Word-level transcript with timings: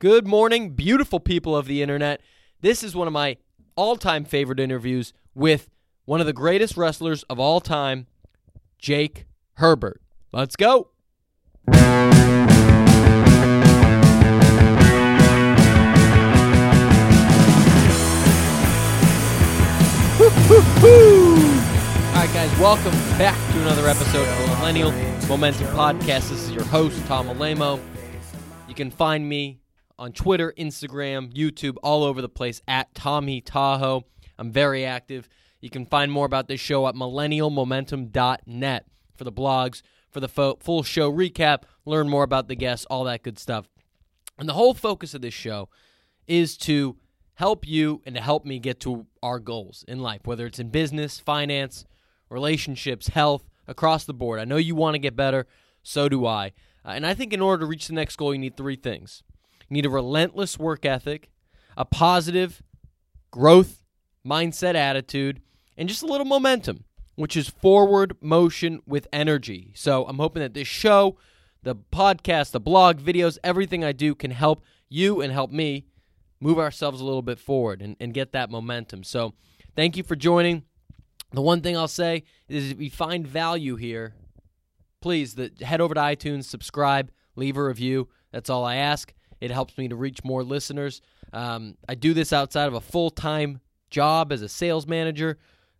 Good 0.00 0.28
morning, 0.28 0.74
beautiful 0.74 1.18
people 1.18 1.56
of 1.56 1.66
the 1.66 1.82
internet. 1.82 2.20
This 2.60 2.84
is 2.84 2.94
one 2.94 3.08
of 3.08 3.12
my 3.12 3.36
all 3.74 3.96
time 3.96 4.24
favorite 4.24 4.60
interviews 4.60 5.12
with 5.34 5.68
one 6.04 6.20
of 6.20 6.26
the 6.26 6.32
greatest 6.32 6.76
wrestlers 6.76 7.24
of 7.24 7.40
all 7.40 7.60
time, 7.60 8.06
Jake 8.78 9.26
Herbert. 9.54 10.00
Let's 10.30 10.54
go. 10.54 10.90
All 11.66 11.74
right, 22.14 22.30
guys, 22.32 22.56
welcome 22.60 22.92
back 23.18 23.36
to 23.52 23.60
another 23.62 23.88
episode 23.88 24.28
of 24.28 24.38
the 24.42 24.46
Millennial 24.58 24.92
Momentum 25.26 25.66
Podcast. 25.74 26.28
This 26.28 26.30
is 26.30 26.52
your 26.52 26.62
host, 26.62 27.04
Tom 27.06 27.26
Alaimo. 27.26 27.80
You 28.68 28.76
can 28.76 28.92
find 28.92 29.28
me 29.28 29.57
on 29.98 30.12
Twitter, 30.12 30.54
Instagram, 30.56 31.32
YouTube, 31.32 31.76
all 31.82 32.04
over 32.04 32.22
the 32.22 32.28
place 32.28 32.62
at 32.68 32.94
Tommy 32.94 33.40
Tahoe. 33.40 34.04
I'm 34.38 34.52
very 34.52 34.84
active. 34.84 35.28
You 35.60 35.70
can 35.70 35.86
find 35.86 36.12
more 36.12 36.26
about 36.26 36.46
this 36.48 36.60
show 36.60 36.86
at 36.86 36.94
millennialmomentum.net 36.94 38.86
for 39.16 39.24
the 39.24 39.32
blogs, 39.32 39.82
for 40.10 40.20
the 40.20 40.28
fo- 40.28 40.58
full 40.60 40.82
show 40.82 41.12
recap, 41.12 41.64
learn 41.84 42.08
more 42.08 42.22
about 42.22 42.46
the 42.48 42.54
guests, 42.54 42.86
all 42.88 43.04
that 43.04 43.22
good 43.22 43.38
stuff. 43.38 43.68
And 44.38 44.48
the 44.48 44.54
whole 44.54 44.74
focus 44.74 45.14
of 45.14 45.20
this 45.20 45.34
show 45.34 45.68
is 46.28 46.56
to 46.58 46.96
help 47.34 47.66
you 47.66 48.02
and 48.06 48.14
to 48.14 48.20
help 48.20 48.44
me 48.44 48.58
get 48.60 48.78
to 48.80 49.06
our 49.22 49.40
goals 49.40 49.84
in 49.88 50.00
life, 50.00 50.20
whether 50.24 50.46
it's 50.46 50.60
in 50.60 50.70
business, 50.70 51.18
finance, 51.18 51.84
relationships, 52.30 53.08
health, 53.08 53.44
across 53.66 54.04
the 54.04 54.14
board. 54.14 54.40
I 54.40 54.44
know 54.44 54.56
you 54.56 54.74
want 54.74 54.94
to 54.94 54.98
get 54.98 55.16
better, 55.16 55.46
so 55.82 56.08
do 56.08 56.26
I. 56.26 56.52
Uh, 56.84 56.90
and 56.90 57.06
I 57.06 57.14
think 57.14 57.32
in 57.32 57.40
order 57.40 57.60
to 57.60 57.66
reach 57.66 57.86
the 57.86 57.94
next 57.94 58.16
goal, 58.16 58.32
you 58.32 58.38
need 58.38 58.56
three 58.56 58.76
things 58.76 59.22
you 59.68 59.74
need 59.74 59.86
a 59.86 59.90
relentless 59.90 60.58
work 60.58 60.84
ethic, 60.84 61.30
a 61.76 61.84
positive 61.84 62.62
growth 63.30 63.82
mindset 64.26 64.74
attitude, 64.74 65.40
and 65.76 65.88
just 65.88 66.02
a 66.02 66.06
little 66.06 66.26
momentum, 66.26 66.84
which 67.14 67.36
is 67.36 67.48
forward 67.48 68.16
motion 68.20 68.80
with 68.86 69.06
energy. 69.12 69.72
So 69.74 70.06
I'm 70.06 70.18
hoping 70.18 70.42
that 70.42 70.54
this 70.54 70.68
show, 70.68 71.16
the 71.62 71.76
podcast, 71.76 72.52
the 72.52 72.60
blog, 72.60 72.98
videos, 72.98 73.38
everything 73.44 73.84
I 73.84 73.92
do 73.92 74.14
can 74.14 74.30
help 74.30 74.62
you 74.88 75.20
and 75.20 75.32
help 75.32 75.50
me 75.50 75.86
move 76.40 76.58
ourselves 76.58 77.00
a 77.00 77.04
little 77.04 77.22
bit 77.22 77.38
forward 77.38 77.82
and, 77.82 77.96
and 78.00 78.14
get 78.14 78.32
that 78.32 78.50
momentum. 78.50 79.02
So 79.04 79.34
thank 79.76 79.96
you 79.96 80.02
for 80.02 80.16
joining. 80.16 80.64
The 81.32 81.42
one 81.42 81.60
thing 81.60 81.76
I'll 81.76 81.88
say 81.88 82.24
is 82.48 82.70
if 82.72 82.80
you 82.80 82.90
find 82.90 83.26
value 83.26 83.76
here, 83.76 84.14
please 85.00 85.34
the, 85.34 85.52
head 85.60 85.80
over 85.80 85.94
to 85.94 86.00
iTunes, 86.00 86.44
subscribe, 86.44 87.10
leave 87.36 87.56
a 87.56 87.64
review. 87.64 88.08
That's 88.32 88.48
all 88.48 88.64
I 88.64 88.76
ask. 88.76 89.12
It 89.40 89.50
helps 89.50 89.78
me 89.78 89.88
to 89.88 89.96
reach 89.96 90.24
more 90.24 90.42
listeners. 90.42 91.00
Um, 91.32 91.76
I 91.88 91.94
do 91.94 92.14
this 92.14 92.32
outside 92.32 92.66
of 92.66 92.74
a 92.74 92.80
full 92.80 93.10
time 93.10 93.60
job 93.90 94.32
as 94.32 94.42
a 94.42 94.48
sales 94.48 94.86
manager. 94.86 95.38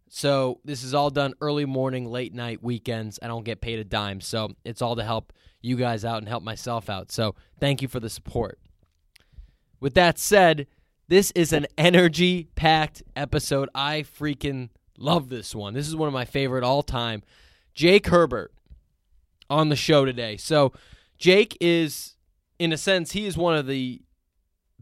So 0.09 0.61
this 0.65 0.83
is 0.83 0.95
all 0.95 1.11
done 1.11 1.35
early 1.41 1.67
morning, 1.67 2.07
late 2.07 2.35
night, 2.35 2.63
weekends. 2.63 3.19
I 3.23 3.27
don't 3.27 3.45
get 3.45 3.61
paid 3.61 3.79
a 3.79 3.85
dime. 3.85 4.21
So 4.21 4.55
it's 4.65 4.81
all 4.81 4.97
to 4.97 5.05
help 5.05 5.33
you 5.61 5.77
guys 5.77 6.05
out 6.05 6.19
and 6.19 6.29
help 6.29 6.43
myself 6.43 6.89
out. 6.89 7.13
So 7.13 7.35
thank 7.61 7.83
you 7.83 7.89
for 7.89 8.01
the 8.01 8.09
support. 8.09 8.59
With 9.81 9.95
that 9.95 10.19
said, 10.19 10.67
this 11.09 11.31
is 11.33 11.53
an 11.53 11.67
energy 11.77 12.49
packed 12.55 13.03
episode. 13.17 13.69
I 13.75 14.03
freaking 14.03 14.71
love 14.99 15.29
this 15.29 15.55
one. 15.55 15.75
This 15.75 15.89
is 15.89 15.97
one 15.97 16.09
of 16.09 16.15
my 16.15 16.25
favorite 16.25 16.65
all 16.65 16.83
time. 16.83 17.23
Jake 17.75 18.09
Herbert 18.09 18.53
on 19.49 19.69
the 19.69 19.77
show 19.77 20.05
today. 20.05 20.37
So 20.37 20.73
Jake 21.17 21.57
is 21.61 22.17
in 22.59 22.73
a 22.73 22.77
sense, 22.77 23.13
he 23.13 23.27
is 23.27 23.37
one 23.37 23.57
of 23.57 23.67
the 23.67 24.03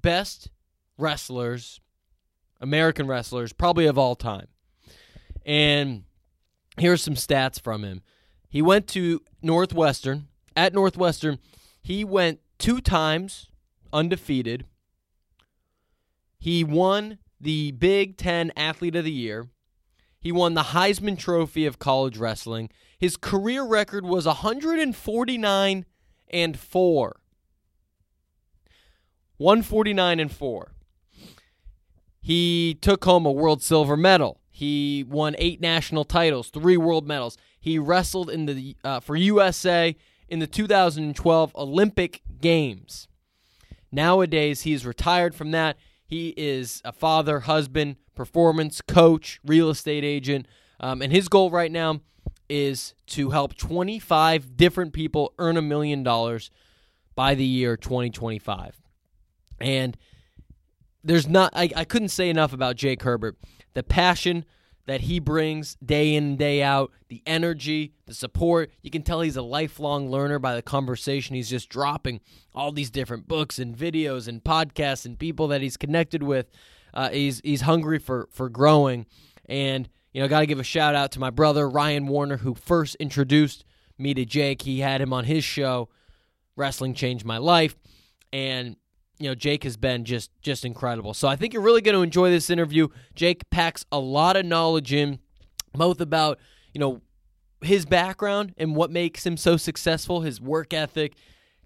best 0.00 0.50
wrestlers, 0.98 1.80
American 2.60 3.06
wrestlers, 3.06 3.52
probably 3.52 3.86
of 3.86 3.98
all 3.98 4.14
time. 4.14 4.46
And 5.44 6.04
here's 6.78 7.02
some 7.02 7.14
stats 7.14 7.60
from 7.60 7.84
him. 7.84 8.02
He 8.48 8.62
went 8.62 8.86
to 8.88 9.22
Northwestern. 9.42 10.28
At 10.56 10.72
Northwestern, 10.72 11.38
he 11.82 12.04
went 12.04 12.40
two 12.58 12.80
times 12.80 13.50
undefeated. 13.92 14.64
He 16.38 16.64
won 16.64 17.18
the 17.40 17.72
Big 17.72 18.16
Ten 18.16 18.52
Athlete 18.56 18.96
of 18.96 19.04
the 19.04 19.12
Year. 19.12 19.48
He 20.18 20.32
won 20.32 20.54
the 20.54 20.62
Heisman 20.62 21.18
Trophy 21.18 21.66
of 21.66 21.78
college 21.78 22.16
wrestling. 22.16 22.70
His 22.98 23.16
career 23.16 23.64
record 23.64 24.06
was 24.06 24.26
149 24.26 25.84
and 26.28 26.58
4. 26.58 27.16
149 29.38 30.20
and 30.20 30.32
4. 30.32 30.72
He 32.20 32.76
took 32.80 33.04
home 33.04 33.26
a 33.26 33.32
world 33.32 33.62
silver 33.62 33.96
medal. 33.96 34.40
He 34.50 35.04
won 35.08 35.36
8 35.38 35.60
national 35.60 36.04
titles, 36.04 36.48
3 36.50 36.76
world 36.76 37.06
medals. 37.06 37.36
He 37.60 37.78
wrestled 37.78 38.30
in 38.30 38.46
the 38.46 38.76
uh, 38.82 39.00
for 39.00 39.16
USA 39.16 39.94
in 40.28 40.38
the 40.38 40.46
2012 40.46 41.54
Olympic 41.54 42.22
Games. 42.40 43.08
Nowadays, 43.92 44.62
he's 44.62 44.84
retired 44.84 45.34
from 45.34 45.50
that. 45.52 45.76
He 46.06 46.34
is 46.36 46.82
a 46.84 46.92
father, 46.92 47.40
husband, 47.40 47.96
performance 48.14 48.80
coach, 48.80 49.40
real 49.44 49.70
estate 49.70 50.04
agent, 50.04 50.46
um, 50.80 51.02
and 51.02 51.12
his 51.12 51.28
goal 51.28 51.50
right 51.50 51.70
now 51.70 52.00
is 52.48 52.94
to 53.06 53.30
help 53.30 53.56
25 53.56 54.56
different 54.56 54.92
people 54.92 55.34
earn 55.38 55.56
a 55.56 55.62
million 55.62 56.02
dollars 56.02 56.50
by 57.14 57.34
the 57.34 57.44
year 57.44 57.76
2025. 57.76 58.80
And 59.60 59.96
there's 61.02 61.28
not, 61.28 61.52
I, 61.54 61.70
I 61.74 61.84
couldn't 61.84 62.08
say 62.08 62.28
enough 62.28 62.52
about 62.52 62.76
Jake 62.76 63.02
Herbert. 63.02 63.36
The 63.74 63.82
passion 63.82 64.44
that 64.86 65.02
he 65.02 65.18
brings 65.18 65.76
day 65.84 66.14
in 66.14 66.24
and 66.24 66.38
day 66.38 66.62
out, 66.62 66.92
the 67.08 67.22
energy, 67.26 67.92
the 68.06 68.14
support. 68.14 68.70
You 68.82 68.90
can 68.90 69.02
tell 69.02 69.20
he's 69.20 69.36
a 69.36 69.42
lifelong 69.42 70.10
learner 70.10 70.38
by 70.38 70.54
the 70.54 70.62
conversation 70.62 71.34
he's 71.34 71.50
just 71.50 71.68
dropping, 71.68 72.20
all 72.54 72.72
these 72.72 72.90
different 72.90 73.28
books 73.28 73.58
and 73.58 73.76
videos 73.76 74.28
and 74.28 74.42
podcasts 74.42 75.04
and 75.04 75.18
people 75.18 75.48
that 75.48 75.60
he's 75.60 75.76
connected 75.76 76.22
with. 76.22 76.46
Uh, 76.94 77.10
he's 77.10 77.40
he's 77.44 77.62
hungry 77.62 77.98
for 77.98 78.28
for 78.30 78.48
growing, 78.48 79.06
and 79.46 79.88
you 80.14 80.22
know, 80.22 80.28
got 80.28 80.40
to 80.40 80.46
give 80.46 80.60
a 80.60 80.64
shout 80.64 80.94
out 80.94 81.10
to 81.12 81.20
my 81.20 81.30
brother 81.30 81.68
Ryan 81.68 82.06
Warner 82.06 82.38
who 82.38 82.54
first 82.54 82.94
introduced 82.96 83.64
me 83.98 84.14
to 84.14 84.24
Jake. 84.24 84.62
He 84.62 84.80
had 84.80 85.00
him 85.00 85.12
on 85.12 85.24
his 85.24 85.44
show. 85.44 85.90
Wrestling 86.54 86.94
changed 86.94 87.26
my 87.26 87.36
life, 87.36 87.76
and 88.32 88.76
you 89.18 89.28
know 89.28 89.34
Jake 89.34 89.64
has 89.64 89.76
been 89.76 90.04
just 90.04 90.30
just 90.42 90.64
incredible. 90.64 91.14
So 91.14 91.28
I 91.28 91.36
think 91.36 91.52
you're 91.52 91.62
really 91.62 91.80
going 91.80 91.96
to 91.96 92.02
enjoy 92.02 92.30
this 92.30 92.50
interview. 92.50 92.88
Jake 93.14 93.48
packs 93.50 93.84
a 93.90 93.98
lot 93.98 94.36
of 94.36 94.44
knowledge 94.44 94.92
in 94.92 95.18
both 95.74 96.00
about, 96.00 96.38
you 96.72 96.80
know, 96.80 97.00
his 97.60 97.86
background 97.86 98.54
and 98.56 98.74
what 98.74 98.90
makes 98.90 99.24
him 99.24 99.36
so 99.36 99.56
successful, 99.56 100.20
his 100.20 100.40
work 100.40 100.74
ethic, 100.74 101.14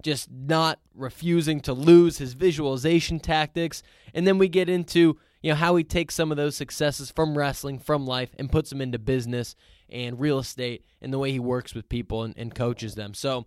just 0.02 0.30
not 0.30 0.80
refusing 0.94 1.60
to 1.60 1.72
lose, 1.72 2.18
his 2.18 2.32
visualization 2.32 3.20
tactics, 3.20 3.82
and 4.14 4.26
then 4.26 4.38
we 4.38 4.48
get 4.48 4.68
into, 4.68 5.18
you 5.42 5.50
know, 5.50 5.56
how 5.56 5.76
he 5.76 5.84
takes 5.84 6.14
some 6.14 6.30
of 6.30 6.36
those 6.36 6.56
successes 6.56 7.10
from 7.10 7.36
wrestling, 7.36 7.78
from 7.78 8.06
life 8.06 8.30
and 8.38 8.50
puts 8.50 8.70
them 8.70 8.80
into 8.80 8.98
business 8.98 9.56
and 9.88 10.20
real 10.20 10.38
estate 10.38 10.84
and 11.02 11.12
the 11.12 11.18
way 11.18 11.32
he 11.32 11.40
works 11.40 11.74
with 11.74 11.88
people 11.88 12.22
and, 12.22 12.34
and 12.36 12.54
coaches 12.54 12.94
them. 12.94 13.14
So, 13.14 13.46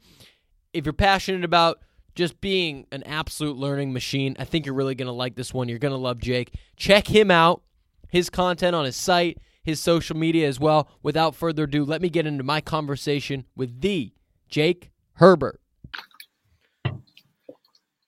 if 0.74 0.86
you're 0.86 0.94
passionate 0.94 1.46
about 1.46 1.80
just 2.16 2.40
being 2.42 2.86
an 2.92 3.04
absolute 3.04 3.58
learning 3.58 3.94
machine. 3.94 4.36
I 4.40 4.46
think 4.46 4.66
you're 4.66 4.76
really 4.76 4.96
going 4.96 5.08
to 5.08 5.14
like 5.14 5.36
this 5.36 5.54
one. 5.54 5.70
You're 5.70 5.80
going 5.80 5.94
to 5.94 5.98
love 5.98 6.20
Jake. 6.20 6.54
Check 6.76 7.08
him 7.08 7.32
out, 7.32 7.64
his 8.10 8.30
content 8.30 8.76
on 8.76 8.86
his 8.86 8.96
site, 8.96 9.40
his 9.64 9.80
social 9.80 10.16
media 10.16 10.48
as 10.48 10.60
well. 10.60 10.90
Without 11.02 11.36
further 11.36 11.64
ado, 11.64 11.86
let 11.86 12.02
me 12.02 12.10
get 12.10 12.28
into 12.28 12.44
my 12.44 12.62
conversation 12.62 13.46
with 13.56 13.82
the 13.82 14.14
Jake 14.48 14.92
Herbert. 15.14 15.60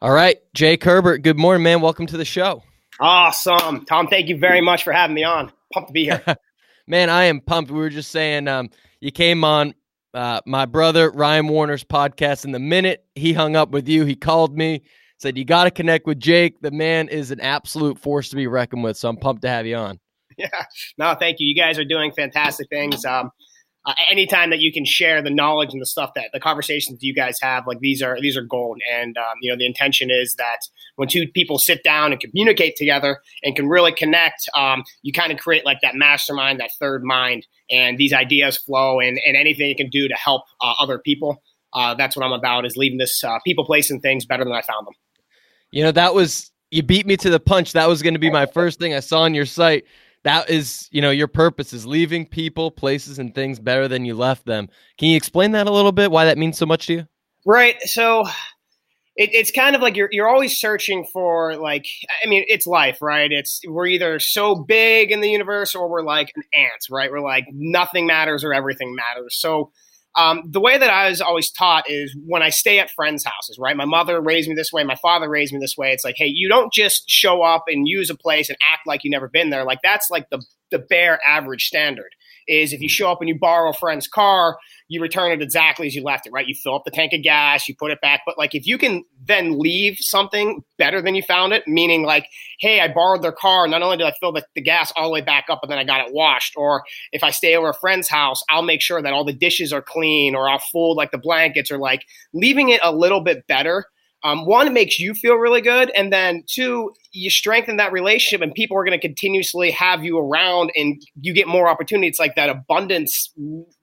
All 0.01 0.11
right, 0.11 0.37
Jake 0.53 0.83
Herbert, 0.83 1.23
good 1.23 1.37
morning, 1.39 1.63
man. 1.63 1.81
Welcome 1.81 2.05
to 2.07 2.17
the 2.17 2.25
show. 2.25 2.61
Awesome. 2.99 3.85
Tom, 3.85 4.07
thank 4.07 4.29
you 4.29 4.37
very 4.37 4.61
much 4.61 4.83
for 4.83 4.93
having 4.93 5.15
me 5.15 5.23
on. 5.23 5.51
Pumped 5.73 5.89
to 5.89 5.93
be 5.93 6.03
here. 6.03 6.23
man, 6.87 7.09
I 7.09 7.25
am 7.25 7.41
pumped. 7.41 7.71
We 7.71 7.79
were 7.79 7.89
just 7.89 8.11
saying 8.11 8.47
um, 8.47 8.69
you 8.99 9.11
came 9.11 9.43
on 9.43 9.73
uh, 10.15 10.39
my 10.45 10.65
brother 10.65 11.11
Ryan 11.11 11.49
Warner's 11.49 11.83
podcast. 11.83 12.45
And 12.45 12.55
the 12.55 12.59
minute 12.59 13.05
he 13.15 13.33
hung 13.33 13.55
up 13.55 13.69
with 13.69 13.87
you, 13.87 14.05
he 14.05 14.15
called 14.15 14.57
me, 14.57 14.81
said, 15.19 15.37
You 15.37 15.43
got 15.45 15.65
to 15.65 15.71
connect 15.71 16.07
with 16.07 16.19
Jake. 16.19 16.61
The 16.61 16.71
man 16.71 17.09
is 17.09 17.31
an 17.31 17.41
absolute 17.41 17.99
force 17.99 18.29
to 18.29 18.37
be 18.37 18.47
reckoned 18.47 18.83
with. 18.83 18.97
So 18.97 19.09
I'm 19.09 19.17
pumped 19.17 19.43
to 19.43 19.49
have 19.49 19.67
you 19.67 19.75
on. 19.75 19.99
Yeah. 20.37 20.49
No, 20.97 21.15
thank 21.17 21.37
you. 21.39 21.47
You 21.47 21.55
guys 21.55 21.79
are 21.79 21.85
doing 21.85 22.11
fantastic 22.11 22.67
things. 22.69 23.05
Um, 23.05 23.31
uh, 23.85 23.93
anytime 24.09 24.49
that 24.49 24.59
you 24.59 24.73
can 24.73 24.83
share 24.83 25.21
the 25.21 25.29
knowledge 25.29 25.71
and 25.71 25.81
the 25.81 25.85
stuff 25.85 26.13
that 26.15 26.29
the 26.33 26.39
conversations 26.39 27.03
you 27.03 27.13
guys 27.13 27.37
have, 27.41 27.67
like 27.67 27.79
these 27.79 28.01
are 28.01 28.19
these 28.19 28.35
are 28.35 28.41
gold. 28.41 28.79
And 28.91 29.15
um, 29.17 29.35
you 29.41 29.51
know, 29.51 29.57
the 29.57 29.65
intention 29.65 30.09
is 30.09 30.35
that 30.35 30.59
when 30.95 31.07
two 31.07 31.27
people 31.27 31.59
sit 31.59 31.83
down 31.83 32.11
and 32.11 32.19
communicate 32.19 32.75
together 32.77 33.19
and 33.43 33.55
can 33.55 33.67
really 33.67 33.91
connect, 33.91 34.49
um, 34.55 34.83
you 35.03 35.13
kind 35.13 35.31
of 35.31 35.37
create 35.37 35.65
like 35.65 35.81
that 35.81 35.95
mastermind, 35.95 36.59
that 36.59 36.71
third 36.79 37.03
mind, 37.03 37.45
and 37.69 37.97
these 37.97 38.13
ideas 38.13 38.57
flow. 38.57 38.99
And 38.99 39.19
and 39.25 39.37
anything 39.37 39.67
you 39.69 39.75
can 39.75 39.89
do 39.89 40.07
to 40.07 40.15
help 40.15 40.43
uh, 40.61 40.73
other 40.79 40.97
people, 40.97 41.43
uh, 41.73 41.93
that's 41.93 42.15
what 42.15 42.25
I'm 42.25 42.33
about. 42.33 42.65
Is 42.65 42.77
leaving 42.77 42.97
this 42.97 43.23
uh, 43.23 43.37
people, 43.45 43.65
place, 43.65 43.91
and 43.91 44.01
things 44.01 44.25
better 44.25 44.43
than 44.43 44.53
I 44.53 44.61
found 44.61 44.87
them. 44.87 44.93
You 45.71 45.83
know, 45.83 45.91
that 45.91 46.15
was 46.15 46.51
you 46.71 46.81
beat 46.81 47.05
me 47.05 47.17
to 47.17 47.29
the 47.29 47.39
punch. 47.39 47.73
That 47.73 47.87
was 47.87 48.01
going 48.01 48.15
to 48.15 48.19
be 48.19 48.31
my 48.41 48.47
first 48.47 48.79
thing 48.79 48.95
I 48.95 48.99
saw 48.99 49.21
on 49.21 49.35
your 49.35 49.45
site. 49.45 49.85
That 50.25 50.49
is, 50.49 50.89
you 50.91 51.01
know, 51.01 51.11
your 51.11 51.27
purpose 51.27 51.71
is 51.71 51.85
leaving 51.85 52.25
people, 52.25 52.71
places, 52.71 53.19
and 53.19 53.33
things 53.33 53.59
better 53.59 53.87
than 53.87 54.05
you 54.05 54.15
left 54.15 54.45
them. 54.45 54.69
Can 54.97 55.09
you 55.09 55.15
explain 55.15 55.51
that 55.51 55.67
a 55.67 55.71
little 55.71 55.91
bit? 55.91 56.11
Why 56.11 56.25
that 56.25 56.37
means 56.37 56.57
so 56.57 56.65
much 56.65 56.87
to 56.87 56.93
you? 56.93 57.07
Right. 57.45 57.79
So 57.83 58.25
it, 59.15 59.29
it's 59.33 59.51
kind 59.51 59.75
of 59.75 59.81
like 59.81 59.95
you're 59.95 60.09
you're 60.11 60.27
always 60.27 60.57
searching 60.57 61.05
for 61.13 61.55
like 61.55 61.85
I 62.23 62.27
mean 62.27 62.43
it's 62.47 62.67
life 62.67 63.01
right 63.01 63.31
it's 63.31 63.61
we're 63.67 63.87
either 63.87 64.19
so 64.19 64.55
big 64.55 65.11
in 65.11 65.21
the 65.21 65.29
universe 65.29 65.73
or 65.73 65.87
we're 65.87 66.03
like 66.03 66.31
an 66.35 66.43
ant 66.53 66.85
right 66.89 67.09
we're 67.09 67.21
like 67.21 67.45
nothing 67.51 68.05
matters 68.05 68.43
or 68.43 68.53
everything 68.53 68.95
matters 68.95 69.37
so 69.39 69.71
um, 70.15 70.43
the 70.45 70.61
way 70.61 70.77
that 70.77 70.89
I 70.89 71.09
was 71.09 71.21
always 71.21 71.51
taught 71.51 71.89
is 71.89 72.15
when 72.25 72.41
I 72.41 72.49
stay 72.49 72.79
at 72.79 72.89
friends' 72.91 73.25
houses, 73.25 73.57
right? 73.59 73.75
My 73.75 73.85
mother 73.85 74.21
raised 74.21 74.47
me 74.47 74.55
this 74.55 74.71
way, 74.71 74.83
my 74.83 74.95
father 74.95 75.29
raised 75.29 75.53
me 75.53 75.59
this 75.59 75.75
way. 75.77 75.91
It's 75.91 76.05
like, 76.05 76.15
hey, 76.17 76.31
you 76.33 76.47
don't 76.47 76.71
just 76.73 77.09
show 77.09 77.41
up 77.41 77.65
and 77.67 77.87
use 77.87 78.09
a 78.09 78.15
place 78.15 78.49
and 78.49 78.57
act 78.61 78.87
like 78.87 79.03
you've 79.03 79.11
never 79.11 79.27
been 79.27 79.49
there. 79.49 79.65
Like 79.65 79.79
that's 79.83 80.09
like 80.09 80.29
the 80.29 80.41
the 80.71 80.79
bare 80.79 81.19
average 81.25 81.65
standard 81.65 82.09
is 82.47 82.73
if 82.73 82.81
you 82.81 82.89
show 82.89 83.11
up 83.11 83.21
and 83.21 83.29
you 83.29 83.37
borrow 83.39 83.69
a 83.69 83.73
friend's 83.73 84.07
car, 84.07 84.57
you 84.87 85.01
return 85.01 85.31
it 85.31 85.41
exactly 85.41 85.87
as 85.87 85.95
you 85.95 86.03
left 86.03 86.27
it, 86.27 86.31
right? 86.31 86.47
You 86.47 86.53
fill 86.55 86.75
up 86.75 86.83
the 86.85 86.91
tank 86.91 87.13
of 87.13 87.23
gas, 87.23 87.67
you 87.67 87.75
put 87.75 87.91
it 87.91 88.01
back. 88.01 88.21
But 88.25 88.37
like 88.37 88.53
if 88.53 88.67
you 88.67 88.77
can 88.77 89.03
then 89.25 89.57
leave 89.57 89.97
something 89.99 90.63
better 90.77 91.01
than 91.01 91.15
you 91.15 91.23
found 91.23 91.53
it, 91.53 91.67
meaning 91.67 92.03
like, 92.03 92.27
hey, 92.59 92.79
I 92.79 92.93
borrowed 92.93 93.23
their 93.23 93.31
car. 93.31 93.67
Not 93.67 93.81
only 93.81 93.97
did 93.97 94.05
I 94.05 94.13
fill 94.19 94.31
the, 94.31 94.45
the 94.53 94.61
gas 94.61 94.93
all 94.95 95.05
the 95.05 95.13
way 95.13 95.21
back 95.21 95.45
up, 95.49 95.59
but 95.61 95.69
then 95.69 95.79
I 95.79 95.83
got 95.83 96.07
it 96.07 96.13
washed. 96.13 96.53
Or 96.55 96.83
if 97.11 97.23
I 97.23 97.31
stay 97.31 97.55
over 97.55 97.69
a 97.69 97.73
friend's 97.73 98.07
house, 98.07 98.41
I'll 98.49 98.61
make 98.61 98.81
sure 98.81 99.01
that 99.01 99.13
all 99.13 99.25
the 99.25 99.33
dishes 99.33 99.73
are 99.73 99.81
clean 99.81 100.35
or 100.35 100.47
I'll 100.47 100.59
fold 100.59 100.97
like 100.97 101.11
the 101.11 101.17
blankets 101.17 101.71
or 101.71 101.77
like 101.77 102.05
leaving 102.33 102.69
it 102.69 102.81
a 102.83 102.93
little 102.93 103.21
bit 103.21 103.47
better 103.47 103.85
um, 104.25 104.47
one, 104.47 104.65
it 104.65 104.73
makes 104.73 104.99
you 104.99 105.13
feel 105.13 105.35
really 105.35 105.61
good, 105.61 105.91
and 105.91 106.11
then 106.11 106.43
two, 106.47 106.91
you 107.11 107.29
strengthen 107.29 107.77
that 107.77 107.91
relationship, 107.91 108.41
and 108.41 108.55
people 108.55 108.75
are 108.75 108.83
going 108.83 108.99
to 108.99 109.07
continuously 109.07 109.69
have 109.69 110.03
you 110.03 110.17
around, 110.17 110.71
and 110.75 110.99
you 111.21 111.31
get 111.31 111.47
more 111.47 111.67
opportunity. 111.67 112.07
It's 112.07 112.17
like 112.17 112.33
that 112.35 112.49
abundance 112.49 113.31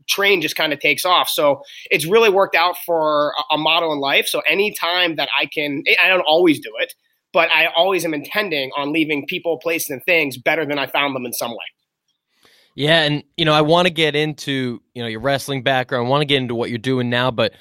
train 0.08 0.40
just 0.40 0.56
kind 0.56 0.72
of 0.72 0.80
takes 0.80 1.04
off. 1.04 1.28
So 1.28 1.62
it's 1.90 2.06
really 2.06 2.30
worked 2.30 2.54
out 2.54 2.76
for 2.84 3.32
a, 3.50 3.58
model 3.58 3.92
in 3.92 4.00
life. 4.00 4.26
So 4.26 4.40
anytime 4.48 5.16
that 5.16 5.28
I 5.38 5.46
can, 5.46 5.82
I 6.02 6.08
don't 6.08 6.22
always 6.22 6.58
do 6.58 6.70
it, 6.80 6.94
but 7.32 7.50
I 7.50 7.66
always 7.76 8.04
am 8.04 8.14
intending 8.14 8.70
on 8.76 8.92
leaving 8.92 9.26
people, 9.26 9.58
places, 9.58 9.90
and 9.90 10.04
things 10.04 10.36
better 10.36 10.66
than 10.66 10.78
I 10.78 10.86
found 10.86 11.14
them 11.14 11.24
in 11.24 11.32
some 11.32 11.50
way. 11.50 11.56
Yeah, 12.74 13.02
and 13.02 13.22
you 13.36 13.44
know, 13.44 13.52
I 13.52 13.60
want 13.60 13.86
to 13.86 13.92
get 13.92 14.16
into 14.16 14.80
you 14.94 15.02
know 15.02 15.08
your 15.08 15.20
wrestling 15.20 15.62
background. 15.62 16.06
I 16.06 16.10
want 16.10 16.22
to 16.22 16.26
get 16.26 16.38
into 16.38 16.54
what 16.54 16.70
you're 16.70 16.78
doing 16.78 17.10
now, 17.10 17.30
but 17.30 17.52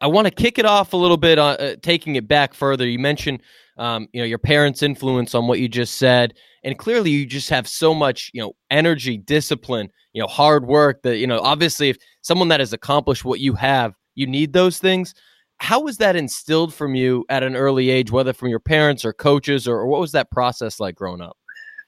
I 0.00 0.06
want 0.06 0.26
to 0.26 0.30
kick 0.30 0.58
it 0.58 0.64
off 0.64 0.92
a 0.92 0.96
little 0.96 1.16
bit, 1.16 1.38
on, 1.38 1.56
uh, 1.56 1.76
taking 1.82 2.16
it 2.16 2.26
back 2.26 2.54
further. 2.54 2.88
You 2.88 2.98
mentioned, 2.98 3.42
um, 3.76 4.08
you 4.12 4.20
know, 4.20 4.26
your 4.26 4.38
parents' 4.38 4.82
influence 4.82 5.34
on 5.34 5.46
what 5.46 5.58
you 5.58 5.68
just 5.68 5.98
said, 5.98 6.34
and 6.62 6.78
clearly 6.78 7.10
you 7.10 7.26
just 7.26 7.50
have 7.50 7.68
so 7.68 7.94
much, 7.94 8.30
you 8.32 8.40
know, 8.40 8.52
energy, 8.70 9.16
discipline, 9.16 9.90
you 10.12 10.20
know, 10.20 10.28
hard 10.28 10.66
work. 10.66 11.02
That 11.02 11.18
you 11.18 11.26
know, 11.26 11.40
obviously, 11.40 11.90
if 11.90 11.96
someone 12.22 12.48
that 12.48 12.60
has 12.60 12.72
accomplished 12.72 13.24
what 13.24 13.40
you 13.40 13.54
have, 13.54 13.94
you 14.14 14.26
need 14.26 14.52
those 14.52 14.78
things. 14.78 15.14
How 15.58 15.80
was 15.80 15.98
that 15.98 16.16
instilled 16.16 16.74
from 16.74 16.94
you 16.94 17.24
at 17.28 17.42
an 17.42 17.56
early 17.56 17.90
age, 17.90 18.10
whether 18.10 18.32
from 18.32 18.48
your 18.48 18.60
parents 18.60 19.04
or 19.04 19.12
coaches, 19.12 19.68
or, 19.68 19.78
or 19.78 19.86
what 19.86 20.00
was 20.00 20.12
that 20.12 20.30
process 20.30 20.80
like 20.80 20.94
growing 20.96 21.20
up? 21.20 21.36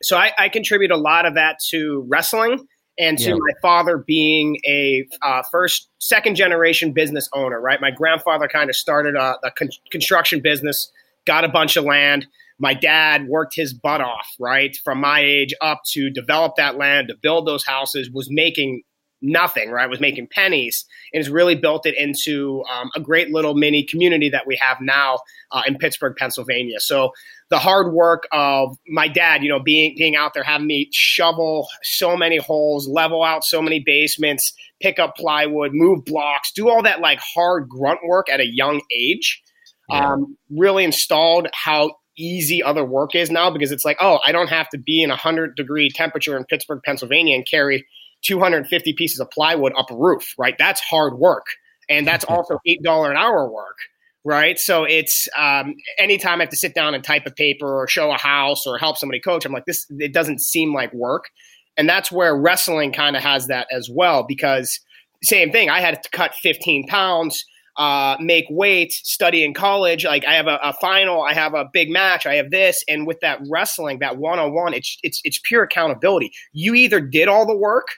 So 0.02 0.16
I, 0.16 0.32
I 0.38 0.48
contribute 0.48 0.90
a 0.90 0.96
lot 0.96 1.26
of 1.26 1.34
that 1.34 1.58
to 1.70 2.04
wrestling 2.08 2.66
and 2.98 3.18
to 3.18 3.30
yeah. 3.30 3.34
my 3.34 3.52
father 3.60 3.98
being 3.98 4.58
a 4.66 5.06
uh, 5.22 5.42
first, 5.50 5.88
second 5.98 6.34
generation 6.34 6.92
business 6.92 7.28
owner, 7.34 7.60
right? 7.60 7.80
My 7.80 7.90
grandfather 7.90 8.48
kind 8.48 8.70
of 8.70 8.76
started 8.76 9.16
a, 9.16 9.36
a 9.44 9.50
con- 9.50 9.68
construction 9.90 10.40
business, 10.40 10.90
got 11.26 11.44
a 11.44 11.48
bunch 11.48 11.76
of 11.76 11.84
land. 11.84 12.26
My 12.58 12.72
dad 12.72 13.28
worked 13.28 13.54
his 13.54 13.74
butt 13.74 14.00
off, 14.00 14.28
right, 14.40 14.76
from 14.82 15.00
my 15.00 15.20
age 15.20 15.54
up 15.60 15.82
to 15.92 16.10
develop 16.10 16.54
that 16.56 16.76
land, 16.76 17.08
to 17.08 17.14
build 17.20 17.46
those 17.46 17.66
houses, 17.66 18.10
was 18.10 18.28
making 18.30 18.82
nothing, 19.22 19.70
right? 19.70 19.88
Was 19.88 20.00
making 20.00 20.28
pennies, 20.30 20.84
and 21.12 21.22
has 21.22 21.30
really 21.30 21.54
built 21.54 21.86
it 21.86 21.94
into 21.98 22.62
um, 22.72 22.90
a 22.94 23.00
great 23.00 23.30
little 23.30 23.54
mini 23.54 23.82
community 23.82 24.28
that 24.30 24.46
we 24.46 24.56
have 24.56 24.78
now 24.80 25.18
uh, 25.52 25.62
in 25.66 25.76
Pittsburgh, 25.76 26.14
Pennsylvania. 26.16 26.80
So 26.80 27.12
the 27.48 27.58
hard 27.58 27.92
work 27.92 28.24
of 28.32 28.76
my 28.88 29.08
dad, 29.08 29.42
you 29.42 29.48
know, 29.48 29.60
being 29.60 29.94
being 29.96 30.16
out 30.16 30.34
there, 30.34 30.42
having 30.42 30.66
me 30.66 30.88
shovel 30.92 31.68
so 31.82 32.16
many 32.16 32.38
holes, 32.38 32.88
level 32.88 33.22
out 33.22 33.44
so 33.44 33.62
many 33.62 33.80
basements, 33.80 34.52
pick 34.80 34.98
up 34.98 35.16
plywood, 35.16 35.72
move 35.72 36.04
blocks, 36.04 36.52
do 36.52 36.68
all 36.68 36.82
that 36.82 37.00
like 37.00 37.18
hard 37.20 37.68
grunt 37.68 38.00
work 38.06 38.28
at 38.28 38.40
a 38.40 38.46
young 38.46 38.80
age, 38.94 39.42
yeah. 39.88 40.12
um, 40.12 40.36
really 40.50 40.84
installed 40.84 41.48
how 41.52 41.92
easy 42.18 42.62
other 42.62 42.84
work 42.84 43.14
is 43.14 43.30
now 43.30 43.50
because 43.50 43.72
it's 43.72 43.84
like, 43.84 43.98
oh, 44.00 44.18
I 44.24 44.32
don't 44.32 44.48
have 44.48 44.68
to 44.70 44.78
be 44.78 45.02
in 45.02 45.10
a 45.10 45.16
hundred 45.16 45.54
degree 45.56 45.90
temperature 45.90 46.36
in 46.36 46.44
Pittsburgh, 46.44 46.80
Pennsylvania, 46.84 47.36
and 47.36 47.46
carry 47.46 47.86
250 48.22 48.92
pieces 48.94 49.20
of 49.20 49.30
plywood 49.30 49.72
up 49.78 49.90
a 49.90 49.96
roof, 49.96 50.34
right? 50.38 50.56
That's 50.58 50.80
hard 50.80 51.18
work. 51.18 51.46
And 51.88 52.06
that's 52.06 52.24
also 52.28 52.58
$8 52.66 53.10
an 53.10 53.16
hour 53.16 53.50
work, 53.50 53.76
right? 54.24 54.58
So 54.58 54.84
it's 54.84 55.28
um, 55.36 55.74
anytime 55.98 56.40
I 56.40 56.44
have 56.44 56.50
to 56.50 56.56
sit 56.56 56.74
down 56.74 56.94
and 56.94 57.04
type 57.04 57.22
a 57.26 57.30
paper 57.30 57.82
or 57.82 57.86
show 57.86 58.10
a 58.10 58.18
house 58.18 58.66
or 58.66 58.78
help 58.78 58.96
somebody 58.96 59.20
coach, 59.20 59.44
I'm 59.44 59.52
like, 59.52 59.66
this, 59.66 59.86
it 59.90 60.12
doesn't 60.12 60.40
seem 60.40 60.74
like 60.74 60.92
work. 60.92 61.26
And 61.76 61.88
that's 61.88 62.10
where 62.10 62.34
wrestling 62.34 62.92
kind 62.92 63.16
of 63.16 63.22
has 63.22 63.48
that 63.48 63.66
as 63.70 63.90
well, 63.92 64.24
because 64.26 64.80
same 65.22 65.52
thing, 65.52 65.68
I 65.68 65.80
had 65.80 66.02
to 66.02 66.08
cut 66.10 66.34
15 66.34 66.86
pounds. 66.86 67.44
Uh, 67.76 68.16
make 68.20 68.46
weight, 68.48 68.90
study 68.90 69.44
in 69.44 69.52
college. 69.52 70.04
Like 70.04 70.24
I 70.24 70.34
have 70.34 70.46
a, 70.46 70.58
a, 70.62 70.72
final, 70.72 71.22
I 71.22 71.34
have 71.34 71.52
a 71.52 71.66
big 71.70 71.90
match, 71.90 72.24
I 72.24 72.36
have 72.36 72.50
this, 72.50 72.82
and 72.88 73.06
with 73.06 73.20
that 73.20 73.38
wrestling, 73.50 73.98
that 73.98 74.16
one 74.16 74.38
on 74.38 74.54
one, 74.54 74.72
it's 74.72 74.96
it's 75.02 75.20
it's 75.24 75.38
pure 75.44 75.64
accountability. 75.64 76.30
You 76.52 76.74
either 76.74 77.00
did 77.00 77.28
all 77.28 77.46
the 77.46 77.56
work 77.56 77.88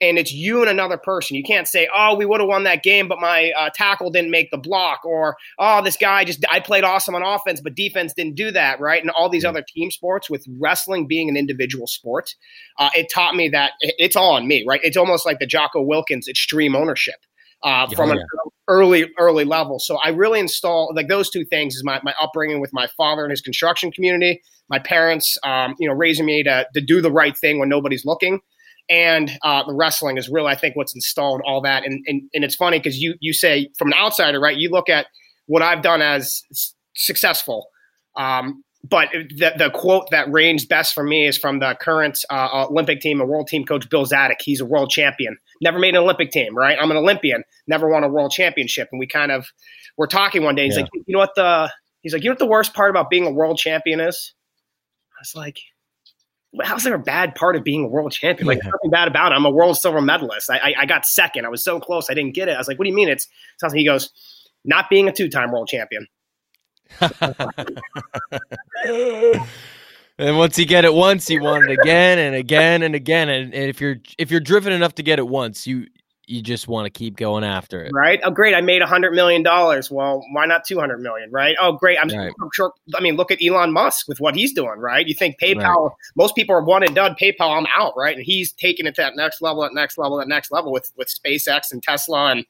and 0.00 0.18
it's 0.18 0.32
you 0.32 0.60
and 0.60 0.70
another 0.70 0.98
person. 0.98 1.36
You 1.36 1.42
can't 1.42 1.66
say, 1.66 1.88
"Oh, 1.94 2.14
we 2.16 2.26
would 2.26 2.40
have 2.40 2.48
won 2.48 2.64
that 2.64 2.82
game, 2.82 3.08
but 3.08 3.18
my 3.18 3.52
uh, 3.56 3.70
tackle 3.74 4.10
didn't 4.10 4.30
make 4.30 4.50
the 4.50 4.58
block," 4.58 5.04
or 5.04 5.36
"Oh, 5.58 5.82
this 5.82 5.96
guy 5.96 6.24
just 6.24 6.44
I 6.50 6.60
played 6.60 6.84
awesome 6.84 7.14
on 7.14 7.22
offense, 7.22 7.60
but 7.60 7.74
defense 7.74 8.12
didn't 8.14 8.34
do 8.34 8.50
that." 8.50 8.80
Right? 8.80 9.00
And 9.00 9.10
all 9.10 9.28
these 9.28 9.44
other 9.44 9.64
team 9.66 9.90
sports, 9.90 10.28
with 10.28 10.44
wrestling 10.58 11.06
being 11.06 11.28
an 11.28 11.36
individual 11.36 11.86
sport, 11.86 12.34
uh, 12.78 12.90
it 12.94 13.10
taught 13.12 13.34
me 13.34 13.48
that 13.50 13.72
it's 13.80 14.16
all 14.16 14.34
on 14.34 14.46
me. 14.46 14.64
Right? 14.66 14.80
It's 14.82 14.96
almost 14.96 15.24
like 15.24 15.38
the 15.38 15.46
Jocko 15.46 15.82
Willink's 15.82 16.28
extreme 16.28 16.76
ownership. 16.76 17.16
Uh, 17.62 17.88
from 17.96 18.10
yeah. 18.10 18.16
an 18.16 18.24
early 18.68 19.10
early 19.18 19.44
level, 19.44 19.78
so 19.78 19.98
I 20.04 20.10
really 20.10 20.38
install 20.38 20.92
like 20.94 21.08
those 21.08 21.30
two 21.30 21.44
things 21.46 21.74
is 21.74 21.82
my, 21.82 21.98
my 22.04 22.14
upbringing 22.20 22.60
with 22.60 22.70
my 22.72 22.86
father 22.96 23.24
and 23.24 23.30
his 23.30 23.40
construction 23.40 23.90
community, 23.90 24.42
my 24.68 24.78
parents, 24.78 25.38
um, 25.42 25.74
you 25.78 25.88
know, 25.88 25.94
raising 25.94 26.26
me 26.26 26.42
to 26.44 26.66
to 26.74 26.80
do 26.80 27.00
the 27.00 27.10
right 27.10 27.36
thing 27.36 27.58
when 27.58 27.68
nobody's 27.68 28.04
looking, 28.04 28.40
and 28.88 29.38
uh, 29.42 29.64
the 29.64 29.74
wrestling 29.74 30.18
is 30.18 30.28
really, 30.28 30.48
I 30.48 30.54
think, 30.54 30.76
what's 30.76 30.94
installed 30.94 31.40
all 31.46 31.62
that. 31.62 31.84
And 31.84 32.04
and, 32.06 32.22
and 32.34 32.44
it's 32.44 32.54
funny 32.54 32.78
because 32.78 32.98
you 32.98 33.14
you 33.20 33.32
say 33.32 33.70
from 33.78 33.88
an 33.88 33.94
outsider, 33.98 34.38
right? 34.38 34.56
You 34.56 34.70
look 34.70 34.88
at 34.88 35.06
what 35.46 35.62
I've 35.62 35.82
done 35.82 36.02
as 36.02 36.42
successful. 36.94 37.68
Um, 38.16 38.62
but 38.88 39.08
the, 39.12 39.52
the 39.56 39.70
quote 39.70 40.10
that 40.10 40.30
reigns 40.30 40.64
best 40.64 40.94
for 40.94 41.02
me 41.02 41.26
is 41.26 41.36
from 41.36 41.58
the 41.58 41.76
current 41.80 42.24
uh, 42.30 42.66
Olympic 42.70 43.00
team, 43.00 43.20
a 43.20 43.24
world 43.24 43.48
team 43.48 43.64
coach, 43.64 43.88
Bill 43.88 44.04
Zadick. 44.04 44.40
He's 44.40 44.60
a 44.60 44.64
world 44.66 44.90
champion. 44.90 45.36
Never 45.60 45.78
made 45.78 45.94
an 45.94 46.02
Olympic 46.02 46.30
team, 46.30 46.56
right? 46.56 46.76
I'm 46.80 46.90
an 46.90 46.96
Olympian. 46.96 47.44
Never 47.66 47.88
won 47.88 48.04
a 48.04 48.08
world 48.08 48.32
championship. 48.32 48.88
And 48.92 48.98
we 48.98 49.06
kind 49.06 49.32
of 49.32 49.46
were 49.96 50.06
talking 50.06 50.42
one 50.42 50.54
day. 50.54 50.64
He's 50.64 50.76
yeah. 50.76 50.82
like, 50.82 50.90
you 50.94 51.12
know 51.12 51.18
what 51.18 51.34
the 51.34 51.70
he's 52.02 52.12
like, 52.12 52.22
you 52.22 52.30
know 52.30 52.32
what 52.32 52.38
the 52.38 52.46
worst 52.46 52.74
part 52.74 52.90
about 52.90 53.10
being 53.10 53.26
a 53.26 53.30
world 53.30 53.58
champion 53.58 54.00
is? 54.00 54.34
I 55.16 55.20
was 55.20 55.34
like, 55.34 55.58
how's 56.62 56.84
there 56.84 56.94
a 56.94 56.98
bad 56.98 57.34
part 57.34 57.56
of 57.56 57.64
being 57.64 57.84
a 57.84 57.88
world 57.88 58.12
champion? 58.12 58.46
Like 58.46 58.58
yeah. 58.58 58.70
nothing 58.70 58.90
bad 58.90 59.08
about 59.08 59.32
it. 59.32 59.34
I'm 59.34 59.44
a 59.44 59.50
world 59.50 59.76
silver 59.76 60.00
medalist. 60.00 60.50
I, 60.50 60.58
I, 60.58 60.74
I, 60.80 60.86
got 60.86 61.06
second. 61.06 61.46
I 61.46 61.48
was 61.48 61.64
so 61.64 61.80
close. 61.80 62.08
I 62.10 62.14
didn't 62.14 62.34
get 62.34 62.48
it. 62.48 62.52
I 62.52 62.58
was 62.58 62.68
like, 62.68 62.78
what 62.78 62.84
do 62.84 62.90
you 62.90 62.96
mean? 62.96 63.08
It's 63.08 63.26
something. 63.58 63.78
He 63.78 63.84
goes, 63.84 64.10
not 64.64 64.90
being 64.90 65.08
a 65.08 65.12
two 65.12 65.28
time 65.28 65.52
world 65.52 65.68
champion. 65.68 66.06
and 70.18 70.38
once 70.38 70.58
you 70.58 70.66
get 70.66 70.84
it 70.84 70.94
once, 70.94 71.28
you 71.28 71.42
want 71.42 71.68
it 71.68 71.78
again 71.78 72.18
and 72.18 72.34
again 72.34 72.82
and 72.82 72.94
again. 72.94 73.28
And, 73.28 73.54
and 73.54 73.64
if 73.64 73.80
you're 73.80 73.96
if 74.18 74.30
you're 74.30 74.40
driven 74.40 74.72
enough 74.72 74.94
to 74.96 75.02
get 75.02 75.18
it 75.18 75.26
once, 75.28 75.66
you 75.66 75.86
you 76.26 76.42
just 76.42 76.66
want 76.66 76.86
to 76.86 76.90
keep 76.90 77.16
going 77.16 77.44
after 77.44 77.84
it. 77.84 77.92
Right. 77.94 78.18
Oh, 78.24 78.30
great. 78.30 78.54
I 78.54 78.60
made 78.60 78.82
a 78.82 78.86
hundred 78.86 79.12
million 79.12 79.42
dollars. 79.42 79.90
Well, 79.90 80.24
why 80.32 80.44
not 80.46 80.64
200 80.64 80.98
million? 80.98 81.30
Right. 81.30 81.56
Oh, 81.60 81.72
great. 81.72 81.98
I'm 82.00 82.08
right. 82.08 82.32
sure. 82.52 82.72
I 82.96 83.00
mean, 83.00 83.14
look 83.14 83.30
at 83.30 83.38
Elon 83.40 83.72
Musk 83.72 84.08
with 84.08 84.18
what 84.18 84.34
he's 84.34 84.52
doing. 84.52 84.78
Right. 84.78 85.06
You 85.06 85.14
think 85.14 85.38
PayPal, 85.40 85.84
right. 85.84 85.96
most 86.16 86.34
people 86.34 86.54
are 86.56 86.64
one 86.64 86.82
and 86.82 86.94
done 86.94 87.14
PayPal. 87.14 87.56
I'm 87.56 87.66
out. 87.74 87.94
Right. 87.96 88.16
And 88.16 88.24
he's 88.24 88.52
taking 88.52 88.86
it 88.86 88.96
to 88.96 89.02
that 89.02 89.14
next 89.14 89.40
level, 89.40 89.62
that 89.62 89.72
next 89.72 89.98
level, 89.98 90.18
that 90.18 90.26
next 90.26 90.50
level 90.50 90.72
with, 90.72 90.90
with 90.96 91.08
SpaceX 91.08 91.70
and 91.70 91.80
Tesla. 91.80 92.32
And 92.32 92.44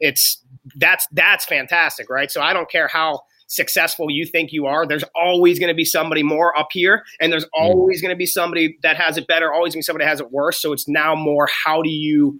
it's, 0.00 0.42
that's, 0.74 1.06
that's 1.12 1.44
fantastic. 1.44 2.10
Right. 2.10 2.32
So 2.32 2.40
I 2.42 2.52
don't 2.52 2.70
care 2.70 2.88
how 2.88 3.20
successful 3.46 4.10
you 4.10 4.26
think 4.26 4.52
you 4.52 4.66
are, 4.66 4.86
there's 4.86 5.04
always 5.14 5.58
going 5.58 5.68
to 5.68 5.74
be 5.74 5.84
somebody 5.84 6.22
more 6.22 6.56
up 6.58 6.68
here, 6.72 7.04
and 7.20 7.32
there's 7.32 7.44
mm. 7.44 7.50
always 7.54 8.00
going 8.00 8.12
to 8.12 8.16
be 8.16 8.26
somebody 8.26 8.78
that 8.82 8.96
has 8.96 9.16
it 9.16 9.26
better, 9.26 9.52
always 9.52 9.74
going 9.74 9.82
to 9.82 9.84
be 9.84 9.86
somebody 9.86 10.04
that 10.04 10.10
has 10.10 10.20
it 10.20 10.32
worse. 10.32 10.60
So 10.60 10.72
it's 10.72 10.88
now 10.88 11.14
more 11.14 11.48
how 11.64 11.82
do 11.82 11.90
you 11.90 12.38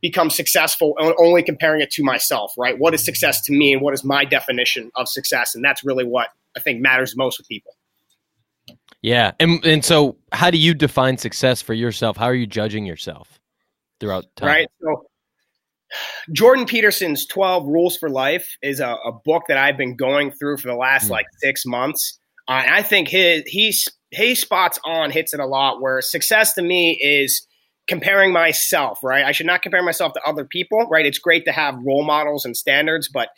become 0.00 0.28
successful 0.28 0.94
only 1.18 1.42
comparing 1.42 1.80
it 1.80 1.90
to 1.90 2.04
myself, 2.04 2.52
right? 2.58 2.78
What 2.78 2.92
is 2.92 3.02
success 3.02 3.40
to 3.42 3.52
me 3.52 3.72
and 3.72 3.80
what 3.80 3.94
is 3.94 4.04
my 4.04 4.26
definition 4.26 4.90
of 4.96 5.08
success? 5.08 5.54
And 5.54 5.64
that's 5.64 5.82
really 5.82 6.04
what 6.04 6.28
I 6.54 6.60
think 6.60 6.82
matters 6.82 7.16
most 7.16 7.38
with 7.38 7.48
people. 7.48 7.72
Yeah, 9.00 9.32
and 9.40 9.64
and 9.64 9.84
so 9.84 10.16
how 10.32 10.50
do 10.50 10.58
you 10.58 10.74
define 10.74 11.18
success 11.18 11.62
for 11.62 11.74
yourself? 11.74 12.16
How 12.16 12.26
are 12.26 12.34
you 12.34 12.46
judging 12.46 12.86
yourself 12.86 13.38
throughout 14.00 14.24
time? 14.36 14.46
Right. 14.46 14.68
So 14.82 15.06
Jordan 16.32 16.66
Peterson's 16.66 17.26
12 17.26 17.66
Rules 17.66 17.96
for 17.96 18.08
Life 18.08 18.56
is 18.62 18.80
a, 18.80 18.96
a 19.04 19.12
book 19.24 19.44
that 19.48 19.58
I've 19.58 19.76
been 19.76 19.96
going 19.96 20.30
through 20.32 20.58
for 20.58 20.68
the 20.68 20.76
last 20.76 21.06
mm. 21.06 21.10
like 21.10 21.26
six 21.42 21.64
months. 21.66 22.18
Uh, 22.48 22.62
and 22.64 22.74
I 22.74 22.82
think 22.82 23.08
his 23.08 23.42
he's 23.46 23.88
he 24.10 24.34
spots 24.34 24.78
on 24.84 25.10
hits 25.10 25.34
it 25.34 25.40
a 25.40 25.46
lot 25.46 25.80
where 25.80 26.00
success 26.00 26.54
to 26.54 26.62
me 26.62 26.98
is 27.00 27.46
comparing 27.86 28.32
myself, 28.32 28.98
right? 29.02 29.24
I 29.24 29.32
should 29.32 29.46
not 29.46 29.62
compare 29.62 29.82
myself 29.82 30.12
to 30.14 30.20
other 30.26 30.44
people, 30.44 30.86
right? 30.90 31.04
It's 31.04 31.18
great 31.18 31.44
to 31.46 31.52
have 31.52 31.74
role 31.84 32.04
models 32.04 32.44
and 32.44 32.56
standards, 32.56 33.10
but 33.12 33.28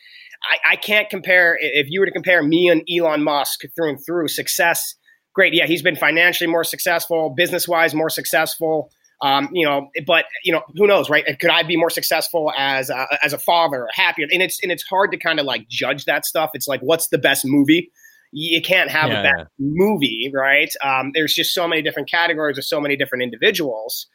I, 0.44 0.72
I 0.72 0.76
can't 0.76 1.08
compare 1.08 1.56
if 1.60 1.86
you 1.88 2.00
were 2.00 2.06
to 2.06 2.12
compare 2.12 2.42
me 2.42 2.68
and 2.68 2.82
Elon 2.90 3.22
Musk 3.22 3.62
through 3.74 3.90
and 3.90 3.98
through 4.06 4.28
success. 4.28 4.94
Great, 5.34 5.52
yeah, 5.54 5.66
he's 5.66 5.82
been 5.82 5.96
financially 5.96 6.48
more 6.48 6.64
successful, 6.64 7.34
business 7.36 7.66
wise 7.66 7.94
more 7.94 8.10
successful. 8.10 8.90
Um, 9.22 9.48
you 9.52 9.64
know, 9.64 9.88
but 10.06 10.26
you 10.44 10.52
know, 10.52 10.62
who 10.74 10.86
knows, 10.86 11.08
right? 11.08 11.24
Could 11.40 11.50
I 11.50 11.62
be 11.62 11.76
more 11.76 11.88
successful 11.88 12.52
as 12.56 12.90
a, 12.90 13.06
as 13.22 13.32
a 13.32 13.38
father, 13.38 13.84
or 13.84 13.88
happier? 13.92 14.26
And 14.30 14.42
it's 14.42 14.62
and 14.62 14.70
it's 14.70 14.82
hard 14.82 15.10
to 15.12 15.16
kind 15.16 15.40
of 15.40 15.46
like 15.46 15.68
judge 15.68 16.04
that 16.04 16.26
stuff. 16.26 16.50
It's 16.52 16.68
like, 16.68 16.80
what's 16.80 17.08
the 17.08 17.18
best 17.18 17.44
movie? 17.44 17.90
You 18.32 18.60
can't 18.60 18.90
have 18.90 19.10
yeah, 19.10 19.20
a 19.20 19.22
bad 19.22 19.38
yeah. 19.38 19.44
movie, 19.58 20.30
right? 20.34 20.68
Um, 20.84 21.12
there's 21.14 21.32
just 21.32 21.54
so 21.54 21.66
many 21.66 21.80
different 21.80 22.10
categories 22.10 22.58
of 22.58 22.64
so 22.64 22.80
many 22.80 22.96
different 22.96 23.22
individuals. 23.22 24.06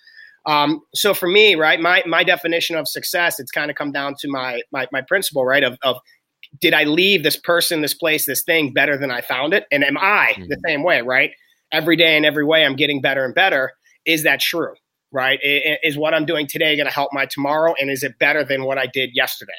Um, 0.46 0.82
so 0.94 1.14
for 1.14 1.28
me, 1.28 1.56
right, 1.56 1.80
my 1.80 2.04
my 2.06 2.24
definition 2.24 2.76
of 2.76 2.88
success, 2.88 3.40
it's 3.40 3.52
kind 3.52 3.72
of 3.72 3.78
come 3.78 3.92
down 3.92 4.16
to 4.20 4.28
my 4.28 4.62
my, 4.72 4.88
my 4.92 5.02
principle, 5.02 5.46
right, 5.46 5.64
of, 5.64 5.78
of 5.82 5.98
did 6.60 6.74
I 6.74 6.84
leave 6.84 7.24
this 7.24 7.38
person, 7.38 7.82
this 7.82 7.94
place, 7.94 8.26
this 8.26 8.44
thing 8.44 8.74
better 8.74 8.98
than 8.98 9.10
I 9.10 9.22
found 9.22 9.54
it, 9.54 9.66
and 9.72 9.84
am 9.84 9.98
I 9.98 10.34
mm-hmm. 10.34 10.44
the 10.50 10.60
same 10.68 10.84
way, 10.84 11.02
right? 11.02 11.32
Every 11.72 11.96
day 11.96 12.18
in 12.18 12.26
every 12.26 12.46
way, 12.46 12.66
I'm 12.66 12.76
getting 12.76 13.02
better 13.02 13.24
and 13.26 13.34
better. 13.34 13.72
Is 14.06 14.24
that 14.24 14.40
true? 14.40 14.74
Right? 15.12 15.40
Is 15.42 15.98
what 15.98 16.14
I'm 16.14 16.26
doing 16.26 16.48
today 16.48 16.76
going 16.76 16.88
to 16.88 16.94
help 16.94 17.12
my 17.14 17.26
tomorrow, 17.26 17.74
and 17.80 17.90
is 17.90 18.04
it 18.04 18.18
better 18.20 18.44
than 18.44 18.64
what 18.64 18.78
I 18.78 18.88
did 18.88 19.12
yesterday? 19.14 19.52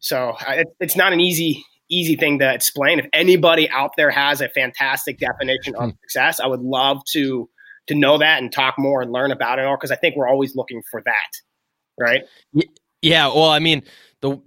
So 0.00 0.36
it's 0.80 0.96
not 0.96 1.12
an 1.12 1.20
easy 1.20 1.64
easy 1.90 2.16
thing 2.16 2.38
to 2.38 2.52
explain. 2.52 2.98
If 2.98 3.06
anybody 3.12 3.68
out 3.70 3.92
there 3.96 4.10
has 4.10 4.40
a 4.40 4.48
fantastic 4.48 5.18
definition 5.18 5.74
of 5.76 5.90
hmm. 5.90 5.96
success, 6.02 6.40
I 6.40 6.46
would 6.46 6.60
love 6.60 7.02
to 7.12 7.48
to 7.86 7.94
know 7.94 8.18
that 8.18 8.42
and 8.42 8.52
talk 8.52 8.74
more 8.78 9.00
and 9.00 9.10
learn 9.10 9.32
about 9.32 9.58
it 9.58 9.64
all 9.64 9.76
because 9.76 9.90
I 9.90 9.96
think 9.96 10.14
we're 10.14 10.28
always 10.28 10.54
looking 10.54 10.82
for 10.90 11.02
that, 11.06 11.30
right? 11.98 12.22
Yeah. 13.00 13.28
Well, 13.28 13.48
I 13.48 13.60
mean, 13.60 13.82
the 14.20 14.38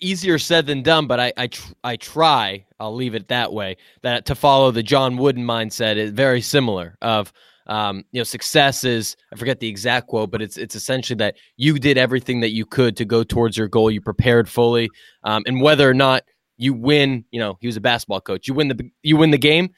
easier 0.00 0.38
said 0.38 0.66
than 0.66 0.82
done, 0.82 1.06
but 1.06 1.18
I 1.18 1.32
I, 1.36 1.46
tr- 1.48 1.72
I 1.82 1.96
try. 1.96 2.66
I'll 2.78 2.94
leave 2.94 3.14
it 3.14 3.28
that 3.28 3.52
way. 3.52 3.78
That 4.02 4.26
to 4.26 4.34
follow 4.34 4.70
the 4.70 4.82
John 4.82 5.16
Wooden 5.16 5.44
mindset 5.44 5.96
is 5.96 6.10
very 6.10 6.42
similar. 6.42 6.96
Of 7.00 7.32
um, 7.66 8.04
you 8.12 8.20
know, 8.20 8.24
success 8.24 8.84
is 8.84 9.16
I 9.32 9.36
forget 9.36 9.60
the 9.60 9.68
exact 9.68 10.08
quote, 10.08 10.30
but 10.30 10.42
it's 10.42 10.56
it's 10.56 10.74
essentially 10.74 11.16
that 11.18 11.36
you 11.56 11.78
did 11.78 11.98
everything 11.98 12.40
that 12.40 12.52
you 12.52 12.64
could 12.64 12.96
to 12.96 13.04
go 13.04 13.24
towards 13.24 13.56
your 13.56 13.68
goal. 13.68 13.90
You 13.90 14.00
prepared 14.00 14.48
fully, 14.48 14.88
um, 15.24 15.42
and 15.46 15.60
whether 15.60 15.88
or 15.88 15.94
not 15.94 16.22
you 16.56 16.72
win, 16.72 17.24
you 17.30 17.40
know, 17.40 17.58
he 17.60 17.66
was 17.66 17.76
a 17.76 17.80
basketball 17.80 18.20
coach. 18.20 18.48
You 18.48 18.54
win 18.54 18.68
the 18.68 18.90
you 19.02 19.16
win 19.16 19.30
the 19.30 19.38
game 19.38 19.70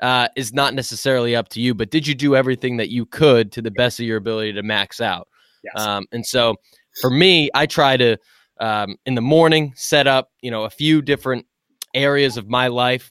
uh, 0.00 0.28
is 0.36 0.52
not 0.52 0.74
necessarily 0.74 1.34
up 1.34 1.48
to 1.50 1.60
you, 1.60 1.74
but 1.74 1.90
did 1.90 2.06
you 2.06 2.14
do 2.14 2.36
everything 2.36 2.76
that 2.78 2.90
you 2.90 3.06
could 3.06 3.52
to 3.52 3.62
the 3.62 3.70
best 3.70 4.00
of 4.00 4.06
your 4.06 4.16
ability 4.16 4.52
to 4.54 4.62
max 4.62 5.00
out? 5.00 5.28
Yes. 5.62 5.86
Um, 5.86 6.06
and 6.12 6.24
so 6.24 6.56
for 7.00 7.10
me, 7.10 7.50
I 7.54 7.66
try 7.66 7.96
to 7.96 8.16
um, 8.60 8.96
in 9.06 9.14
the 9.14 9.20
morning 9.20 9.72
set 9.76 10.06
up, 10.06 10.30
you 10.40 10.50
know, 10.50 10.64
a 10.64 10.70
few 10.70 11.02
different 11.02 11.46
areas 11.94 12.36
of 12.36 12.48
my 12.48 12.68
life 12.68 13.10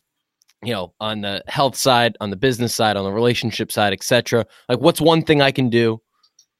you 0.64 0.74
know 0.74 0.94
on 1.00 1.22
the 1.22 1.44
health 1.48 1.76
side 1.76 2.18
on 2.20 2.30
the 2.30 2.36
business 2.36 2.74
side 2.74 2.98
on 2.98 3.04
the 3.04 3.12
relationship 3.12 3.72
side 3.72 3.94
etc 3.94 4.46
like 4.68 4.80
what's 4.80 5.00
one 5.00 5.22
thing 5.22 5.42
i 5.42 5.52
can 5.52 5.70
do 5.70 6.02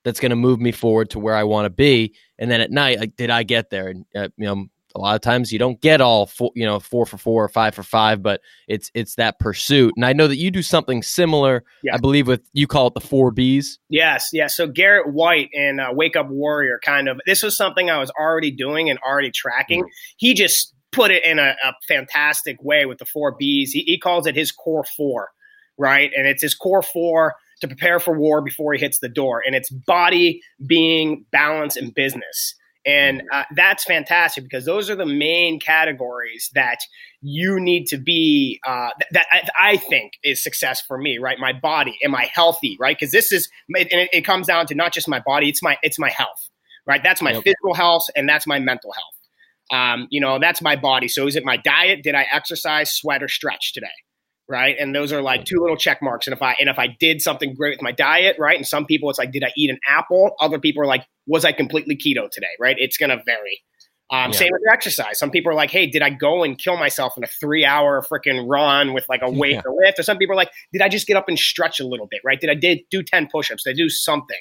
that's 0.08 0.22
going 0.22 0.30
to 0.30 0.38
move 0.38 0.62
me 0.62 0.72
forward 0.72 1.10
to 1.10 1.20
where 1.20 1.36
i 1.36 1.44
want 1.44 1.66
to 1.66 1.70
be? 1.70 2.16
And 2.40 2.50
then 2.50 2.62
at 2.62 2.72
night 2.72 3.00
like 3.00 3.16
did 3.18 3.30
i 3.30 3.44
get 3.44 3.70
there? 3.70 3.90
And 3.90 4.06
uh, 4.16 4.30
you 4.38 4.46
know 4.46 4.66
a 4.96 5.00
lot 5.00 5.16
of 5.16 5.22
times 5.22 5.52
you 5.52 5.60
don't 5.60 5.80
get 5.82 6.00
all 6.00 6.26
four, 6.26 6.52
you 6.56 6.66
know 6.66 6.80
four 6.80 7.06
for 7.06 7.18
four 7.18 7.44
or 7.44 7.50
five 7.50 7.76
for 7.76 7.84
five 7.84 8.24
but 8.24 8.42
it's 8.70 8.90
it's 8.94 9.16
that 9.16 9.38
pursuit. 9.38 9.94
And 9.98 10.06
i 10.06 10.14
know 10.14 10.28
that 10.28 10.38
you 10.38 10.50
do 10.50 10.62
something 10.62 11.04
similar 11.04 11.66
yes. 11.84 11.96
i 11.96 11.98
believe 11.98 12.26
with 12.26 12.42
you 12.54 12.68
call 12.68 12.88
it 12.88 12.94
the 12.94 13.02
four 13.02 13.32
b's. 13.32 13.80
Yes 13.90 14.30
yes. 14.32 14.56
So 14.56 14.66
garrett 14.68 15.12
white 15.12 15.50
and 15.54 15.82
uh, 15.82 15.90
wake 15.92 16.16
up 16.16 16.30
warrior 16.30 16.80
kind 16.82 17.10
of 17.10 17.20
this 17.26 17.44
was 17.44 17.58
something 17.58 17.90
i 17.90 18.00
was 18.00 18.12
already 18.12 18.52
doing 18.52 18.90
and 18.90 18.98
already 19.00 19.32
tracking. 19.32 19.82
Mm-hmm. 19.82 20.16
he 20.18 20.34
just 20.34 20.74
put 20.92 21.12
it 21.12 21.24
in 21.24 21.40
a, 21.40 21.56
a 21.64 21.74
fantastic 21.88 22.58
way 22.62 22.86
with 22.86 22.98
the 22.98 23.06
four 23.06 23.36
B's. 23.38 23.72
He, 23.72 23.82
he 23.82 24.00
calls 24.00 24.28
it 24.28 24.36
his 24.36 24.52
core 24.52 24.86
four, 24.96 25.30
right? 25.78 26.12
And 26.16 26.28
it's 26.28 26.42
his 26.42 26.56
core 26.56 26.84
four 26.84 27.36
to 27.62 27.68
prepare 27.68 28.00
for 28.00 28.18
war 28.18 28.42
before 28.42 28.74
he 28.74 28.80
hits 28.80 29.00
the 29.00 29.10
door. 29.10 29.42
And 29.46 29.56
it's 29.56 29.70
body, 29.70 30.42
being, 30.66 31.26
balance, 31.32 31.76
and 31.76 31.94
business. 31.94 32.56
And 32.86 33.24
uh, 33.34 33.44
that's 33.54 33.84
fantastic 33.84 34.46
because 34.46 34.64
those 34.64 34.90
are 34.90 34.96
the 34.96 35.06
main 35.06 35.60
categories 35.60 36.50
that 36.56 36.78
you 37.22 37.60
need 37.60 37.88
to 37.88 37.98
be, 37.98 38.62
uh, 38.66 38.90
that 39.12 39.26
I, 39.30 39.72
I, 39.72 39.78
think 39.78 40.14
is 40.24 40.42
success 40.42 40.80
for 40.80 40.98
me, 40.98 41.18
right? 41.18 41.38
My 41.38 41.52
body, 41.52 41.98
am 42.02 42.16
I 42.16 42.30
healthy, 42.34 42.78
right? 42.80 42.98
Because 42.98 43.12
this 43.12 43.34
is, 43.34 43.50
and 43.68 43.88
it, 43.92 44.10
it, 44.14 44.22
comes 44.22 44.48
down 44.48 44.68
to 44.68 44.76
not 44.76 44.94
just 44.94 45.10
my 45.10 45.20
body, 45.20 45.50
it's 45.50 45.62
my, 45.62 45.78
it's 45.84 46.00
my 46.00 46.10
health, 46.10 46.50
right? 46.86 47.02
That's 47.04 47.22
my 47.22 47.34
physical 47.42 47.74
health 47.74 48.06
and 48.16 48.30
that's 48.30 48.48
my 48.48 48.60
mental 48.60 48.94
health. 48.94 49.17
Um, 49.72 50.08
you 50.10 50.22
know, 50.22 50.40
that's 50.40 50.62
my 50.62 50.76
body. 50.76 51.08
So 51.08 51.28
is 51.28 51.36
it 51.36 51.44
my 51.44 51.58
diet? 51.58 52.04
Did 52.04 52.16
I 52.16 52.26
exercise, 52.32 52.92
sweat, 52.92 53.22
or 53.22 53.28
stretch 53.28 53.74
today? 53.74 53.88
Right. 54.50 54.78
And 54.80 54.96
those 54.96 55.12
are 55.12 55.22
like 55.22 55.44
two 55.44 55.58
little 55.60 55.76
check 55.76 56.02
marks. 56.02 56.26
And 56.26 56.34
if 56.34 56.42
I 56.42 56.56
and 56.62 56.70
if 56.70 56.80
I 56.80 56.88
did 56.88 57.22
something 57.22 57.54
great 57.54 57.72
with 57.72 57.82
my 57.82 57.92
diet, 57.92 58.38
right? 58.40 58.56
And 58.56 58.66
some 58.66 58.86
people 58.86 59.10
it's 59.10 59.20
like, 59.20 59.34
did 59.34 59.44
I 59.44 59.52
eat 59.58 59.70
an 59.70 59.78
apple? 59.86 60.36
Other 60.40 60.58
people 60.58 60.82
are 60.84 60.88
like, 60.88 61.06
was 61.26 61.44
I 61.44 61.52
completely 61.52 61.98
keto 61.98 62.32
today? 62.32 62.48
Right. 62.58 62.78
It's 62.80 62.96
gonna 62.96 63.22
vary. 63.26 63.62
Um, 64.10 64.32
yeah. 64.32 64.38
Same 64.38 64.52
with 64.54 64.62
exercise. 64.72 65.20
Some 65.20 65.32
people 65.32 65.52
are 65.52 65.56
like, 65.56 65.70
hey, 65.70 65.88
did 65.88 66.02
I 66.02 66.12
go 66.12 66.44
and 66.44 66.58
kill 66.58 66.78
myself 66.78 67.18
in 67.18 67.26
a 67.26 67.28
three 67.28 67.66
hour 67.66 68.02
freaking 68.02 68.48
run 68.48 68.94
with 68.94 69.06
like 69.10 69.22
a 69.22 69.30
weight 69.32 69.56
yeah. 69.56 69.62
or 69.66 69.76
lift? 69.84 70.00
Or 70.00 70.04
some 70.04 70.18
people 70.18 70.34
are 70.34 70.38
like, 70.38 70.52
did 70.72 70.82
I 70.82 70.88
just 70.88 71.08
get 71.08 71.18
up 71.18 71.28
and 71.28 71.38
stretch 71.38 71.82
a 71.82 71.86
little 71.86 72.08
bit? 72.08 72.22
Right. 72.24 72.40
Did 72.40 72.50
I 72.50 72.56
did 72.56 72.80
do 72.90 73.04
10 73.04 73.28
push 73.30 73.52
ups? 73.52 73.64
Did 73.66 73.72
I 73.72 73.74
do 73.74 73.90
something? 73.90 74.40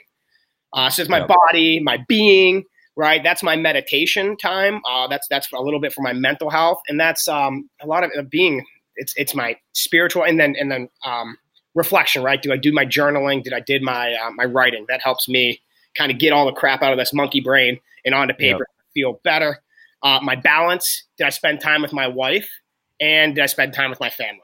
Uh, 0.73 0.91
so 0.91 1.03
it's 1.03 1.11
my 1.11 1.27
body, 1.27 1.81
my 1.81 1.99
being, 2.07 2.65
right? 2.97 3.23
That's 3.23 3.43
my 3.43 3.57
meditation 3.57 4.37
time. 4.37 4.81
Uh, 4.89 5.07
that's 5.07 5.29
that's 5.29 5.53
a 5.53 5.61
little 5.61 5.81
bit 5.81 5.93
for 5.93 6.03
my 6.03 6.13
mental 6.13 6.51
health, 6.51 6.81
and 6.89 6.99
that's 6.99 7.29
um, 7.29 7.69
a 7.81 7.87
lot 7.87 8.05
of 8.05 8.31
being. 8.31 8.65
It's 8.97 9.13
it's 9.17 9.35
my 9.35 9.57
spiritual, 9.73 10.25
and 10.25 10.41
then 10.41 10.57
and 10.59 10.71
then 10.71 10.89
um, 11.05 11.37
reflection, 11.75 12.23
right? 12.23 12.41
Do 12.41 12.53
I 12.53 12.57
do 12.57 12.73
my 12.73 12.87
journaling? 12.87 13.45
Did 13.45 13.53
I 13.53 13.61
did 13.61 13.83
my 13.83 14.15
uh, 14.15 14.31
my 14.35 14.45
writing? 14.45 14.87
That 14.89 15.03
helps 15.03 15.29
me 15.29 15.61
kind 15.97 16.11
of 16.11 16.19
get 16.19 16.33
all 16.33 16.47
the 16.47 16.53
crap 16.53 16.83
out 16.83 16.93
of 16.93 16.99
this 16.99 17.13
monkey 17.13 17.41
brain 17.41 17.79
and 18.05 18.15
onto 18.15 18.35
paper. 18.35 18.67
Yep. 18.69 18.93
Feel 18.95 19.21
better. 19.23 19.63
Uh, 20.03 20.21
my 20.23 20.37
balance. 20.37 21.05
Did 21.19 21.27
I 21.27 21.31
spend 21.31 21.61
time 21.61 21.83
with 21.83 21.93
my 21.93 22.09
wife? 22.09 22.49
And 23.01 23.35
did 23.35 23.43
I 23.43 23.47
spend 23.47 23.75
time 23.75 23.91
with 23.91 24.01
my 24.01 24.09
family? 24.09 24.41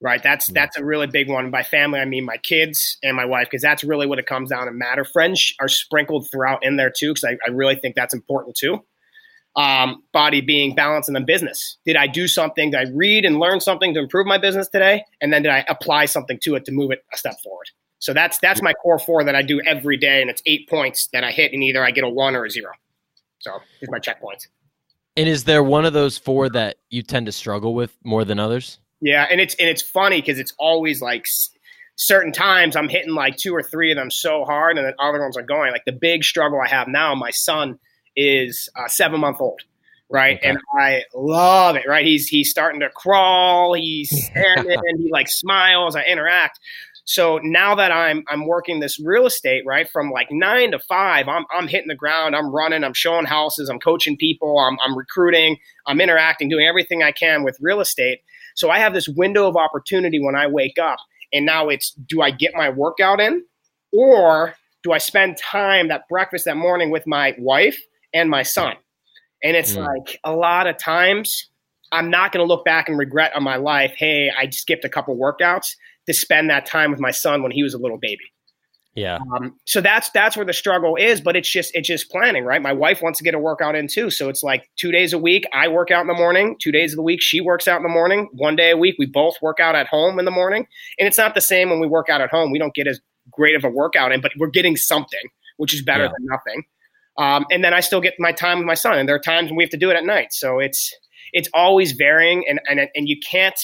Right? 0.00 0.22
That's 0.22 0.48
that's 0.48 0.76
a 0.76 0.84
really 0.84 1.06
big 1.06 1.28
one. 1.28 1.50
By 1.50 1.62
family, 1.62 2.00
I 2.00 2.04
mean 2.04 2.24
my 2.24 2.36
kids 2.36 2.98
and 3.02 3.16
my 3.16 3.24
wife, 3.24 3.48
because 3.50 3.62
that's 3.62 3.84
really 3.84 4.06
what 4.06 4.18
it 4.18 4.26
comes 4.26 4.50
down 4.50 4.66
to 4.66 4.72
matter. 4.72 5.04
Friends 5.04 5.54
are 5.60 5.68
sprinkled 5.68 6.30
throughout 6.30 6.64
in 6.64 6.76
there 6.76 6.92
too, 6.96 7.14
because 7.14 7.24
I, 7.24 7.36
I, 7.46 7.50
really 7.50 7.76
think 7.76 7.94
that's 7.94 8.14
important 8.14 8.56
too. 8.56 8.84
Um, 9.56 10.02
body 10.12 10.42
being 10.42 10.74
balanced, 10.74 11.08
and 11.08 11.16
then 11.16 11.24
business. 11.24 11.78
Did 11.86 11.96
I 11.96 12.06
do 12.06 12.28
something? 12.28 12.72
Did 12.72 12.88
I 12.88 12.90
read 12.94 13.24
and 13.24 13.38
learn 13.38 13.60
something 13.60 13.94
to 13.94 14.00
improve 14.00 14.26
my 14.26 14.38
business 14.38 14.68
today? 14.68 15.04
And 15.20 15.32
then 15.32 15.42
did 15.42 15.52
I 15.52 15.64
apply 15.68 16.06
something 16.06 16.38
to 16.42 16.56
it 16.56 16.66
to 16.66 16.72
move 16.72 16.90
it 16.90 17.04
a 17.12 17.16
step 17.16 17.36
forward? 17.42 17.68
So 17.98 18.12
that's 18.12 18.38
that's 18.38 18.60
my 18.60 18.74
core 18.74 18.98
four 18.98 19.24
that 19.24 19.34
I 19.34 19.42
do 19.42 19.60
every 19.66 19.96
day, 19.96 20.20
and 20.20 20.30
it's 20.30 20.42
eight 20.44 20.68
points 20.68 21.08
that 21.12 21.24
I 21.24 21.30
hit, 21.30 21.52
and 21.52 21.62
either 21.62 21.82
I 21.82 21.90
get 21.90 22.04
a 22.04 22.08
one 22.08 22.36
or 22.36 22.44
a 22.44 22.50
zero. 22.50 22.72
So 23.38 23.52
here's 23.80 23.90
my 23.90 23.98
checkpoints. 23.98 24.48
And 25.16 25.28
is 25.28 25.44
there 25.44 25.62
one 25.62 25.86
of 25.86 25.94
those 25.94 26.18
four 26.18 26.50
that 26.50 26.76
you 26.90 27.02
tend 27.02 27.24
to 27.26 27.32
struggle 27.32 27.74
with 27.74 27.96
more 28.04 28.24
than 28.24 28.38
others? 28.38 28.78
Yeah, 29.00 29.26
and 29.30 29.40
it's 29.40 29.54
and 29.56 29.68
it's 29.68 29.82
funny 29.82 30.20
because 30.20 30.38
it's 30.38 30.54
always 30.58 31.02
like 31.02 31.26
certain 31.96 32.32
times 32.32 32.76
I'm 32.76 32.88
hitting 32.88 33.14
like 33.14 33.36
two 33.36 33.54
or 33.54 33.62
three 33.62 33.90
of 33.90 33.96
them 33.96 34.10
so 34.10 34.44
hard, 34.44 34.78
and 34.78 34.86
then 34.86 34.94
other 34.98 35.20
ones 35.20 35.36
are 35.36 35.42
going. 35.42 35.72
Like 35.72 35.84
the 35.84 35.92
big 35.92 36.24
struggle 36.24 36.60
I 36.60 36.68
have 36.68 36.88
now, 36.88 37.14
my 37.14 37.30
son 37.30 37.78
is 38.16 38.68
uh, 38.76 38.88
seven 38.88 39.20
month 39.20 39.40
old, 39.40 39.60
right, 40.10 40.38
okay. 40.38 40.48
and 40.48 40.58
I 40.78 41.02
love 41.14 41.76
it. 41.76 41.86
Right, 41.86 42.06
he's 42.06 42.26
he's 42.28 42.50
starting 42.50 42.80
to 42.80 42.88
crawl, 42.88 43.74
he's 43.74 44.10
standing, 44.30 44.78
he 44.98 45.10
like 45.10 45.28
smiles, 45.28 45.94
I 45.94 46.04
interact. 46.04 46.58
So 47.04 47.38
now 47.42 47.74
that 47.76 47.92
I'm 47.92 48.24
I'm 48.28 48.46
working 48.46 48.80
this 48.80 48.98
real 48.98 49.26
estate, 49.26 49.62
right, 49.66 49.88
from 49.88 50.10
like 50.10 50.28
nine 50.30 50.72
to 50.72 50.78
five, 50.78 51.28
I'm 51.28 51.44
I'm 51.54 51.68
hitting 51.68 51.88
the 51.88 51.94
ground, 51.94 52.34
I'm 52.34 52.50
running, 52.50 52.82
I'm 52.82 52.94
showing 52.94 53.26
houses, 53.26 53.68
I'm 53.68 53.78
coaching 53.78 54.16
people, 54.16 54.58
I'm 54.58 54.78
I'm 54.82 54.96
recruiting, 54.96 55.58
I'm 55.86 56.00
interacting, 56.00 56.48
doing 56.48 56.66
everything 56.66 57.02
I 57.02 57.12
can 57.12 57.44
with 57.44 57.58
real 57.60 57.80
estate 57.80 58.20
so 58.56 58.70
I 58.70 58.78
have 58.78 58.94
this 58.94 59.08
window 59.08 59.46
of 59.46 59.56
opportunity 59.56 60.18
when 60.18 60.34
I 60.34 60.48
wake 60.48 60.78
up, 60.78 60.98
and 61.32 61.46
now 61.46 61.68
it's 61.68 61.92
do 61.92 62.22
I 62.22 62.30
get 62.30 62.54
my 62.54 62.70
workout 62.70 63.20
in, 63.20 63.44
or 63.92 64.54
do 64.82 64.92
I 64.92 64.98
spend 64.98 65.36
time 65.36 65.88
that 65.88 66.08
breakfast 66.08 66.46
that 66.46 66.56
morning 66.56 66.90
with 66.90 67.06
my 67.06 67.34
wife 67.38 67.78
and 68.12 68.28
my 68.28 68.42
son? 68.42 68.74
And 69.44 69.56
it's 69.56 69.76
mm. 69.76 69.86
like 69.86 70.18
a 70.24 70.32
lot 70.32 70.66
of 70.66 70.78
times 70.78 71.50
I'm 71.92 72.10
not 72.10 72.32
going 72.32 72.44
to 72.44 72.48
look 72.48 72.64
back 72.64 72.88
and 72.88 72.98
regret 72.98 73.34
on 73.36 73.42
my 73.42 73.56
life. 73.56 73.94
Hey, 73.96 74.30
I 74.36 74.48
skipped 74.50 74.84
a 74.84 74.88
couple 74.88 75.16
workouts 75.16 75.74
to 76.06 76.14
spend 76.14 76.50
that 76.50 76.66
time 76.66 76.90
with 76.90 77.00
my 77.00 77.10
son 77.10 77.42
when 77.42 77.52
he 77.52 77.62
was 77.62 77.74
a 77.74 77.78
little 77.78 77.98
baby. 77.98 78.24
Yeah. 78.96 79.18
Um, 79.36 79.54
so 79.66 79.82
that's 79.82 80.08
that's 80.10 80.36
where 80.36 80.46
the 80.46 80.54
struggle 80.54 80.96
is, 80.96 81.20
but 81.20 81.36
it's 81.36 81.48
just 81.50 81.70
it's 81.74 81.86
just 81.86 82.10
planning, 82.10 82.44
right? 82.44 82.62
My 82.62 82.72
wife 82.72 83.02
wants 83.02 83.18
to 83.18 83.24
get 83.24 83.34
a 83.34 83.38
workout 83.38 83.76
in 83.76 83.88
too, 83.88 84.08
so 84.10 84.30
it's 84.30 84.42
like 84.42 84.70
two 84.76 84.90
days 84.90 85.12
a 85.12 85.18
week 85.18 85.44
I 85.52 85.68
work 85.68 85.90
out 85.90 86.00
in 86.00 86.06
the 86.06 86.14
morning, 86.14 86.56
two 86.58 86.72
days 86.72 86.92
of 86.92 86.96
the 86.96 87.02
week 87.02 87.20
she 87.20 87.40
works 87.42 87.68
out 87.68 87.76
in 87.76 87.82
the 87.82 87.90
morning, 87.90 88.28
one 88.32 88.56
day 88.56 88.70
a 88.70 88.76
week 88.76 88.96
we 88.98 89.04
both 89.04 89.36
work 89.42 89.60
out 89.60 89.74
at 89.74 89.86
home 89.86 90.18
in 90.18 90.24
the 90.24 90.30
morning, 90.30 90.66
and 90.98 91.06
it's 91.06 91.18
not 91.18 91.34
the 91.34 91.42
same 91.42 91.68
when 91.68 91.78
we 91.78 91.86
work 91.86 92.08
out 92.08 92.22
at 92.22 92.30
home. 92.30 92.50
We 92.50 92.58
don't 92.58 92.74
get 92.74 92.86
as 92.86 92.98
great 93.30 93.54
of 93.54 93.64
a 93.64 93.68
workout 93.68 94.12
in, 94.12 94.22
but 94.22 94.32
we're 94.38 94.48
getting 94.48 94.76
something, 94.76 95.28
which 95.58 95.74
is 95.74 95.82
better 95.82 96.04
Yeah. 96.04 96.10
than 96.16 96.26
nothing. 96.26 96.64
Um, 97.18 97.44
and 97.50 97.62
then 97.62 97.74
I 97.74 97.80
still 97.80 98.00
get 98.00 98.14
my 98.18 98.32
time 98.32 98.58
with 98.58 98.66
my 98.66 98.74
son, 98.74 98.98
and 98.98 99.06
there 99.08 99.16
are 99.16 99.20
times 99.20 99.50
when 99.50 99.56
we 99.56 99.64
have 99.64 99.70
to 99.70 99.76
do 99.76 99.90
it 99.90 99.96
at 99.96 100.04
night. 100.04 100.32
So 100.32 100.58
it's 100.58 100.94
it's 101.32 101.50
always 101.52 101.92
varying, 101.92 102.44
and 102.48 102.60
and 102.68 102.80
and 102.94 103.08
you 103.08 103.16
can't 103.20 103.58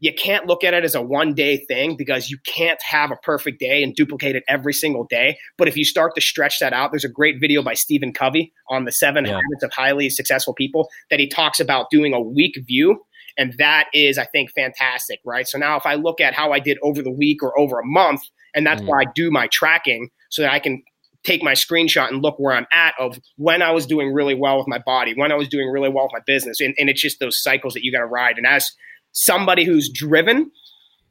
you 0.00 0.12
can't 0.12 0.46
look 0.46 0.62
at 0.64 0.74
it 0.74 0.84
as 0.84 0.94
a 0.94 1.02
one 1.02 1.34
day 1.34 1.56
thing 1.56 1.96
because 1.96 2.30
you 2.30 2.38
can't 2.46 2.80
have 2.82 3.10
a 3.10 3.16
perfect 3.16 3.58
day 3.58 3.82
and 3.82 3.94
duplicate 3.94 4.36
it 4.36 4.44
every 4.48 4.72
single 4.72 5.04
day. 5.04 5.38
But 5.56 5.68
if 5.68 5.76
you 5.76 5.84
start 5.84 6.14
to 6.14 6.20
stretch 6.20 6.60
that 6.60 6.72
out, 6.72 6.92
there's 6.92 7.04
a 7.04 7.08
great 7.08 7.40
video 7.40 7.62
by 7.62 7.74
Stephen 7.74 8.12
Covey 8.12 8.52
on 8.68 8.84
the 8.84 8.92
seven 8.92 9.24
Yeah. 9.24 9.32
habits 9.32 9.62
of 9.62 9.72
highly 9.72 10.08
successful 10.10 10.54
people 10.54 10.88
that 11.10 11.18
he 11.20 11.26
talks 11.26 11.58
about 11.60 11.90
doing 11.90 12.14
a 12.14 12.20
week 12.20 12.58
view. 12.66 13.04
And 13.36 13.54
that 13.58 13.86
is, 13.92 14.18
I 14.18 14.24
think, 14.24 14.50
fantastic, 14.52 15.20
right? 15.24 15.46
So 15.46 15.58
now 15.58 15.76
if 15.76 15.86
I 15.86 15.94
look 15.94 16.20
at 16.20 16.34
how 16.34 16.52
I 16.52 16.58
did 16.58 16.78
over 16.82 17.02
the 17.02 17.10
week 17.10 17.42
or 17.42 17.56
over 17.58 17.78
a 17.78 17.84
month, 17.84 18.22
and 18.54 18.66
that's 18.66 18.82
Mm. 18.82 18.86
where 18.88 19.00
I 19.00 19.04
do 19.14 19.30
my 19.30 19.46
tracking 19.48 20.10
so 20.30 20.42
that 20.42 20.52
I 20.52 20.58
can 20.58 20.82
take 21.24 21.42
my 21.42 21.52
screenshot 21.52 22.08
and 22.08 22.22
look 22.22 22.38
where 22.38 22.54
I'm 22.54 22.66
at 22.72 22.94
of 22.98 23.18
when 23.36 23.60
I 23.60 23.72
was 23.72 23.86
doing 23.86 24.12
really 24.12 24.34
well 24.34 24.56
with 24.58 24.68
my 24.68 24.78
body, 24.78 25.14
when 25.14 25.30
I 25.32 25.34
was 25.34 25.48
doing 25.48 25.68
really 25.68 25.88
well 25.88 26.04
with 26.04 26.12
my 26.12 26.22
business. 26.26 26.60
And, 26.60 26.74
and 26.78 26.88
it's 26.88 27.00
just 27.00 27.18
those 27.20 27.42
cycles 27.42 27.74
that 27.74 27.84
you 27.84 27.92
got 27.92 27.98
to 27.98 28.06
ride. 28.06 28.38
And 28.38 28.46
as 28.46 28.70
somebody 29.12 29.64
who's 29.64 29.88
driven, 29.88 30.50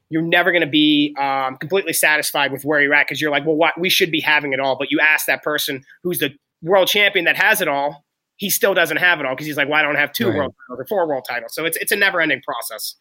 you're 0.10 0.22
never 0.22 0.52
going 0.52 0.62
to 0.62 0.70
be 0.70 1.16
um, 1.20 1.58
completely 1.58 1.94
satisfied 1.94 2.52
with 2.52 2.64
where 2.64 2.82
you're 2.82 2.94
at 2.94 3.08
because 3.08 3.20
you're 3.22 3.32
like, 3.32 3.46
well, 3.46 3.56
what 3.56 3.80
we 3.80 3.90
should 3.90 4.12
be 4.12 4.22
having 4.22 4.54
it 4.54 4.60
all. 4.60 4.78
But 4.78 4.90
you 4.92 5.00
ask 5.00 5.26
that 5.26 5.44
person 5.44 5.84
who's 6.04 6.20
the 6.20 6.32
world 6.62 6.88
champion 6.88 7.26
that 7.26 7.36
has 7.36 7.62
it 7.62 7.68
all, 7.68 8.06
he 8.38 8.50
still 8.50 8.74
doesn't 8.74 8.98
have 8.98 9.20
it 9.20 9.26
all 9.26 9.34
because 9.34 9.48
he's 9.48 9.58
like, 9.58 9.68
well, 9.68 9.80
I 9.80 9.82
don't 9.82 9.96
have 9.96 10.14
two 10.14 10.30
Right. 10.30 10.38
world 10.38 10.56
titles 10.68 10.80
or 10.80 10.86
four 10.88 11.08
world 11.08 11.26
titles. 11.28 11.54
So 11.54 11.66
it's 11.66 11.78
it's 11.78 11.92
a 11.92 11.96
never 11.96 12.22
ending 12.22 12.42
process. 12.42 12.96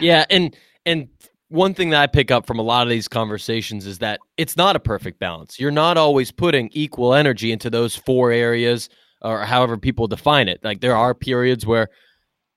Yeah, 0.00 0.26
and 0.30 0.54
and 0.84 1.08
one 1.48 1.74
thing 1.74 1.90
that 1.90 2.02
I 2.02 2.06
pick 2.06 2.30
up 2.30 2.46
from 2.46 2.58
a 2.58 2.62
lot 2.62 2.82
of 2.86 2.90
these 2.90 3.08
conversations 3.08 3.86
is 3.86 3.98
that 3.98 4.20
it's 4.36 4.56
not 4.56 4.76
a 4.76 4.80
perfect 4.80 5.18
balance. 5.18 5.58
You're 5.58 5.70
not 5.70 5.96
always 5.96 6.30
putting 6.30 6.68
equal 6.72 7.14
energy 7.14 7.50
into 7.50 7.70
those 7.70 7.96
four 7.96 8.30
areas 8.30 8.88
or 9.22 9.40
however 9.40 9.76
people 9.76 10.06
define 10.06 10.48
it. 10.48 10.60
Like 10.62 10.80
there 10.80 10.94
are 10.96 11.14
periods 11.14 11.66
where 11.66 11.88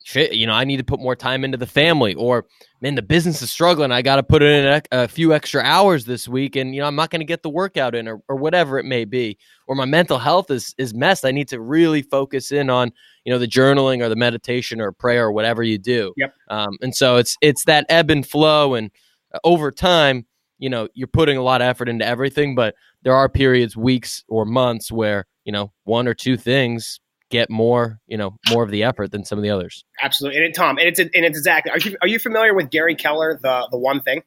shit, 0.03 0.33
you 0.33 0.45
know, 0.45 0.53
I 0.53 0.65
need 0.65 0.77
to 0.77 0.83
put 0.83 0.99
more 0.99 1.15
time 1.15 1.43
into 1.43 1.57
the 1.57 1.65
family 1.65 2.13
or 2.13 2.45
man, 2.81 2.95
the 2.95 3.01
business 3.01 3.41
is 3.41 3.49
struggling. 3.49 3.91
I 3.91 4.01
got 4.01 4.17
to 4.17 4.23
put 4.23 4.43
in 4.43 4.65
a, 4.65 4.81
a 4.91 5.07
few 5.07 5.33
extra 5.33 5.61
hours 5.63 6.03
this 6.03 6.27
week 6.27 6.57
and 6.57 6.75
you 6.75 6.81
know, 6.81 6.87
I'm 6.87 6.95
not 6.95 7.09
going 7.09 7.21
to 7.21 7.25
get 7.25 7.41
the 7.41 7.49
workout 7.49 7.95
in 7.95 8.07
or, 8.07 8.21
or 8.27 8.35
whatever 8.35 8.77
it 8.77 8.83
may 8.83 9.05
be. 9.05 9.37
Or 9.65 9.75
my 9.75 9.85
mental 9.85 10.19
health 10.19 10.51
is 10.51 10.75
is 10.77 10.93
messed. 10.93 11.25
I 11.25 11.31
need 11.31 11.47
to 11.47 11.59
really 11.59 12.01
focus 12.01 12.51
in 12.51 12.69
on, 12.69 12.91
you 13.23 13.31
know, 13.31 13.39
the 13.39 13.47
journaling 13.47 14.03
or 14.03 14.09
the 14.09 14.15
meditation 14.17 14.81
or 14.81 14.91
prayer 14.91 15.25
or 15.25 15.31
whatever 15.31 15.63
you 15.63 15.77
do. 15.77 16.13
Yep. 16.17 16.35
Um, 16.49 16.77
and 16.81 16.93
so 16.93 17.15
it's 17.15 17.37
it's 17.41 17.63
that 17.65 17.85
ebb 17.87 18.11
and 18.11 18.27
flow, 18.27 18.75
and 18.75 18.91
uh, 19.33 19.39
over 19.45 19.71
time, 19.71 20.25
you 20.59 20.69
know, 20.69 20.89
you're 20.93 21.07
putting 21.07 21.37
a 21.37 21.41
lot 21.41 21.61
of 21.61 21.67
effort 21.67 21.87
into 21.87 22.05
everything, 22.05 22.55
but 22.55 22.75
there 23.03 23.15
are 23.15 23.29
periods, 23.29 23.77
weeks 23.77 24.25
or 24.27 24.45
months 24.45 24.91
where 24.91 25.25
you 25.45 25.53
know 25.53 25.71
one 25.85 26.09
or 26.09 26.13
two 26.13 26.35
things 26.35 26.99
get 27.33 27.49
more, 27.49 27.99
you 28.05 28.15
know, 28.15 28.37
more 28.51 28.63
of 28.63 28.69
the 28.69 28.83
effort 28.83 29.11
than 29.11 29.25
some 29.25 29.39
of 29.39 29.43
the 29.43 29.49
others. 29.49 29.83
Absolutely. 30.01 30.37
And 30.37 30.47
it, 30.47 30.55
Tom, 30.55 30.77
and 30.77 30.87
it's 30.87 30.99
and 30.99 31.09
it's 31.13 31.37
exactly. 31.37 31.71
Are 31.71 31.79
you 31.79 31.97
are 32.01 32.07
you 32.07 32.19
familiar 32.19 32.53
with 32.53 32.69
Gary 32.69 32.95
Keller, 32.95 33.39
the 33.41 33.67
the 33.71 33.77
one 33.77 34.01
thing? 34.01 34.21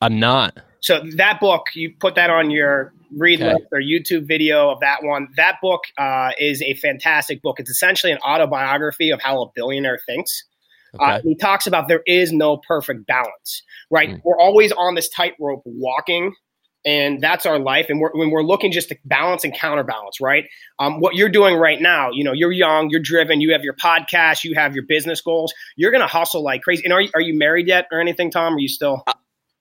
I'm 0.00 0.20
not. 0.20 0.56
So 0.80 1.02
that 1.16 1.40
book, 1.40 1.64
you 1.74 1.94
put 1.98 2.14
that 2.14 2.30
on 2.30 2.50
your 2.50 2.92
read 3.16 3.40
Okay. 3.40 3.54
list 3.54 3.66
or 3.72 3.80
YouTube 3.80 4.28
video 4.28 4.70
of 4.70 4.80
that 4.80 5.02
one. 5.02 5.28
That 5.36 5.56
book 5.60 5.80
uh, 5.98 6.30
is 6.38 6.62
a 6.62 6.74
fantastic 6.74 7.42
book. 7.42 7.58
It's 7.58 7.70
essentially 7.70 8.12
an 8.12 8.18
autobiography 8.18 9.10
of 9.10 9.20
how 9.20 9.42
a 9.42 9.46
billionaire 9.54 9.98
thinks. 10.06 10.44
Okay. 10.94 11.04
Uh, 11.04 11.20
he 11.22 11.34
talks 11.34 11.66
about 11.66 11.88
there 11.88 12.02
is 12.06 12.32
no 12.32 12.56
perfect 12.56 13.06
balance, 13.06 13.62
right? 13.90 14.10
Mm. 14.10 14.20
We're 14.24 14.38
always 14.38 14.70
on 14.72 14.94
this 14.94 15.08
tightrope 15.08 15.62
walking, 15.64 16.34
and 16.86 17.20
that's 17.20 17.44
our 17.44 17.58
life. 17.58 17.86
And 17.90 18.00
we're, 18.00 18.12
when 18.12 18.30
we're 18.30 18.44
looking 18.44 18.70
just 18.70 18.88
to 18.90 18.96
balance 19.04 19.42
and 19.44 19.52
counterbalance, 19.52 20.20
right? 20.20 20.44
Um, 20.78 21.00
what 21.00 21.16
you're 21.16 21.28
doing 21.28 21.56
right 21.56 21.80
now, 21.80 22.10
you 22.12 22.22
know, 22.22 22.32
you're 22.32 22.52
young, 22.52 22.88
you're 22.90 23.02
driven, 23.02 23.40
you 23.40 23.52
have 23.52 23.64
your 23.64 23.74
podcast, 23.74 24.44
you 24.44 24.54
have 24.54 24.74
your 24.74 24.84
business 24.86 25.20
goals. 25.20 25.52
You're 25.76 25.90
going 25.90 26.00
to 26.02 26.06
hustle 26.06 26.42
like 26.44 26.62
crazy. 26.62 26.84
And 26.84 26.92
are 26.92 27.00
you, 27.02 27.10
are 27.14 27.20
you 27.20 27.36
married 27.36 27.66
yet 27.66 27.86
or 27.90 28.00
anything, 28.00 28.30
Tom? 28.30 28.54
Are 28.54 28.60
you 28.60 28.68
still? 28.68 29.04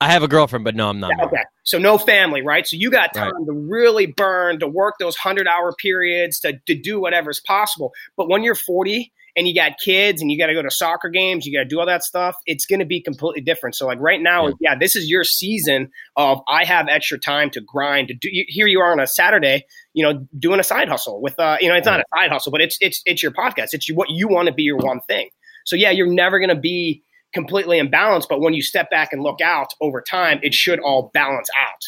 I 0.01 0.11
have 0.11 0.23
a 0.23 0.27
girlfriend, 0.27 0.63
but 0.65 0.75
no, 0.75 0.89
I'm 0.89 0.99
not. 0.99 1.09
married. 1.17 1.27
Okay. 1.33 1.43
So 1.63 1.79
no 1.79 1.97
family, 1.97 2.41
right? 2.43 2.67
So 2.67 2.75
you 2.77 2.91
got 2.91 3.13
time 3.13 3.33
Right. 3.33 3.45
to 3.47 3.53
really 3.53 4.05
burn, 4.05 4.59
to 4.59 4.67
work 4.67 4.95
those 4.99 5.15
100 5.17 5.47
hour 5.47 5.73
periods, 5.81 6.39
to, 6.41 6.59
to 6.67 6.75
do 6.79 6.99
whatever's 6.99 7.39
possible. 7.39 7.91
But 8.15 8.29
when 8.29 8.43
you're 8.43 8.55
40 8.55 9.11
and 9.35 9.47
you 9.47 9.53
got 9.55 9.73
kids 9.77 10.21
and 10.21 10.31
you 10.31 10.37
got 10.37 10.47
to 10.47 10.53
go 10.53 10.61
to 10.61 10.71
soccer 10.71 11.09
games, 11.09 11.45
you 11.45 11.53
got 11.53 11.63
to 11.63 11.69
do 11.69 11.79
all 11.79 11.85
that 11.85 12.03
stuff, 12.03 12.35
it's 12.45 12.65
going 12.65 12.79
to 12.79 12.85
be 12.85 13.01
completely 13.01 13.41
different. 13.41 13.75
So, 13.75 13.85
like 13.85 13.99
right 13.99 14.21
now, 14.21 14.47
Yeah. 14.47 14.53
yeah. 14.61 14.75
this 14.79 14.95
is 14.95 15.09
your 15.09 15.23
season 15.23 15.89
of 16.15 16.39
I 16.47 16.63
have 16.65 16.87
extra 16.87 17.19
time 17.19 17.49
to 17.51 17.61
grind. 17.61 18.07
To 18.09 18.13
do, 18.13 18.29
you- 18.31 18.45
here 18.47 18.67
you 18.67 18.79
are 18.79 18.91
on 18.91 18.99
a 18.99 19.07
Saturday, 19.07 19.65
you 19.93 20.03
know, 20.03 20.25
doing 20.39 20.59
a 20.59 20.63
side 20.63 20.87
hustle 20.89 21.21
with, 21.21 21.37
uh, 21.39 21.57
you 21.59 21.67
know, 21.69 21.75
it's 21.75 21.85
not 21.85 21.99
a 21.99 22.03
side 22.17 22.31
hustle, 22.31 22.51
but 22.51 22.61
it's 22.61 22.77
it's 22.81 23.01
it's 23.05 23.21
your 23.23 23.31
podcast. 23.31 23.69
It's 23.73 23.91
what 23.93 24.09
you 24.09 24.27
want 24.27 24.47
to 24.47 24.53
be 24.53 24.63
your 24.63 24.77
one 24.77 25.01
thing. 25.01 25.29
So 25.65 25.75
yeah, 25.75 25.91
you're 25.91 26.07
never 26.11 26.39
going 26.39 26.49
to 26.49 26.55
be 26.55 27.03
completely 27.33 27.81
imbalanced, 27.81 28.27
but 28.29 28.39
when 28.39 28.53
you 28.53 28.61
step 28.61 28.89
back 28.89 29.11
and 29.11 29.21
look 29.21 29.41
out 29.41 29.73
over 29.81 30.01
time, 30.01 30.39
it 30.43 30.53
should 30.53 30.79
all 30.79 31.11
balance 31.13 31.49
out. 31.59 31.81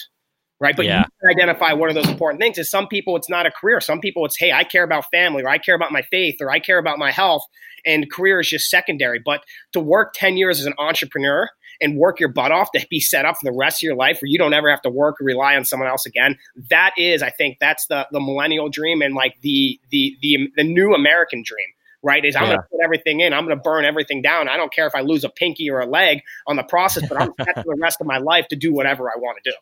Right. 0.60 0.76
But 0.76 0.86
Yeah. 0.86 1.02
you 1.02 1.06
can 1.22 1.30
identify 1.30 1.74
one 1.74 1.90
of 1.90 1.96
those 1.96 2.10
important 2.10 2.42
things. 2.42 2.58
Is 2.58 2.70
some 2.70 2.88
people 2.88 3.16
it's 3.16 3.30
not 3.30 3.46
a 3.46 3.52
career. 3.52 3.80
Some 3.80 4.00
people 4.00 4.26
it's, 4.26 4.38
hey, 4.38 4.52
I 4.52 4.64
care 4.64 4.84
about 4.84 5.06
family 5.12 5.44
or 5.44 5.50
I 5.50 5.60
care 5.60 5.76
about 5.76 5.92
my 5.92 6.02
faith 6.02 6.38
or 6.42 6.50
I 6.50 6.60
care 6.60 6.80
about 6.80 6.98
my 6.98 7.12
health. 7.12 7.44
And 7.86 8.12
career 8.12 8.40
is 8.40 8.50
just 8.50 8.70
secondary. 8.70 9.20
But 9.24 9.44
to 9.74 9.80
work 9.80 10.14
10 10.16 10.36
years 10.36 10.60
as 10.60 10.66
an 10.66 10.74
entrepreneur 10.80 11.48
and 11.80 11.96
work 11.96 12.20
your 12.20 12.30
butt 12.30 12.52
off 12.52 12.72
to 12.72 12.84
be 12.90 13.00
set 13.00 13.24
up 13.24 13.36
for 13.38 13.46
the 13.52 13.56
rest 13.56 13.80
of 13.80 13.84
your 13.84 13.96
life 13.96 14.18
where 14.20 14.30
you 14.30 14.40
don't 14.40 14.54
ever 14.54 14.68
have 14.70 14.82
to 14.82 14.90
work 14.90 15.22
or 15.22 15.26
rely 15.26 15.56
on 15.56 15.64
someone 15.64 15.88
else 15.88 16.08
again, 16.08 16.36
that 16.72 16.92
is, 16.98 17.22
I 17.22 17.30
think 17.30 17.58
that's 17.62 17.86
the 17.86 18.08
the 18.12 18.20
millennial 18.20 18.68
dream 18.68 19.04
and 19.04 19.14
like 19.14 19.36
the 19.42 19.80
the 19.92 20.18
the, 20.24 20.50
the 20.56 20.64
new 20.64 20.96
American 20.96 21.44
dream 21.46 21.68
right? 22.04 22.24
Is 22.24 22.36
I'm 22.36 22.44
Yeah. 22.44 22.50
going 22.50 22.60
to 22.60 22.68
put 22.72 22.80
everything 22.84 23.20
in. 23.22 23.34
I'm 23.34 23.44
going 23.46 23.58
to 23.58 23.62
burn 23.62 23.84
everything 23.84 24.22
down. 24.22 24.48
I 24.48 24.56
don't 24.56 24.72
care 24.72 24.86
if 24.88 24.94
I 24.96 25.02
lose 25.02 25.24
a 25.24 25.30
pinky 25.30 25.70
or 25.70 25.80
a 25.82 25.86
leg 25.88 26.22
on 26.46 26.56
the 26.56 26.64
process, 26.64 27.04
but 27.10 27.20
I'm 27.20 27.32
set 27.44 27.56
for 27.64 27.76
the 27.76 27.80
rest 27.82 28.00
of 28.00 28.06
my 28.08 28.20
life 28.20 28.48
to 28.50 28.56
do 28.56 28.72
whatever 28.72 29.10
I 29.10 29.18
want 29.18 29.40
to 29.44 29.50
do. 29.52 29.58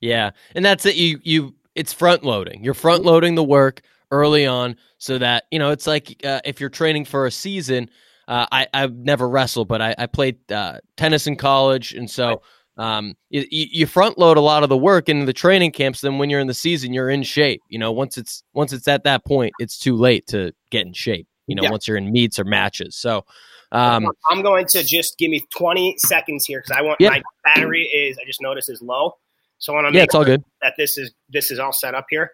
Yeah, 0.00 0.30
and 0.54 0.64
that's 0.64 0.86
it. 0.86 0.96
You 0.96 1.20
you 1.22 1.54
it's 1.74 1.92
front 1.92 2.24
loading. 2.24 2.62
You're 2.64 2.74
front 2.74 3.04
loading 3.04 3.34
the 3.34 3.44
work 3.44 3.82
early 4.10 4.46
on, 4.46 4.76
so 4.98 5.18
that 5.18 5.44
you 5.50 5.58
know 5.58 5.70
it's 5.70 5.86
like 5.86 6.20
uh, 6.24 6.40
if 6.44 6.60
you're 6.60 6.70
training 6.70 7.04
for 7.04 7.26
a 7.26 7.30
season. 7.30 7.90
Uh, 8.26 8.46
I 8.52 8.66
I've 8.74 8.94
never 8.94 9.26
wrestled, 9.26 9.68
but 9.68 9.80
I, 9.80 9.94
I 9.96 10.04
played 10.04 10.36
uh, 10.52 10.80
tennis 10.98 11.26
in 11.26 11.34
college, 11.36 11.94
and 11.94 12.10
so 12.10 12.42
um, 12.76 13.14
you, 13.30 13.46
you 13.50 13.86
front 13.86 14.18
load 14.18 14.36
a 14.36 14.40
lot 14.42 14.62
of 14.62 14.68
the 14.68 14.76
work 14.76 15.08
into 15.08 15.24
the 15.24 15.32
training 15.32 15.72
camps. 15.72 16.02
Then 16.02 16.18
when 16.18 16.28
you're 16.28 16.38
in 16.40 16.46
the 16.46 16.52
season, 16.52 16.92
you're 16.92 17.08
in 17.08 17.22
shape. 17.22 17.62
You 17.70 17.78
know, 17.78 17.90
once 17.90 18.18
it's 18.18 18.42
once 18.52 18.74
it's 18.74 18.86
at 18.86 19.04
that 19.04 19.24
point, 19.24 19.54
it's 19.58 19.78
too 19.78 19.96
late 19.96 20.26
to 20.26 20.52
get 20.70 20.84
in 20.86 20.92
shape. 20.92 21.26
You 21.46 21.54
know, 21.54 21.62
Yeah. 21.62 21.70
once 21.70 21.88
you're 21.88 21.96
in 21.96 22.12
meets 22.12 22.38
or 22.38 22.44
matches. 22.44 22.96
So, 22.96 23.24
um, 23.72 24.06
I'm 24.30 24.42
going 24.42 24.66
to 24.72 24.82
just 24.84 25.16
give 25.16 25.30
me 25.30 25.42
20 25.56 25.94
seconds 25.96 26.44
here 26.44 26.60
because 26.60 26.76
I 26.78 26.82
want 26.82 27.00
Yeah. 27.00 27.08
my 27.08 27.22
battery 27.44 27.84
is 27.84 28.18
I 28.18 28.26
just 28.26 28.42
noticed 28.42 28.68
is 28.68 28.82
low, 28.82 29.14
so 29.58 29.72
I 29.72 29.76
want 29.82 29.88
to 29.88 29.96
yeah, 29.96 30.02
make 30.02 30.06
it's 30.06 30.14
all 30.14 30.24
good. 30.24 30.42
that 30.62 30.74
this 30.78 30.96
is 30.98 31.12
this 31.28 31.50
is 31.50 31.58
all 31.58 31.72
set 31.72 31.94
up 31.94 32.06
here. 32.10 32.30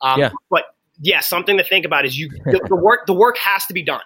Um, 0.00 0.20
Yeah. 0.20 0.30
But 0.50 0.64
yeah, 1.00 1.20
something 1.20 1.56
to 1.58 1.64
think 1.64 1.84
about 1.84 2.04
is 2.04 2.18
you 2.18 2.28
the, 2.46 2.60
the 2.68 2.76
work 2.76 3.06
the 3.06 3.14
work 3.14 3.36
has 3.38 3.64
to 3.66 3.74
be 3.74 3.82
done. 3.82 4.00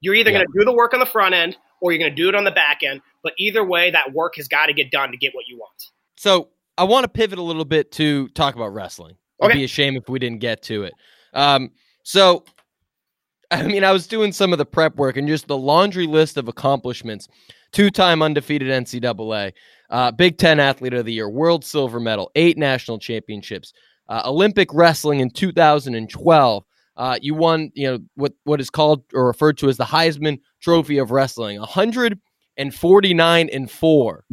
You're 0.00 0.14
either 0.14 0.30
Yeah. 0.30 0.38
going 0.38 0.46
to 0.46 0.58
do 0.58 0.64
the 0.64 0.72
work 0.72 0.92
on 0.94 1.00
the 1.00 1.06
front 1.06 1.34
end 1.34 1.56
or 1.80 1.92
you're 1.92 1.98
going 1.98 2.10
to 2.10 2.16
do 2.16 2.28
it 2.28 2.34
on 2.34 2.44
the 2.44 2.50
back 2.50 2.82
end. 2.82 3.00
But 3.22 3.32
either 3.38 3.64
way, 3.64 3.90
that 3.90 4.12
work 4.12 4.36
has 4.36 4.48
got 4.48 4.66
to 4.66 4.72
get 4.72 4.90
done 4.90 5.10
to 5.10 5.16
get 5.16 5.34
what 5.34 5.44
you 5.48 5.58
want. 5.58 5.72
So 6.16 6.48
I 6.78 6.84
want 6.84 7.04
to 7.04 7.08
pivot 7.08 7.38
a 7.38 7.42
little 7.42 7.64
bit 7.64 7.92
to 7.92 8.28
talk 8.28 8.54
about 8.54 8.68
wrestling. 8.74 9.16
It'd 9.40 9.50
Okay. 9.50 9.58
be 9.60 9.64
a 9.64 9.68
shame 9.68 9.96
if 9.96 10.08
we 10.08 10.18
didn't 10.18 10.40
get 10.40 10.62
to 10.64 10.84
it. 10.84 10.94
Um, 11.34 11.70
so, 12.02 12.44
I 13.50 13.62
mean, 13.62 13.84
I 13.84 13.92
was 13.92 14.06
doing 14.06 14.32
some 14.32 14.52
of 14.52 14.58
the 14.58 14.64
prep 14.66 14.96
work 14.96 15.16
and 15.16 15.28
just 15.28 15.46
the 15.48 15.56
laundry 15.56 16.06
list 16.06 16.36
of 16.36 16.48
accomplishments. 16.48 17.28
Two-time 17.72 18.22
undefeated 18.22 18.68
NCAA, 18.68 19.52
uh, 19.90 20.10
Big 20.10 20.38
Ten 20.38 20.60
Athlete 20.60 20.94
of 20.94 21.04
the 21.04 21.12
Year, 21.12 21.28
World 21.28 21.64
Silver 21.64 22.00
Medal, 22.00 22.30
eight 22.34 22.58
national 22.58 22.98
championships, 22.98 23.72
uh, 24.08 24.22
Olympic 24.24 24.72
wrestling 24.72 25.20
in 25.20 25.30
2012. 25.30 26.64
Uh, 26.96 27.18
you 27.20 27.34
won, 27.34 27.70
you 27.74 27.86
know, 27.86 27.98
what 28.14 28.32
what 28.44 28.60
is 28.60 28.70
called 28.70 29.02
or 29.12 29.26
referred 29.26 29.58
to 29.58 29.68
as 29.68 29.76
the 29.76 29.84
Heisman 29.84 30.38
Trophy 30.60 30.98
of 30.98 31.10
Wrestling, 31.10 31.58
149 31.58 33.48
and 33.52 33.70
four 33.70 34.24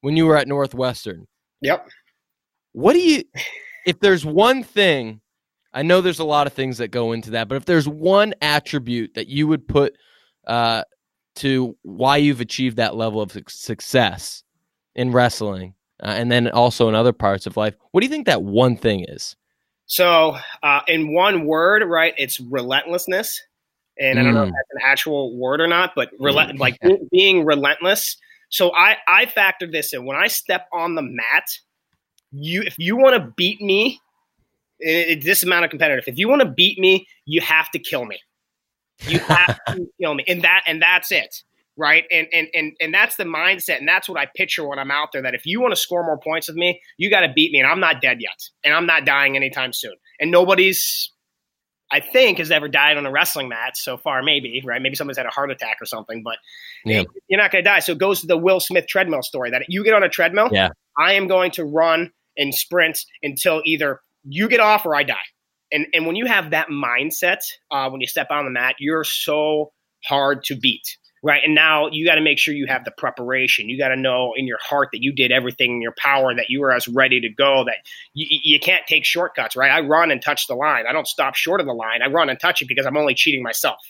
when 0.00 0.16
you 0.16 0.26
were 0.26 0.36
at 0.36 0.48
Northwestern. 0.48 1.26
Yep. 1.62 1.88
What 2.72 2.92
do 2.92 3.00
you, 3.00 3.24
if 3.86 4.00
there's 4.00 4.24
one 4.24 4.62
thing, 4.62 5.20
I 5.72 5.82
know 5.82 6.00
there's 6.00 6.18
a 6.18 6.24
lot 6.24 6.46
of 6.46 6.52
things 6.52 6.78
that 6.78 6.88
go 6.88 7.12
into 7.12 7.30
that, 7.30 7.48
but 7.48 7.56
if 7.56 7.64
there's 7.64 7.88
one 7.88 8.34
attribute 8.40 9.14
that 9.14 9.28
you 9.28 9.46
would 9.46 9.66
put 9.66 9.96
uh, 10.46 10.82
to 11.36 11.76
why 11.82 12.16
you've 12.16 12.40
achieved 12.40 12.76
that 12.76 12.96
level 12.96 13.20
of 13.20 13.36
success 13.48 14.42
in 14.94 15.12
wrestling, 15.12 15.74
uh, 16.02 16.06
and 16.08 16.30
then 16.30 16.48
also 16.48 16.88
in 16.88 16.94
other 16.94 17.12
parts 17.12 17.46
of 17.46 17.56
life. 17.56 17.74
What 17.90 18.00
do 18.00 18.06
you 18.06 18.10
think 18.10 18.26
that 18.26 18.42
one 18.42 18.76
thing 18.76 19.04
is? 19.08 19.36
So, 19.86 20.36
uh, 20.62 20.80
in 20.88 21.14
one 21.14 21.46
word, 21.46 21.84
right, 21.86 22.14
it's 22.16 22.40
relentlessness. 22.40 23.40
And 23.98 24.18
I 24.18 24.22
don't 24.22 24.34
know 24.34 24.42
if 24.42 24.48
mm. 24.50 24.52
that's 24.52 24.70
an 24.72 24.80
actual 24.84 25.36
word 25.38 25.60
or 25.60 25.66
not, 25.66 25.92
but 25.96 26.10
mm. 26.18 26.58
like 26.58 26.78
being 27.10 27.44
relentless. 27.44 28.16
So 28.48 28.74
I 28.74 28.96
I 29.08 29.26
factor 29.26 29.66
this 29.66 29.92
in 29.92 30.04
when 30.04 30.16
I 30.16 30.28
step 30.28 30.66
on 30.72 30.94
the 30.94 31.02
mat. 31.02 31.44
You 32.32 32.62
if 32.62 32.78
you 32.78 32.96
want 32.96 33.16
to 33.16 33.32
beat 33.36 33.60
me, 33.60 34.00
it, 34.80 35.24
this 35.24 35.42
amount 35.42 35.64
of 35.64 35.70
competitive. 35.70 36.04
If 36.06 36.18
you 36.18 36.28
want 36.28 36.42
to 36.42 36.48
beat 36.48 36.78
me, 36.78 37.06
you 37.24 37.40
have 37.40 37.70
to 37.70 37.78
kill 37.78 38.04
me. 38.04 38.20
You 39.00 39.18
have 39.20 39.58
to 39.68 39.86
kill 40.00 40.14
me, 40.14 40.24
and 40.26 40.42
that 40.42 40.62
and 40.66 40.80
that's 40.80 41.12
it, 41.12 41.42
right? 41.76 42.04
And 42.10 42.26
and 42.32 42.48
and 42.54 42.72
and 42.80 42.94
that's 42.94 43.16
the 43.16 43.24
mindset, 43.24 43.78
and 43.78 43.88
that's 43.88 44.08
what 44.08 44.18
I 44.18 44.26
picture 44.34 44.66
when 44.66 44.78
I'm 44.78 44.90
out 44.90 45.12
there. 45.12 45.22
That 45.22 45.34
if 45.34 45.46
you 45.46 45.60
want 45.60 45.72
to 45.72 45.80
score 45.80 46.04
more 46.04 46.18
points 46.18 46.48
with 46.48 46.56
me, 46.56 46.80
you 46.96 47.10
got 47.10 47.20
to 47.20 47.32
beat 47.34 47.52
me, 47.52 47.60
and 47.60 47.68
I'm 47.68 47.80
not 47.80 48.00
dead 48.00 48.18
yet, 48.20 48.48
and 48.64 48.74
I'm 48.74 48.86
not 48.86 49.04
dying 49.04 49.36
anytime 49.36 49.72
soon, 49.72 49.94
and 50.20 50.30
nobody's. 50.30 51.12
I 51.88 52.00
think 52.00 52.38
has 52.38 52.50
ever 52.50 52.66
died 52.66 52.96
on 52.96 53.06
a 53.06 53.12
wrestling 53.12 53.48
mat 53.48 53.76
so 53.76 53.96
far, 53.96 54.20
maybe, 54.20 54.60
right? 54.64 54.82
Maybe 54.82 54.96
someone's 54.96 55.18
had 55.18 55.26
a 55.26 55.30
heart 55.30 55.52
attack 55.52 55.76
or 55.80 55.84
something, 55.86 56.24
but 56.24 56.36
yeah. 56.84 57.04
you're 57.28 57.40
not 57.40 57.52
going 57.52 57.62
to 57.62 57.70
die. 57.70 57.78
So 57.78 57.92
it 57.92 57.98
goes 57.98 58.22
to 58.22 58.26
the 58.26 58.36
Will 58.36 58.58
Smith 58.58 58.88
treadmill 58.88 59.22
story 59.22 59.52
that 59.52 59.62
you 59.68 59.84
get 59.84 59.94
on 59.94 60.02
a 60.02 60.08
treadmill, 60.08 60.48
yeah. 60.50 60.70
I 60.98 61.12
am 61.12 61.28
going 61.28 61.52
to 61.52 61.64
run 61.64 62.10
and 62.36 62.52
sprint 62.52 63.04
until 63.22 63.62
either 63.64 64.00
you 64.24 64.48
get 64.48 64.58
off 64.58 64.84
or 64.84 64.96
I 64.96 65.04
die. 65.04 65.14
And 65.72 65.86
and 65.92 66.06
when 66.06 66.16
you 66.16 66.26
have 66.26 66.50
that 66.50 66.68
mindset, 66.68 67.38
uh, 67.70 67.88
when 67.90 68.00
you 68.00 68.06
step 68.06 68.28
on 68.30 68.44
the 68.44 68.50
mat, 68.50 68.76
you're 68.78 69.04
so 69.04 69.72
hard 70.04 70.44
to 70.44 70.56
beat, 70.56 70.96
right? 71.22 71.42
And 71.44 71.54
now 71.54 71.88
you 71.90 72.06
got 72.06 72.14
to 72.14 72.20
make 72.20 72.38
sure 72.38 72.54
you 72.54 72.66
have 72.66 72.84
the 72.84 72.92
preparation. 72.92 73.68
You 73.68 73.78
got 73.78 73.88
to 73.88 73.96
know 73.96 74.32
in 74.36 74.46
your 74.46 74.58
heart 74.62 74.90
that 74.92 75.02
you 75.02 75.12
did 75.12 75.32
everything 75.32 75.72
in 75.72 75.82
your 75.82 75.94
power, 75.98 76.34
that 76.34 76.50
you 76.50 76.62
are 76.62 76.72
as 76.72 76.86
ready 76.86 77.20
to 77.20 77.28
go. 77.28 77.64
That 77.64 77.78
you, 78.14 78.26
you 78.44 78.60
can't 78.60 78.86
take 78.86 79.04
shortcuts, 79.04 79.56
right? 79.56 79.70
I 79.70 79.80
run 79.80 80.10
and 80.10 80.22
touch 80.22 80.46
the 80.46 80.54
line. 80.54 80.84
I 80.88 80.92
don't 80.92 81.08
stop 81.08 81.34
short 81.34 81.60
of 81.60 81.66
the 81.66 81.74
line. 81.74 82.02
I 82.02 82.06
run 82.08 82.28
and 82.28 82.38
touch 82.38 82.62
it 82.62 82.68
because 82.68 82.86
I'm 82.86 82.96
only 82.96 83.14
cheating 83.14 83.42
myself. 83.42 83.80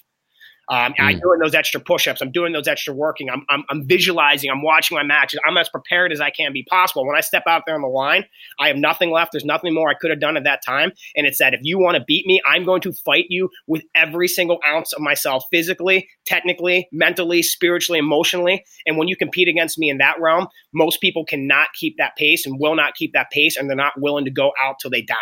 Um, 0.68 0.92
mm. 0.92 0.94
I'm 0.98 1.20
doing 1.20 1.38
those 1.40 1.55
extra 1.55 1.81
push-ups. 1.81 2.20
I'm 2.20 2.33
doing 2.33 2.52
those 2.52 2.66
extra 2.66 2.92
working. 2.92 3.31
I'm, 3.31 3.44
I'm, 3.48 3.64
I'm, 3.68 3.87
visualizing. 3.87 4.50
I'm 4.50 4.62
watching 4.62 4.96
my 4.96 5.05
matches. 5.05 5.38
I'm 5.46 5.57
as 5.57 5.68
prepared 5.68 6.12
as 6.12 6.20
I 6.20 6.31
can 6.31 6.52
be 6.52 6.64
possible. 6.68 7.07
When 7.07 7.16
I 7.16 7.20
step 7.20 7.44
out 7.46 7.62
there 7.66 7.76
on 7.76 7.83
the 7.83 7.88
line, 7.88 8.24
I 8.59 8.68
have 8.68 8.76
nothing 8.76 9.11
left. 9.11 9.33
There's 9.33 9.44
nothing 9.44 9.74
more 9.74 9.88
I 9.88 9.94
could 9.94 10.11
have 10.11 10.18
done 10.18 10.37
at 10.37 10.44
that 10.44 10.61
time. 10.64 10.92
And 11.14 11.26
it's 11.26 11.38
that 11.38 11.55
if 11.55 11.61
you 11.62 11.79
want 11.79 11.96
to 11.96 12.05
beat 12.05 12.26
me, 12.26 12.40
I'm 12.46 12.64
going 12.64 12.81
to 12.83 12.92
fight 12.92 13.26
you 13.29 13.48
with 13.66 13.83
every 13.94 14.26
single 14.26 14.59
ounce 14.68 14.92
of 14.92 15.00
myself, 15.00 15.44
physically, 15.52 16.09
technically, 16.24 16.88
mentally, 16.90 17.42
spiritually, 17.42 17.98
emotionally. 17.98 18.64
And 18.87 18.96
when 18.96 19.07
you 19.09 19.16
compete 19.16 19.48
against 19.48 19.79
me 19.79 19.88
in 19.88 19.98
that 19.98 20.20
realm, 20.20 20.48
most 20.74 21.00
people 21.00 21.24
cannot 21.24 21.68
keep 21.79 21.96
that 21.98 22.16
pace 22.16 22.44
and 22.44 22.59
will 22.59 22.74
not 22.74 22.94
keep 22.94 23.12
that 23.12 23.31
pace, 23.31 23.57
and 23.57 23.68
they're 23.68 23.76
not 23.76 23.92
willing 23.98 24.24
to 24.24 24.31
go 24.33 24.52
out 24.61 24.76
till 24.81 24.90
they 24.90 25.02
die. 25.02 25.14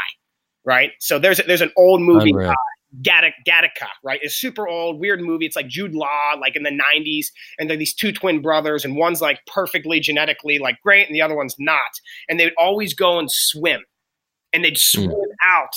Right. 0.64 0.92
So 1.00 1.18
there's 1.18 1.38
there's 1.46 1.60
an 1.60 1.72
old 1.76 2.00
movie. 2.00 2.34
Uh, 2.34 2.54
Gattaca, 3.02 3.88
right? 4.02 4.20
It's 4.22 4.36
super 4.36 4.68
old, 4.68 5.00
weird 5.00 5.20
movie. 5.20 5.46
It's 5.46 5.56
like 5.56 5.68
Jude 5.68 5.94
Law, 5.94 6.34
like 6.40 6.56
in 6.56 6.62
the 6.62 6.70
90s, 6.70 7.26
and 7.58 7.68
they're 7.68 7.76
these 7.76 7.94
two 7.94 8.12
twin 8.12 8.40
brothers, 8.40 8.84
and 8.84 8.96
one's 8.96 9.20
like 9.20 9.40
perfectly 9.46 10.00
genetically 10.00 10.58
like 10.58 10.80
great, 10.82 11.06
and 11.06 11.14
the 11.14 11.22
other 11.22 11.36
one's 11.36 11.56
not. 11.58 11.80
And 12.28 12.38
they'd 12.38 12.52
always 12.58 12.94
go 12.94 13.18
and 13.18 13.30
swim, 13.30 13.82
and 14.52 14.64
they'd 14.64 14.76
hmm. 14.76 15.00
swim 15.00 15.10
mm. 15.10 15.34
out, 15.46 15.74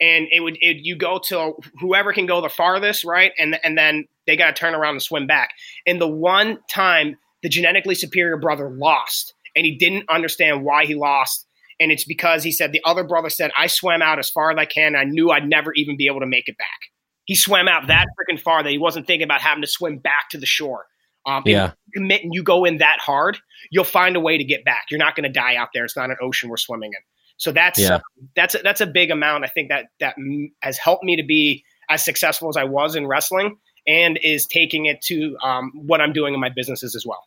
and 0.00 0.26
it 0.30 0.40
would 0.40 0.56
it, 0.60 0.78
you 0.80 0.96
go 0.96 1.18
to 1.26 1.54
whoever 1.80 2.12
can 2.12 2.26
go 2.26 2.40
the 2.40 2.48
farthest, 2.48 3.04
right? 3.04 3.32
And 3.38 3.58
and 3.64 3.76
then 3.76 4.06
they 4.26 4.36
got 4.36 4.54
to 4.54 4.60
turn 4.60 4.74
around 4.74 4.94
and 4.94 5.02
swim 5.02 5.26
back. 5.26 5.50
And 5.86 6.00
the 6.00 6.08
one 6.08 6.58
time 6.70 7.16
the 7.42 7.48
genetically 7.48 7.94
superior 7.94 8.36
brother 8.36 8.70
lost, 8.70 9.34
and 9.56 9.64
he 9.64 9.76
didn't 9.76 10.08
understand 10.08 10.64
why 10.64 10.84
he 10.86 10.94
lost 10.94 11.46
and 11.80 11.90
it's 11.90 12.04
because 12.04 12.44
he 12.44 12.52
said 12.52 12.72
the 12.72 12.82
other 12.84 13.02
brother 13.02 13.30
said 13.30 13.50
I 13.56 13.66
swam 13.66 14.02
out 14.02 14.18
as 14.18 14.30
far 14.30 14.50
as 14.50 14.58
I 14.58 14.66
can. 14.66 14.94
I 14.94 15.04
knew 15.04 15.30
I'd 15.30 15.48
never 15.48 15.72
even 15.74 15.96
be 15.96 16.06
able 16.06 16.20
to 16.20 16.26
make 16.26 16.48
it 16.48 16.56
back. 16.58 16.80
He 17.24 17.34
swam 17.34 17.68
out 17.68 17.86
that 17.88 18.06
freaking 18.18 18.38
far 18.38 18.62
that 18.62 18.70
he 18.70 18.78
wasn't 18.78 19.06
thinking 19.06 19.24
about 19.24 19.40
having 19.40 19.62
to 19.62 19.68
swim 19.68 19.98
back 19.98 20.28
to 20.30 20.38
the 20.38 20.46
shore. 20.46 20.86
Um, 21.26 21.42
yeah. 21.44 21.72
you 21.86 22.00
commit 22.00 22.22
and 22.22 22.34
you 22.34 22.42
go 22.42 22.64
in 22.64 22.78
that 22.78 22.98
hard, 23.00 23.38
you'll 23.70 23.84
find 23.84 24.16
a 24.16 24.20
way 24.20 24.38
to 24.38 24.44
get 24.44 24.64
back. 24.64 24.86
You're 24.90 24.98
not 24.98 25.16
going 25.16 25.24
to 25.24 25.32
die 25.32 25.54
out 25.54 25.68
there. 25.74 25.84
It's 25.84 25.96
not 25.96 26.10
an 26.10 26.16
ocean 26.20 26.48
we're 26.48 26.56
swimming 26.56 26.92
in. 26.92 27.00
So 27.36 27.52
that's 27.52 27.78
yeah. 27.78 28.00
that's 28.36 28.54
a, 28.54 28.58
that's 28.58 28.80
a 28.80 28.86
big 28.86 29.10
amount. 29.10 29.44
I 29.44 29.48
think 29.48 29.70
that 29.70 29.86
that 30.00 30.14
has 30.60 30.76
helped 30.76 31.04
me 31.04 31.16
to 31.16 31.22
be 31.22 31.64
as 31.88 32.04
successful 32.04 32.48
as 32.48 32.56
I 32.56 32.64
was 32.64 32.94
in 32.94 33.06
wrestling, 33.06 33.56
and 33.86 34.18
is 34.22 34.46
taking 34.46 34.86
it 34.86 35.00
to 35.02 35.36
um, 35.42 35.72
what 35.74 36.00
I'm 36.00 36.12
doing 36.12 36.34
in 36.34 36.40
my 36.40 36.50
businesses 36.50 36.94
as 36.94 37.04
well. 37.06 37.26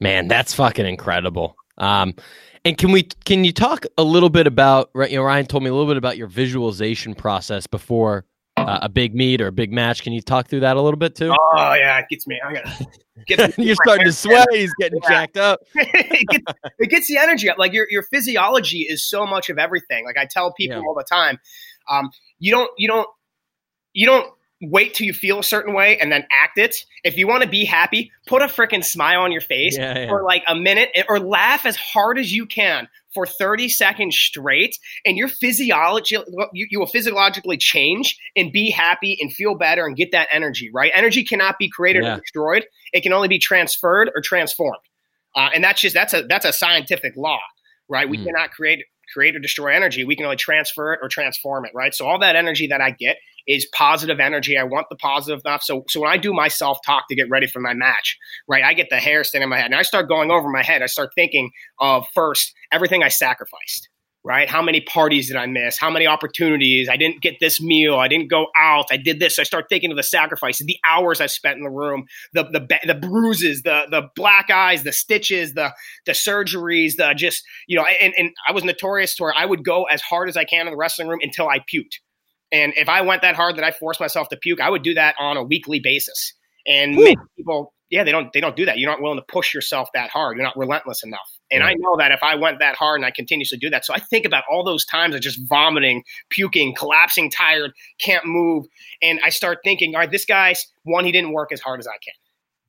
Man, 0.00 0.28
that's 0.28 0.52
fucking 0.54 0.86
incredible. 0.86 1.56
Um, 1.78 2.14
and 2.64 2.78
can 2.78 2.92
we 2.92 3.02
can 3.02 3.44
you 3.44 3.52
talk 3.52 3.84
a 3.98 4.04
little 4.04 4.30
bit 4.30 4.46
about 4.46 4.90
you 4.94 5.16
know 5.16 5.22
Ryan 5.22 5.46
told 5.46 5.62
me 5.62 5.70
a 5.70 5.72
little 5.72 5.88
bit 5.88 5.96
about 5.96 6.16
your 6.16 6.28
visualization 6.28 7.14
process 7.14 7.66
before 7.66 8.24
uh, 8.56 8.78
a 8.82 8.88
big 8.88 9.14
meet 9.14 9.40
or 9.40 9.48
a 9.48 9.52
big 9.52 9.72
match. 9.72 10.02
Can 10.02 10.12
you 10.12 10.22
talk 10.22 10.48
through 10.48 10.60
that 10.60 10.76
a 10.76 10.80
little 10.80 10.98
bit 10.98 11.14
too? 11.14 11.30
Oh 11.32 11.74
yeah, 11.74 11.98
it 11.98 12.06
gets 12.08 12.26
me. 12.26 12.40
I 12.44 12.54
gotta. 12.54 12.86
Get 13.26 13.58
You're 13.58 13.76
starting 13.76 14.06
to 14.06 14.12
sweat. 14.12 14.46
He's 14.50 14.72
getting 14.74 15.00
yeah. 15.02 15.08
jacked 15.08 15.36
up. 15.36 15.60
it, 15.74 16.28
gets, 16.28 16.44
it, 16.78 16.90
gets, 16.90 17.08
the 17.08 17.16
energy 17.18 17.48
up. 17.48 17.58
Like 17.58 17.72
your 17.72 17.86
your 17.90 18.02
physiology 18.02 18.80
is 18.80 19.04
so 19.08 19.26
much 19.26 19.50
of 19.50 19.58
everything. 19.58 20.04
Like 20.04 20.16
I 20.16 20.26
tell 20.26 20.52
people 20.52 20.78
yeah. 20.78 20.86
all 20.86 20.94
the 20.94 21.04
time, 21.04 21.38
um, 21.88 22.10
you 22.38 22.50
don't 22.50 22.70
you 22.76 22.88
don't 22.88 23.08
you 23.92 24.06
don't 24.06 24.32
wait 24.70 24.94
till 24.94 25.06
you 25.06 25.12
feel 25.12 25.38
a 25.38 25.44
certain 25.44 25.74
way 25.74 25.98
and 25.98 26.10
then 26.10 26.26
act 26.30 26.58
it. 26.58 26.76
If 27.02 27.16
you 27.16 27.26
want 27.26 27.42
to 27.42 27.48
be 27.48 27.64
happy, 27.64 28.10
put 28.26 28.42
a 28.42 28.46
freaking 28.46 28.84
smile 28.84 29.20
on 29.20 29.32
your 29.32 29.40
face 29.40 29.76
yeah, 29.76 29.98
yeah. 29.98 30.08
for 30.08 30.22
like 30.22 30.42
a 30.46 30.54
minute 30.54 30.90
or 31.08 31.20
laugh 31.20 31.66
as 31.66 31.76
hard 31.76 32.18
as 32.18 32.32
you 32.32 32.46
can 32.46 32.88
for 33.14 33.26
30 33.26 33.68
seconds 33.68 34.16
straight 34.16 34.76
and 35.04 35.16
your 35.16 35.28
physiology 35.28 36.16
you, 36.52 36.66
you 36.68 36.78
will 36.78 36.86
physiologically 36.86 37.56
change 37.56 38.18
and 38.36 38.52
be 38.52 38.70
happy 38.70 39.16
and 39.20 39.32
feel 39.32 39.54
better 39.54 39.86
and 39.86 39.96
get 39.96 40.10
that 40.10 40.28
energy 40.32 40.70
right 40.74 40.90
energy 40.94 41.22
cannot 41.24 41.56
be 41.58 41.70
created 41.70 42.02
yeah. 42.02 42.16
or 42.16 42.20
destroyed 42.20 42.66
it 42.92 43.02
can 43.02 43.12
only 43.12 43.28
be 43.28 43.38
transferred 43.38 44.10
or 44.14 44.20
transformed 44.20 44.82
uh, 45.36 45.48
and 45.54 45.62
that's 45.62 45.80
just 45.80 45.94
that's 45.94 46.12
a 46.12 46.22
that's 46.28 46.44
a 46.44 46.52
scientific 46.52 47.16
law 47.16 47.38
right 47.88 48.08
we 48.08 48.18
mm. 48.18 48.24
cannot 48.24 48.50
create 48.50 48.84
create 49.12 49.36
or 49.36 49.38
destroy 49.38 49.72
energy 49.72 50.04
we 50.04 50.16
can 50.16 50.24
only 50.24 50.36
transfer 50.36 50.92
it 50.92 51.00
or 51.00 51.08
transform 51.08 51.64
it 51.64 51.70
right 51.74 51.94
so 51.94 52.06
all 52.06 52.18
that 52.18 52.34
energy 52.36 52.66
that 52.66 52.80
i 52.80 52.90
get 52.90 53.16
is 53.46 53.66
positive 53.74 54.20
energy. 54.20 54.56
I 54.56 54.64
want 54.64 54.86
the 54.90 54.96
positive 54.96 55.40
stuff. 55.40 55.62
So, 55.62 55.84
so 55.88 56.00
when 56.00 56.10
I 56.10 56.16
do 56.16 56.32
my 56.32 56.48
self 56.48 56.78
talk 56.84 57.08
to 57.08 57.14
get 57.14 57.28
ready 57.28 57.46
for 57.46 57.60
my 57.60 57.74
match, 57.74 58.18
right, 58.48 58.64
I 58.64 58.74
get 58.74 58.90
the 58.90 58.96
hair 58.96 59.24
standing 59.24 59.46
in 59.46 59.50
my 59.50 59.58
head 59.58 59.66
and 59.66 59.74
I 59.74 59.82
start 59.82 60.08
going 60.08 60.30
over 60.30 60.48
my 60.48 60.62
head. 60.62 60.82
I 60.82 60.86
start 60.86 61.10
thinking 61.14 61.50
of 61.78 62.06
first 62.14 62.54
everything 62.72 63.02
I 63.02 63.08
sacrificed, 63.08 63.88
right? 64.24 64.48
How 64.48 64.62
many 64.62 64.80
parties 64.80 65.28
did 65.28 65.36
I 65.36 65.46
miss? 65.46 65.78
How 65.78 65.90
many 65.90 66.06
opportunities? 66.06 66.88
I 66.88 66.96
didn't 66.96 67.20
get 67.20 67.38
this 67.40 67.60
meal. 67.60 67.96
I 67.96 68.08
didn't 68.08 68.30
go 68.30 68.46
out. 68.56 68.86
I 68.90 68.96
did 68.96 69.20
this. 69.20 69.36
So 69.36 69.42
I 69.42 69.44
start 69.44 69.66
thinking 69.68 69.90
of 69.90 69.96
the 69.96 70.02
sacrifices, 70.02 70.66
the 70.66 70.78
hours 70.88 71.20
I 71.20 71.26
spent 71.26 71.58
in 71.58 71.64
the 71.64 71.70
room, 71.70 72.06
the 72.32 72.44
the 72.44 72.66
the 72.86 72.94
bruises, 72.94 73.62
the 73.62 73.86
the 73.90 74.08
black 74.16 74.48
eyes, 74.50 74.82
the 74.82 74.92
stitches, 74.92 75.52
the 75.54 75.72
the 76.06 76.12
surgeries, 76.12 76.96
the 76.96 77.12
just 77.14 77.42
you 77.66 77.76
know. 77.76 77.84
And 78.00 78.14
and 78.16 78.30
I 78.48 78.52
was 78.52 78.64
notorious 78.64 79.14
to 79.16 79.24
where 79.24 79.34
I 79.36 79.44
would 79.44 79.64
go 79.64 79.84
as 79.84 80.00
hard 80.00 80.28
as 80.28 80.36
I 80.36 80.44
can 80.44 80.66
in 80.66 80.72
the 80.72 80.78
wrestling 80.78 81.08
room 81.08 81.20
until 81.22 81.48
I 81.48 81.58
puked. 81.58 82.00
And 82.54 82.72
if 82.76 82.88
I 82.88 83.00
went 83.00 83.22
that 83.22 83.34
hard 83.34 83.56
that 83.56 83.64
I 83.64 83.72
forced 83.72 83.98
myself 83.98 84.28
to 84.28 84.36
puke, 84.36 84.60
I 84.60 84.70
would 84.70 84.84
do 84.84 84.94
that 84.94 85.16
on 85.18 85.36
a 85.36 85.42
weekly 85.42 85.80
basis. 85.80 86.34
And 86.64 86.94
many 86.94 87.16
people, 87.36 87.74
yeah, 87.90 88.04
they 88.04 88.12
don't 88.12 88.32
they 88.32 88.40
don't 88.40 88.54
do 88.54 88.64
that. 88.66 88.78
You're 88.78 88.88
not 88.88 89.02
willing 89.02 89.18
to 89.18 89.24
push 89.26 89.52
yourself 89.52 89.88
that 89.92 90.08
hard. 90.08 90.36
You're 90.36 90.46
not 90.46 90.56
relentless 90.56 91.02
enough. 91.02 91.28
And 91.50 91.64
I 91.64 91.74
know 91.74 91.96
that 91.98 92.12
if 92.12 92.22
I 92.22 92.36
went 92.36 92.60
that 92.60 92.76
hard 92.76 93.00
and 93.00 93.04
I 93.04 93.10
continuously 93.10 93.58
do 93.58 93.70
that, 93.70 93.84
so 93.84 93.92
I 93.92 93.98
think 93.98 94.24
about 94.24 94.44
all 94.48 94.62
those 94.62 94.84
times 94.84 95.16
of 95.16 95.20
just 95.20 95.40
vomiting, 95.48 96.04
puking, 96.30 96.76
collapsing, 96.76 97.28
tired, 97.28 97.72
can't 97.98 98.24
move, 98.24 98.66
and 99.02 99.18
I 99.24 99.30
start 99.30 99.58
thinking, 99.64 99.96
all 99.96 100.00
right, 100.00 100.10
this 100.10 100.24
guy's 100.24 100.64
one, 100.84 101.04
he 101.04 101.10
didn't 101.10 101.32
work 101.32 101.50
as 101.52 101.60
hard 101.60 101.80
as 101.80 101.88
I 101.88 101.98
can. 102.04 102.14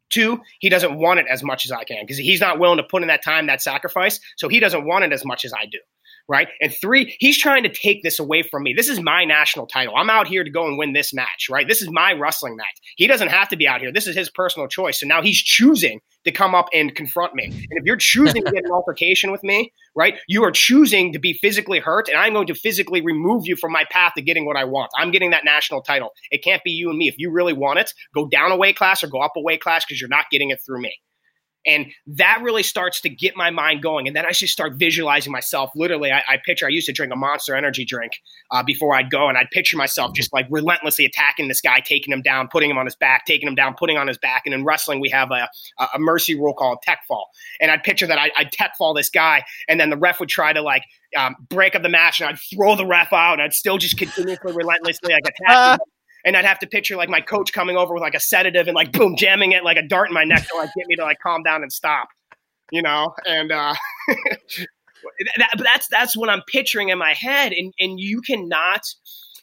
Two, 0.10 0.42
he 0.60 0.70
doesn't 0.70 0.98
want 0.98 1.20
it 1.20 1.28
as 1.30 1.44
much 1.44 1.66
as 1.66 1.72
I 1.72 1.84
can 1.84 2.04
because 2.04 2.18
he's 2.18 2.42
not 2.42 2.58
willing 2.60 2.78
to 2.78 2.84
put 2.84 3.04
in 3.04 3.10
that 3.10 3.24
time, 3.24 3.48
that 3.48 3.62
sacrifice. 3.62 4.20
So 4.36 4.50
he 4.50 4.60
doesn't 4.60 4.86
want 4.86 5.06
it 5.06 5.14
as 5.14 5.24
much 5.24 5.46
as 5.46 5.54
I 5.54 5.66
do 5.66 5.80
right? 6.28 6.48
And 6.62 6.74
three, 6.74 7.16
he's 7.20 7.38
trying 7.38 7.64
to 7.64 7.70
take 7.70 8.04
this 8.04 8.20
away 8.20 8.44
from 8.44 8.64
me. 8.64 8.74
This 8.74 8.90
is 8.90 9.00
my 9.00 9.26
national 9.26 9.68
title. 9.68 9.96
I'm 9.96 10.10
out 10.10 10.28
here 10.28 10.44
to 10.44 10.50
go 10.50 10.68
and 10.68 10.78
win 10.78 10.94
this 10.94 11.14
match, 11.14 11.48
right? 11.50 11.68
This 11.68 11.82
is 11.82 11.90
my 11.92 12.14
wrestling 12.14 12.56
match. 12.56 12.82
He 12.98 13.08
doesn't 13.08 13.30
have 13.30 13.50
to 13.50 13.58
be 13.58 13.68
out 13.68 13.82
here. 13.82 13.92
This 13.92 14.08
is 14.08 14.16
his 14.16 14.30
personal 14.30 14.68
choice. 14.68 15.00
So 15.00 15.08
now 15.08 15.22
he's 15.22 15.38
choosing 15.38 16.00
to 16.26 16.32
come 16.32 16.56
up 16.56 16.68
and 16.74 16.96
confront 16.96 17.36
me. 17.36 17.46
And 17.46 17.80
if 17.80 17.84
you're 17.86 17.98
choosing 17.98 18.44
to 18.44 18.52
get 18.52 18.66
an 18.66 18.72
altercation 18.74 19.32
with 19.32 19.44
me, 19.44 19.72
right, 19.96 20.16
you 20.28 20.44
are 20.44 20.52
choosing 20.52 21.14
to 21.14 21.20
be 21.20 21.34
physically 21.34 21.80
hurt, 21.80 22.10
and 22.10 22.18
I'm 22.18 22.34
going 22.34 22.48
to 22.48 22.56
physically 22.56 23.02
remove 23.02 23.46
you 23.46 23.56
from 23.56 23.72
my 23.72 23.86
path 23.92 24.14
to 24.18 24.24
getting 24.24 24.46
what 24.46 24.58
I 24.58 24.64
want. 24.64 24.92
I'm 24.98 25.12
getting 25.12 25.30
that 25.32 25.46
national 25.46 25.82
title. 25.82 26.12
It 26.32 26.44
can't 26.44 26.64
be 26.64 26.72
you 26.72 26.90
and 26.90 26.98
me. 26.98 27.08
If 27.08 27.16
you 27.18 27.32
really 27.32 27.54
want 27.54 27.80
it, 27.80 27.94
go 28.14 28.28
down 28.28 28.52
a 28.52 28.58
weight 28.58 28.76
class 28.76 29.04
or 29.04 29.08
go 29.08 29.20
up 29.20 29.34
a 29.38 29.42
weight 29.42 29.62
class 29.62 29.86
because 29.86 30.02
you're 30.02 30.10
not 30.10 30.26
getting 30.32 30.50
it 30.50 30.60
through 30.66 30.82
me. 30.82 30.98
And 31.66 31.88
that 32.08 32.40
really 32.44 32.64
starts 32.64 33.02
to 33.02 33.10
get 33.10 33.36
my 33.36 33.50
mind 33.50 33.82
going. 33.82 34.08
And 34.08 34.16
then 34.16 34.26
I 34.26 34.32
just 34.32 34.54
start 34.54 34.74
visualizing 34.76 35.32
myself. 35.32 35.72
Literally, 35.76 36.12
I, 36.12 36.22
I 36.28 36.38
picture 36.46 36.66
I 36.66 36.70
used 36.70 36.86
to 36.88 36.94
drink 36.94 37.12
a 37.12 37.16
monster 37.16 37.56
energy 37.56 37.86
drink 37.86 38.14
uh, 38.52 38.64
before 38.64 38.96
I'd 38.96 39.10
go, 39.10 39.28
and 39.28 39.38
I'd 39.38 39.50
picture 39.52 39.78
myself 39.78 40.14
just 40.14 40.32
like 40.32 40.46
relentlessly 40.50 41.06
attacking 41.06 41.48
this 41.48 41.62
guy, 41.62 41.80
taking 41.80 42.14
him 42.14 42.22
down, 42.22 42.48
putting 42.52 42.70
him 42.70 42.78
on 42.78 42.86
his 42.86 42.96
back, 42.96 43.26
taking 43.26 43.48
him 43.48 43.56
down, 43.56 43.76
putting 43.78 43.98
on 43.98 44.08
his 44.08 44.18
back. 44.18 44.44
And 44.46 44.54
in 44.54 44.64
wrestling, 44.64 45.00
we 45.00 45.10
have 45.10 45.32
a, 45.32 45.50
a 45.94 46.00
mercy 46.00 46.36
rule 46.36 46.54
called 46.54 46.80
tech 46.84 47.00
fall. 47.08 47.30
And 47.60 47.72
I'd 47.72 47.84
picture 47.84 48.08
that 48.08 48.20
I, 48.20 48.32
I'd 48.38 48.52
tech 48.52 48.76
fall 48.78 48.94
this 48.94 49.10
guy, 49.10 49.44
and 49.68 49.80
then 49.80 49.90
the 49.90 49.98
ref 49.98 50.20
would 50.20 50.30
try 50.30 50.54
to 50.54 50.62
like 50.62 50.84
um, 51.18 51.36
break 51.50 51.76
up 51.76 51.82
the 51.82 51.90
match, 51.90 52.20
and 52.20 52.30
I'd 52.30 52.40
throw 52.40 52.76
the 52.76 52.86
ref 52.86 53.12
out, 53.14 53.34
and 53.34 53.42
I'd 53.42 53.54
still 53.54 53.78
just 53.78 53.98
continuously, 53.98 54.54
relentlessly 54.54 55.14
like 55.14 55.24
attack 55.28 55.80
and 56.26 56.36
I'd 56.36 56.46
have 56.46 56.60
to 56.60 56.68
picture 56.68 56.96
like 56.98 57.08
my 57.08 57.22
coach 57.22 57.54
coming 57.54 57.78
over 57.78 57.94
with 57.94 58.02
like 58.02 58.16
a 58.16 58.20
sedative 58.20 58.68
and 58.68 58.76
like 58.76 58.92
boom 58.92 59.16
jamming 59.16 59.52
it 59.52 59.64
like 59.64 59.78
a 59.78 59.88
dart 59.88 60.10
in 60.10 60.14
my 60.14 60.24
neck 60.24 60.48
to 60.48 60.58
like 60.58 60.72
get 60.76 60.88
me 60.88 60.96
to 60.96 61.04
like 61.04 61.20
calm 61.20 61.44
down 61.44 61.62
and 61.62 61.72
stop, 61.72 62.10
you 62.72 62.82
know. 62.82 63.14
And 63.26 63.52
uh, 63.52 63.76
that, 65.38 65.50
that's 65.64 65.88
that's 65.88 66.18
what 66.18 66.30
I'm 66.30 66.42
picturing 66.52 66.90
in 66.90 66.98
my 66.98 67.14
head, 67.14 67.54
and 67.54 67.74
and 67.80 68.00
you 68.00 68.22
cannot. 68.22 68.82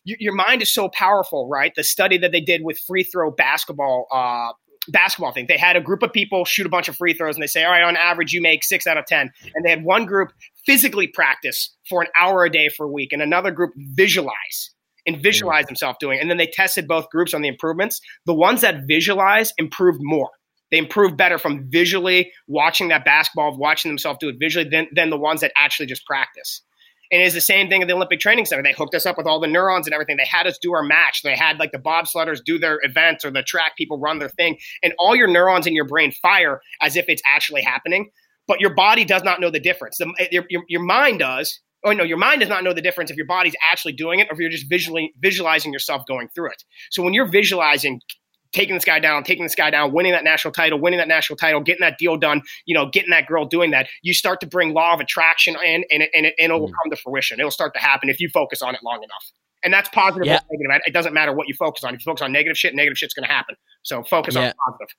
Your 0.05 0.35
mind 0.35 0.63
is 0.63 0.75
so 0.75 0.89
powerful, 0.89 1.49
right? 1.49 1.73
The 1.77 1.85
study 1.85 2.19
that 2.19 2.33
they 2.33 2.41
did 2.41 2.65
with 2.65 2.77
free 2.81 3.05
throw 3.05 3.31
basketball 3.31 4.09
uh, 4.11 4.53
basketball 4.89 5.31
thing. 5.31 5.47
They 5.47 5.57
had 5.57 5.77
a 5.77 5.81
group 5.81 6.03
of 6.03 6.13
people 6.13 6.45
shoot 6.45 6.67
a 6.67 6.69
bunch 6.69 6.89
of 6.89 6.97
free 6.97 7.15
throws 7.15 7.37
and 7.37 7.43
they 7.43 7.47
say, 7.47 7.63
all 7.63 7.71
right, 7.71 7.85
on 7.85 7.97
average, 7.97 8.33
you 8.33 8.43
make 8.43 8.65
six 8.65 8.89
out 8.89 8.97
of 8.97 9.07
10. 9.07 9.31
And 9.55 9.65
they 9.65 9.71
had 9.71 9.85
one 9.85 10.05
group 10.05 10.33
physically 10.67 11.07
practice 11.07 11.73
for 11.89 12.03
an 12.03 12.09
hour 12.19 12.45
a 12.45 12.51
day 12.51 12.69
for 12.69 12.87
a 12.87 12.89
week 12.89 13.13
and 13.13 13.23
another 13.23 13.53
group 13.53 13.73
visualize 13.77 14.72
and 15.07 15.23
visualize 15.23 15.67
themselves 15.67 15.99
doing. 16.01 16.19
And 16.21 16.31
then 16.31 16.37
they 16.37 16.47
tested 16.47 16.87
both 16.87 17.09
groups 17.11 17.35
on 17.35 17.43
the 17.43 17.49
improvements. 17.49 18.01
The 18.27 18.35
ones 18.35 18.61
that 18.61 18.87
visualize 18.87 19.53
improved 19.59 20.01
more. 20.03 20.31
They 20.71 20.79
improved 20.79 21.17
better 21.17 21.39
from 21.39 21.69
visually 21.71 22.33
watching 22.49 22.89
that 22.89 23.05
basketball, 23.05 23.57
watching 23.59 23.91
themselves 23.91 24.19
do 24.21 24.31
it 24.31 24.37
visually, 24.41 24.69
than, 24.69 24.89
than 24.95 25.11
the 25.11 25.19
ones 25.19 25.43
that 25.43 25.53
actually 25.57 25.87
just 25.87 26.07
practice. 26.07 26.63
And 27.13 27.21
it's 27.21 27.35
the 27.35 27.43
same 27.43 27.69
thing 27.69 27.83
at 27.83 27.89
the 27.89 27.95
Olympic 27.95 28.21
Training 28.21 28.47
Center. 28.47 28.63
They 28.63 28.73
hooked 28.73 28.95
us 28.95 29.05
up 29.05 29.19
with 29.19 29.27
all 29.27 29.39
the 29.39 29.47
neurons 29.47 29.87
and 29.87 29.93
everything. 29.93 30.17
They 30.17 30.25
had 30.25 30.47
us 30.47 30.57
do 30.57 30.73
our 30.73 30.83
match. 30.83 31.21
They 31.23 31.37
had 31.37 31.59
like 31.59 31.71
the 31.71 31.79
bobsledders 31.79 32.43
do 32.43 32.59
their 32.59 32.79
events 32.83 33.23
or 33.23 33.31
the 33.31 33.43
track 33.43 33.77
people 33.77 33.99
run 33.99 34.19
their 34.19 34.31
thing. 34.31 34.57
And 34.83 34.95
all 34.99 35.15
your 35.15 35.29
neurons 35.29 35.67
in 35.67 35.75
your 35.75 35.85
brain 35.85 36.11
fire 36.23 36.63
as 36.81 36.97
if 36.97 37.05
it's 37.09 37.21
actually 37.27 37.61
happening. 37.61 38.11
But 38.49 38.63
your 38.63 38.75
body 38.75 39.05
does 39.05 39.23
not 39.23 39.41
know 39.41 39.51
the 39.51 39.61
difference. 39.61 39.99
The, 39.99 40.11
your, 40.31 40.45
your, 40.49 40.63
your 40.69 40.83
mind 40.83 41.19
does, 41.19 41.61
oh 41.85 41.93
no, 41.93 42.05
your 42.05 42.19
mind 42.19 42.41
does 42.41 42.49
not 42.49 42.65
know 42.65 42.73
the 42.73 42.83
difference 42.83 43.11
if 43.11 43.17
your 43.17 43.27
body's 43.27 43.55
actually 43.71 43.93
doing 43.93 44.21
it 44.21 44.29
or 44.31 44.35
if 44.35 44.39
you're 44.39 44.51
just 44.51 44.69
visually 44.69 45.13
visualizing 45.21 45.73
yourself 45.73 46.03
going 46.07 46.29
through 46.35 46.51
it. 46.51 46.65
So 46.91 47.03
when 47.03 47.15
you're 47.15 47.27
visualizing 47.27 48.01
taking 48.53 48.75
this 48.75 48.85
guy 48.85 48.99
down, 48.99 49.25
taking 49.25 49.45
this 49.45 49.55
guy 49.55 49.71
down, 49.71 49.93
winning 49.93 50.13
that 50.13 50.25
national 50.25 50.53
title, 50.53 50.79
winning 50.79 50.99
that 50.99 51.09
national 51.09 51.37
title, 51.37 51.61
getting 51.61 51.81
that 51.81 51.99
deal 51.99 52.17
done, 52.17 52.43
you 52.67 52.75
know, 52.75 52.89
getting 52.91 53.11
that 53.11 53.27
girl 53.27 53.45
doing 53.47 53.71
that, 53.71 53.89
you 54.03 54.15
start 54.15 54.41
to 54.41 54.47
bring 54.47 54.75
law 54.75 54.95
of 54.95 55.01
attraction 55.01 55.57
in 55.65 55.85
and, 55.91 56.03
it, 56.03 56.11
and, 56.15 56.27
it, 56.27 56.35
and 56.39 56.53
it'll 56.53 56.69
mm. 56.69 56.73
come 56.83 56.91
to 56.91 56.97
fruition. 56.97 57.41
It'll 57.41 57.51
start 57.51 57.73
to 57.75 57.81
happen 57.81 58.09
if 58.09 58.21
you 58.21 58.29
focus 58.29 58.63
on 58.63 58.75
it 58.75 58.83
long 58.85 59.03
enough. 59.03 59.33
And 59.65 59.73
that's 59.73 59.89
positive 59.91 60.27
yeah. 60.27 60.41
or 60.49 60.59
negative. 60.59 60.83
It 60.87 60.93
doesn't 60.93 61.15
matter 61.15 61.33
what 61.33 61.49
you 61.49 61.55
focus 61.55 61.85
on. 61.85 61.95
If 61.95 62.01
you 62.01 62.05
focus 62.05 62.23
on 62.23 62.33
negative 62.33 62.59
shit, 62.59 62.75
negative 62.75 62.99
shit's 62.99 63.15
going 63.15 63.27
to 63.27 63.33
happen. 63.33 63.55
So 63.83 64.03
focus 64.03 64.35
yeah. 64.35 64.49
on 64.49 64.53
positive. 64.69 64.97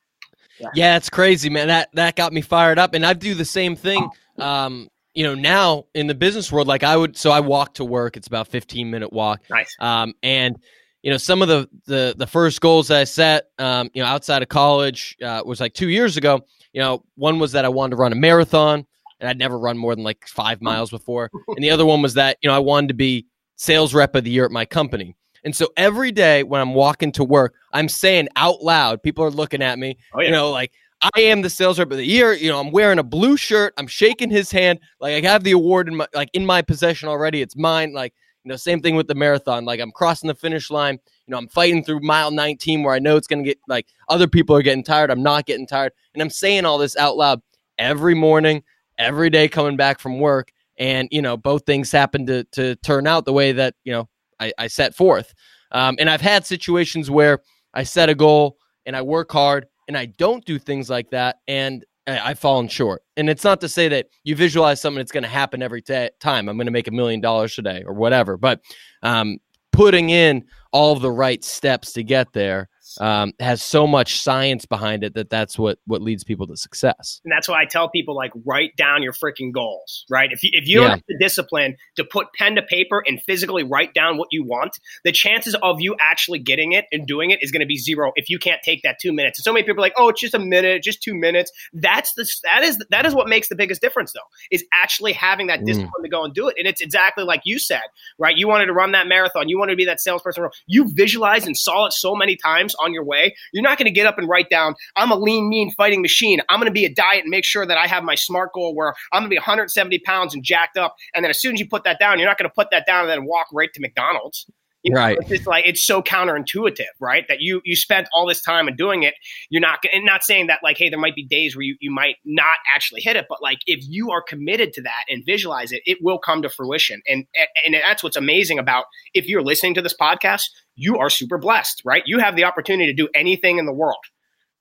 Yeah. 0.60 0.69
yeah, 0.76 0.98
it's 0.98 1.10
crazy, 1.10 1.50
man. 1.50 1.67
That 1.67 1.89
that 1.93 2.15
got 2.15 2.32
me 2.32 2.41
fired 2.41 2.78
up, 2.78 2.93
and 2.93 3.04
I 3.04 3.13
do 3.13 3.34
the 3.34 3.43
same 3.43 3.76
thing. 3.76 4.08
Um, 4.38 4.88
you 5.13 5.23
know, 5.23 5.36
now 5.36 5.86
in 5.93 6.08
the 6.08 6.15
business 6.15 6.52
world, 6.52 6.67
like 6.67 6.84
I 6.84 6.97
would, 6.97 7.15
so 7.17 7.32
I 7.32 7.39
walk 7.39 7.76
to 7.76 7.86
work. 7.86 8.17
It's 8.17 8.28
about 8.28 8.47
15 8.47 8.89
minute 8.89 9.13
walk. 9.13 9.41
Nice. 9.49 9.76
Um, 9.80 10.13
and 10.23 10.58
you 11.04 11.12
know, 11.12 11.17
some 11.17 11.41
of 11.41 11.49
the 11.49 11.69
the 11.86 12.15
the 12.17 12.26
first 12.26 12.62
goals 12.62 12.88
that 12.88 12.97
I 12.97 13.04
set, 13.04 13.49
um, 13.60 13.89
you 13.93 14.02
know, 14.02 14.08
outside 14.08 14.41
of 14.41 14.47
college 14.47 15.17
uh, 15.21 15.43
was 15.45 15.60
like 15.60 15.73
two 15.73 15.89
years 15.89 16.17
ago. 16.17 16.41
You 16.71 16.82
know, 16.82 17.04
one 17.15 17.39
was 17.39 17.52
that 17.52 17.65
I 17.65 17.69
wanted 17.69 17.91
to 17.91 17.95
run 17.97 18.13
a 18.13 18.15
marathon, 18.15 18.86
and 19.19 19.30
I'd 19.30 19.38
never 19.38 19.60
run 19.60 19.78
more 19.78 19.93
than 19.93 20.04
like 20.04 20.26
five 20.28 20.62
miles 20.62 20.89
before. 20.89 21.30
And 21.49 21.63
the 21.63 21.69
other 21.71 21.86
one 21.86 22.02
was 22.02 22.13
that 22.13 22.38
you 22.41 22.49
know 22.49 22.56
I 22.56 22.60
wanted 22.60 22.88
to 22.88 22.93
be 22.93 23.28
sales 23.58 23.93
rep 23.93 24.15
of 24.15 24.23
the 24.23 24.32
year 24.32 24.45
at 24.45 24.52
my 24.52 24.65
company. 24.65 25.15
And 25.43 25.54
so 25.54 25.67
every 25.76 26.12
day 26.12 26.43
when 26.43 26.62
I'm 26.62 26.73
walking 26.73 27.12
to 27.13 27.23
work, 27.23 27.54
I'm 27.73 27.89
saying 27.89 28.30
out 28.38 28.63
loud, 28.63 29.04
people 29.04 29.26
are 29.26 29.32
looking 29.32 29.62
at 29.62 29.78
me, 29.78 29.97
oh, 30.13 30.21
yeah. 30.21 30.28
you 30.28 30.32
know, 30.32 30.52
like 30.52 30.71
I 31.04 31.22
am 31.22 31.42
the 31.42 31.50
sales 31.50 31.80
rep 31.80 31.92
of 31.92 31.98
the 31.98 32.06
year. 32.06 32.32
You 32.34 32.50
know, 32.50 32.60
I'm 32.60 32.72
wearing 32.72 32.98
a 32.98 33.04
blue 33.04 33.36
shirt. 33.36 33.74
I'm 33.78 33.88
shaking 33.88 34.30
his 34.30 34.52
hand. 34.52 34.80
Like 35.02 35.24
I 35.24 35.28
have 35.28 35.44
the 35.44 35.52
award 35.52 35.89
in 35.89 35.96
my 35.96 36.08
like 36.13 36.30
in 36.34 36.46
my 36.46 36.62
possession 36.62 37.10
already. 37.10 37.42
It's 37.42 37.58
mine. 37.58 37.94
Like, 37.94 38.13
you 38.44 38.50
know, 38.50 38.56
same 38.56 38.82
thing 38.82 38.96
with 38.96 39.08
the 39.08 39.16
marathon. 39.16 39.66
Like 39.66 39.82
I'm 39.82 39.92
crossing 39.92 40.30
the 40.30 40.36
finish 40.36 40.72
line. 40.72 41.00
You 41.28 41.32
know, 41.32 41.38
I'm 41.38 41.50
fighting 41.50 41.84
through 41.84 42.00
mile 42.02 42.32
19 42.32 42.84
where 42.84 42.96
I 42.96 43.00
know 43.00 43.18
it's 43.18 43.28
gonna 43.28 43.44
get 43.44 43.60
like 43.68 43.88
other 44.08 44.28
people 44.28 44.56
are 44.56 44.62
getting 44.62 44.84
tired. 44.84 45.12
I'm 45.12 45.24
not 45.24 45.46
getting 45.46 45.68
tired. 45.68 45.92
And 46.13 46.24
I'm 46.24 46.30
saying 46.30 46.63
all 46.63 46.78
this 46.78 46.96
out 46.96 47.18
loud 47.18 47.42
every 47.78 48.16
morning, 48.16 48.63
every 48.98 49.30
day 49.30 49.50
coming 49.50 49.76
back 49.76 50.00
from 50.00 50.20
work. 50.20 50.52
And, 50.78 51.10
you 51.12 51.22
know, 51.22 51.36
both 51.36 51.66
things 51.66 51.92
happen 51.92 52.26
to 52.28 52.46
to 52.54 52.76
turn 52.78 53.08
out 53.08 53.26
the 53.26 53.34
way 53.34 53.52
that, 53.52 53.76
you 53.84 53.92
know, 53.92 54.08
I, 54.39 54.54
I 54.58 54.68
set 54.68 54.96
forth. 54.96 55.34
Um, 55.72 55.98
and 56.00 56.10
I've 56.10 56.22
had 56.22 56.46
situations 56.46 57.12
where 57.12 57.39
I 57.74 57.84
set 57.84 58.08
a 58.08 58.16
goal 58.16 58.58
and 58.86 58.96
I 58.96 59.02
work 59.02 59.32
hard 59.32 59.68
and 59.88 59.98
I 59.98 60.06
don't 60.06 60.43
do 60.46 60.60
things 60.60 60.89
like 60.89 61.10
that, 61.12 61.38
and 61.48 61.86
I've 62.06 62.39
fallen 62.39 62.67
short. 62.67 63.04
And 63.15 63.30
it's 63.30 63.43
not 63.43 63.62
to 63.62 63.69
say 63.69 63.88
that 63.88 64.08
you 64.24 64.36
visualize 64.36 64.82
something 64.82 64.98
that's 64.98 65.12
going 65.12 65.24
to 65.24 65.30
happen 65.30 65.62
every 65.62 65.82
t- 65.82 66.10
time. 66.19 66.50
I'm 66.50 66.58
going 66.58 66.65
to 66.65 66.72
make 66.72 66.88
a 66.88 66.91
million 66.91 67.22
dollars 67.22 67.56
today 67.56 67.84
or 67.86 67.93
whatever, 67.93 68.36
but 68.38 68.60
um, 69.04 69.38
putting 69.72 70.10
in 70.10 70.46
all 70.72 70.96
the 70.96 71.12
right 71.12 71.43
steps 71.43 71.93
to 71.93 72.04
get 72.04 72.34
there 72.34 72.69
um, 73.00 73.34
has 73.40 73.62
so 73.62 73.88
much 73.88 74.22
science 74.22 74.66
behind 74.66 75.04
it 75.04 75.14
that 75.16 75.30
that's 75.30 75.58
what 75.58 75.80
what 75.86 76.02
leads 76.02 76.24
people 76.24 76.48
to 76.48 76.58
success. 76.58 77.22
And 77.24 77.32
that's 77.32 77.48
why 77.48 77.62
I 77.62 77.66
tell 77.66 77.90
people 77.90 78.16
like 78.16 78.32
write 78.46 78.76
down 78.76 79.04
your 79.04 79.14
freaking 79.14 79.52
goals, 79.52 80.06
right? 80.10 80.32
If 80.32 80.44
you 80.44 80.52
if 80.54 80.68
you 80.68 80.82
don't 80.82 80.90
have 80.90 81.04
the 81.08 81.18
discipline 81.20 81.76
to 81.96 82.04
put 82.04 82.28
pen 82.34 82.56
to 82.56 82.62
paper 82.62 83.04
and 83.06 83.22
physically 83.22 83.64
write 83.64 83.94
down 83.94 84.18
what 84.18 84.28
you 84.32 84.44
want, 84.44 84.80
the 85.04 85.12
chances 85.12 85.56
of 85.62 85.82
you 85.82 85.96
actually 86.00 86.40
getting 86.40 86.74
it 86.74 86.86
and 86.92 87.08
doing 87.08 87.32
it 87.32 87.42
is 87.42 87.52
going 87.52 87.62
to 87.62 87.66
be 87.66 87.78
zero 87.78 88.12
if 88.16 88.30
you 88.30 88.40
can't 88.40 88.62
take 88.64 88.82
that 88.84 88.98
two 89.02 89.14
minutes. 89.14 89.40
And 89.40 89.44
so 89.44 89.54
many 89.54 89.64
people 89.64 89.80
are 89.80 89.86
like, 89.86 89.94
oh, 89.98 90.10
it's 90.10 90.22
just 90.22 90.34
a 90.34 90.40
minute, 90.40 90.84
just 90.84 91.02
two 91.02 91.16
minutes. 91.16 91.52
That's 91.74 92.14
the 92.14 92.28
that 92.44 92.64
is 92.64 92.84
that 92.90 93.06
is 93.06 93.16
what 93.16 93.28
makes 93.28 93.50
the 93.50 93.56
biggest 93.56 93.82
difference 93.82 94.14
though, 94.14 94.20
is 94.52 94.64
actually 94.74 95.14
having 95.14 95.48
that 95.48 95.62
mm. 95.62 95.66
discipline 95.66 95.92
mm. 96.00 96.04
to 96.04 96.10
go 96.10 96.24
and 96.24 96.34
do 96.34 96.48
it. 96.48 96.56
And 96.58 96.68
it's 96.68 96.82
exactly 96.82 97.24
like 97.24 97.42
you 97.46 97.60
said, 97.60 97.84
right? 98.18 98.36
You 98.36 98.48
wanted 98.48 98.68
to 98.68 98.74
run 98.74 98.92
that 98.92 99.08
marathon, 99.08 99.50
you 99.50 99.58
wanted 99.58 99.74
to 99.74 99.78
be 99.78 99.86
that 99.86 100.00
salesperson. 100.00 100.50
You 100.68 100.92
visualized 100.94 101.46
and 101.46 101.58
saw 101.58 101.86
it 101.86 101.94
so 101.94 102.16
many 102.16 102.36
times 102.36 102.76
on 102.84 102.93
your 102.93 103.04
way, 103.04 103.36
you're 103.54 103.63
not 103.63 103.78
going 103.78 103.86
to 103.86 103.91
get 103.91 104.06
up 104.06 104.17
and 104.17 104.28
write 104.28 104.50
down, 104.50 104.76
I'm 104.96 105.12
a 105.12 105.15
lean, 105.15 105.50
mean 105.50 105.72
fighting 105.72 106.02
machine. 106.02 106.41
I'm 106.50 106.60
going 106.60 106.69
to 106.69 106.74
be 106.74 106.86
a 106.86 106.93
diet 106.93 107.22
and 107.22 107.30
make 107.30 107.46
sure 107.46 107.65
that 107.65 107.78
I 107.78 107.88
have 107.88 108.04
my 108.04 108.15
SMART 108.15 108.54
goal 108.54 108.76
where 108.76 108.93
I'm 109.12 109.22
going 109.22 109.30
to 109.30 109.34
be 109.34 109.38
170 109.38 110.00
pounds 110.00 110.34
and 110.34 110.43
jacked 110.43 110.78
up. 110.78 110.96
And 111.15 111.24
then 111.24 111.30
as 111.30 111.41
soon 111.41 111.54
as 111.54 111.60
you 111.60 111.67
put 111.67 111.84
that 111.86 112.00
down, 112.00 112.19
you're 112.19 112.28
not 112.28 112.38
going 112.38 112.50
to 112.50 112.54
put 112.54 112.69
that 112.72 112.86
down 112.86 113.02
and 113.02 113.10
then 113.10 113.26
walk 113.26 113.48
right 113.54 113.69
to 113.74 113.82
McDonald's. 113.82 114.46
You 114.84 114.93
know, 114.93 115.00
right. 115.00 115.17
It's 115.17 115.30
just 115.30 115.48
like 115.48 115.65
it's 115.65 115.86
so 115.86 116.02
counterintuitive, 116.02 116.84
right? 117.00 117.26
That 117.30 117.39
you 117.39 117.62
you 117.63 117.74
spent 117.74 118.10
all 118.13 118.28
this 118.28 118.41
time 118.41 118.67
and 118.67 118.78
doing 118.78 119.04
it. 119.04 119.13
You're 119.50 119.62
not 119.62 119.80
and 119.93 120.06
not 120.06 120.24
saying 120.24 120.48
that 120.48 120.60
like, 120.62 120.78
hey, 120.78 120.89
there 120.89 121.00
might 121.00 121.15
be 121.15 121.26
days 121.26 121.56
where 121.56 121.63
you, 121.63 121.78
you 121.80 121.89
might 121.89 122.17
not 122.26 122.58
actually 122.74 123.00
hit 123.00 123.15
it, 123.15 123.28
but 123.30 123.41
like 123.41 123.60
if 123.65 123.80
you 123.88 124.12
are 124.12 124.22
committed 124.22 124.74
to 124.74 124.82
that 124.82 125.06
and 125.08 125.24
visualize 125.26 125.72
it, 125.72 125.84
it 125.86 126.00
will 126.02 126.19
come 126.19 126.41
to 126.41 126.50
fruition. 126.50 127.02
And 127.08 127.26
and 127.65 127.76
that's 127.76 128.04
what's 128.04 128.17
amazing 128.17 128.60
about 128.60 128.86
if 129.13 129.26
you're 129.26 129.41
listening 129.41 129.74
to 129.76 129.82
this 129.82 129.96
podcast, 129.96 130.50
you 130.76 130.98
are 130.98 131.10
super 131.10 131.38
blessed, 131.38 131.82
right? 131.86 132.04
You 132.06 132.20
have 132.20 132.36
the 132.36 132.46
opportunity 132.46 132.92
to 132.92 132.94
do 132.94 133.10
anything 133.14 133.58
in 133.58 133.66
the 133.66 133.74
world 133.74 134.06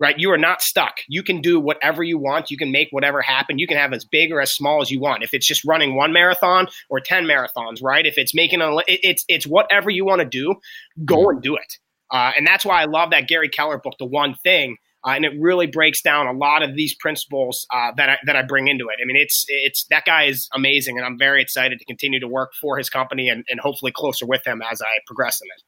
right? 0.03 0.19
You 0.19 0.33
are 0.33 0.39
not 0.39 0.63
stuck. 0.63 0.97
You 1.07 1.23
can 1.23 1.41
do 1.41 1.61
whatever 1.61 2.03
you 2.03 2.19
want. 2.19 2.51
You 2.51 2.57
can 2.57 2.73
make 2.73 2.89
whatever 2.91 3.23
happen. 3.23 3.61
You 3.61 3.69
can 3.69 3.77
have 3.77 3.93
as 3.93 4.05
big 4.05 4.33
or 4.33 4.41
as 4.41 4.53
small 4.53 4.83
as 4.83 4.91
you 4.91 4.99
want. 4.99 5.23
If 5.23 5.33
it's 5.33 5.47
just 5.47 5.65
running 5.65 5.95
one 5.95 6.13
marathon 6.13 6.67
or 6.91 6.99
10 6.99 7.25
marathons, 7.25 7.81
right? 7.81 8.05
If 8.05 8.19
it's 8.19 8.35
making 8.35 8.61
a, 8.61 8.79
it's, 8.89 9.25
it's 9.29 9.47
whatever 9.47 9.91
you 9.91 10.05
want 10.05 10.19
to 10.19 10.27
do, 10.27 10.57
go 11.05 11.29
and 11.31 11.41
do 11.41 11.55
it. 11.55 11.79
Uh, 12.11 12.33
and 12.37 12.45
that's 12.45 12.65
why 12.65 12.83
I 12.83 12.87
love 12.87 13.11
that 13.11 13.29
Gary 13.29 13.49
Keller 13.49 13.79
book, 13.79 13.95
The 14.01 14.05
One 14.05 14.35
Thing. 14.35 14.77
Uh, 15.07 15.11
and 15.11 15.25
it 15.25 15.33
really 15.39 15.69
breaks 15.69 16.03
down 16.03 16.27
a 16.27 16.33
lot 16.33 16.65
of 16.65 16.75
these 16.75 16.97
principles 16.97 17.65
uh, 17.73 17.93
that 17.97 18.09
I, 18.09 18.19
that 18.27 18.35
I 18.35 18.43
bring 18.43 18.67
into 18.67 18.87
it. 18.89 19.01
I 19.01 19.05
mean, 19.05 19.17
it's 19.17 19.45
it's 19.49 19.85
that 19.91 20.05
guy 20.05 20.27
is 20.27 20.49
amazing, 20.55 20.97
and 20.97 21.05
I'm 21.05 21.19
very 21.19 21.43
excited 21.43 21.81
to 21.81 21.85
continue 21.85 22.21
to 22.21 22.29
work 22.29 22.53
for 22.61 22.79
his 22.79 22.89
company 22.89 23.29
and, 23.29 23.45
and 23.49 23.59
hopefully 23.59 23.91
closer 23.91 24.27
with 24.27 24.47
him 24.47 24.63
as 24.63 24.81
I 24.81 25.01
progress 25.05 25.41
in 25.41 25.49
it. 25.49 25.63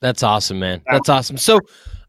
That's 0.00 0.22
awesome, 0.22 0.58
man. 0.58 0.82
That's 0.90 1.08
awesome. 1.08 1.36
So, 1.36 1.60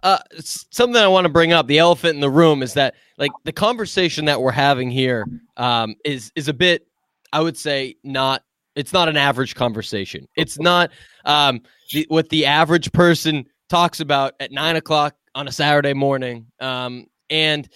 uh, 0.04 0.20
something 0.40 0.96
I 0.96 1.08
want 1.08 1.26
to 1.26 1.30
bring 1.30 1.54
up, 1.54 1.68
the 1.68 1.80
elephant 1.80 2.16
in 2.16 2.22
the 2.22 2.30
room, 2.30 2.62
is 2.62 2.74
that 2.74 2.96
like 3.18 3.32
the 3.46 3.52
conversation 3.52 4.26
that 4.26 4.42
we're 4.42 4.52
having 4.52 4.92
here 4.92 5.26
um, 5.58 5.96
is 6.06 6.32
is 6.36 6.48
a 6.48 6.54
bit, 6.54 6.88
I 7.34 7.42
would 7.42 7.58
say, 7.58 7.96
not. 8.04 8.44
It's 8.76 8.94
not 8.94 9.10
an 9.10 9.18
average 9.18 9.56
conversation. 9.56 10.28
It's 10.36 10.60
not 10.60 10.92
um, 11.26 11.62
the, 11.92 12.06
what 12.10 12.30
the 12.30 12.46
average 12.46 12.92
person 12.92 13.46
talks 13.70 14.02
about 14.02 14.36
at 14.40 14.52
nine 14.52 14.76
o'clock 14.76 15.16
on 15.34 15.48
a 15.48 15.52
Saturday 15.52 15.94
morning. 15.94 16.46
Um, 16.60 17.08
and 17.32 17.68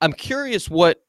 I'm 0.00 0.12
curious 0.12 0.68
what 0.68 1.00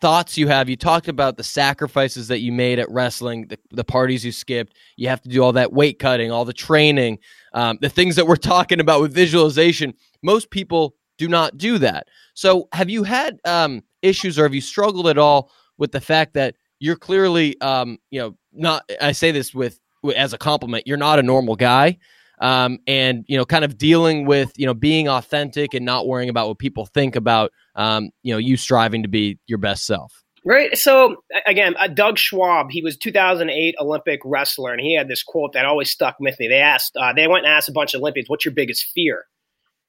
thoughts 0.00 0.38
you 0.38 0.48
have. 0.48 0.68
You 0.68 0.76
talked 0.76 1.08
about 1.08 1.36
the 1.36 1.44
sacrifices 1.44 2.28
that 2.28 2.40
you 2.40 2.52
made 2.52 2.78
at 2.78 2.90
wrestling, 2.90 3.48
the, 3.48 3.58
the 3.70 3.84
parties 3.84 4.24
you 4.24 4.32
skipped. 4.32 4.74
You 4.96 5.08
have 5.08 5.20
to 5.22 5.28
do 5.28 5.42
all 5.42 5.52
that 5.52 5.72
weight 5.72 5.98
cutting, 5.98 6.30
all 6.30 6.44
the 6.44 6.52
training, 6.52 7.18
um, 7.52 7.78
the 7.80 7.88
things 7.88 8.16
that 8.16 8.26
we're 8.26 8.36
talking 8.36 8.80
about 8.80 9.00
with 9.00 9.12
visualization. 9.12 9.94
Most 10.22 10.50
people 10.50 10.94
do 11.18 11.28
not 11.28 11.56
do 11.56 11.78
that. 11.78 12.06
So, 12.34 12.68
have 12.72 12.88
you 12.88 13.02
had 13.02 13.40
um, 13.44 13.82
issues 14.02 14.38
or 14.38 14.44
have 14.44 14.54
you 14.54 14.60
struggled 14.60 15.08
at 15.08 15.18
all 15.18 15.50
with 15.76 15.92
the 15.92 16.00
fact 16.00 16.34
that 16.34 16.54
you're 16.78 16.96
clearly, 16.96 17.60
um, 17.60 17.98
you 18.10 18.20
know, 18.20 18.36
not? 18.52 18.88
I 19.00 19.12
say 19.12 19.32
this 19.32 19.52
with 19.52 19.80
as 20.14 20.32
a 20.32 20.38
compliment. 20.38 20.86
You're 20.86 20.96
not 20.96 21.18
a 21.18 21.22
normal 21.22 21.56
guy, 21.56 21.98
um, 22.40 22.78
and 22.86 23.24
you 23.28 23.36
know, 23.36 23.44
kind 23.44 23.64
of 23.64 23.76
dealing 23.76 24.26
with 24.26 24.52
you 24.56 24.66
know 24.66 24.74
being 24.74 25.08
authentic 25.08 25.74
and 25.74 25.84
not 25.84 26.06
worrying 26.06 26.28
about 26.28 26.46
what 26.46 26.58
people 26.58 26.86
think 26.86 27.16
about 27.16 27.50
um, 27.78 28.10
you 28.22 28.34
know 28.34 28.38
you 28.38 28.58
striving 28.58 29.02
to 29.04 29.08
be 29.08 29.38
your 29.46 29.58
best 29.58 29.86
self. 29.86 30.12
Right. 30.44 30.76
So 30.76 31.16
again, 31.46 31.74
uh, 31.78 31.88
Doug 31.88 32.18
Schwab, 32.18 32.70
he 32.70 32.82
was 32.82 32.96
2008 32.96 33.74
Olympic 33.80 34.20
wrestler, 34.24 34.72
and 34.72 34.80
he 34.80 34.94
had 34.94 35.08
this 35.08 35.22
quote 35.22 35.52
that 35.52 35.64
always 35.64 35.90
stuck 35.90 36.16
with 36.20 36.38
me. 36.38 36.48
They 36.48 36.60
asked, 36.60 36.96
uh, 36.96 37.12
they 37.12 37.26
went 37.26 37.44
and 37.44 37.52
asked 37.52 37.68
a 37.68 37.72
bunch 37.72 37.94
of 37.94 38.00
Olympians, 38.00 38.28
"What's 38.28 38.44
your 38.44 38.54
biggest 38.54 38.86
fear?" 38.94 39.24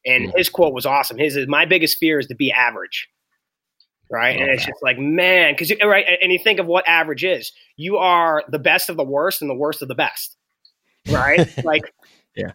And 0.06 0.32
his 0.36 0.50
quote 0.50 0.74
was 0.74 0.86
awesome. 0.86 1.18
His 1.18 1.36
is, 1.36 1.48
"My 1.48 1.66
biggest 1.66 1.98
fear 1.98 2.20
is 2.20 2.28
to 2.28 2.36
be 2.36 2.52
average." 2.52 3.10
Right, 4.12 4.40
and 4.40 4.50
it's 4.50 4.66
just 4.66 4.82
like 4.82 4.98
man, 4.98 5.54
because 5.54 5.72
right, 5.84 6.06
and 6.22 6.32
you 6.32 6.40
think 6.40 6.60
of 6.60 6.66
what 6.66 6.88
average 6.88 7.24
is. 7.24 7.52
You 7.78 7.98
are 7.98 8.44
the 8.50 8.58
best 8.58 8.90
of 8.90 8.98
the 8.98 9.04
worst 9.04 9.42
and 9.42 9.50
the 9.50 9.56
worst 9.56 9.82
of 9.82 9.88
the 9.88 9.96
best. 9.96 10.36
Right, 11.12 11.48
like 11.64 11.84
yeah. 12.36 12.54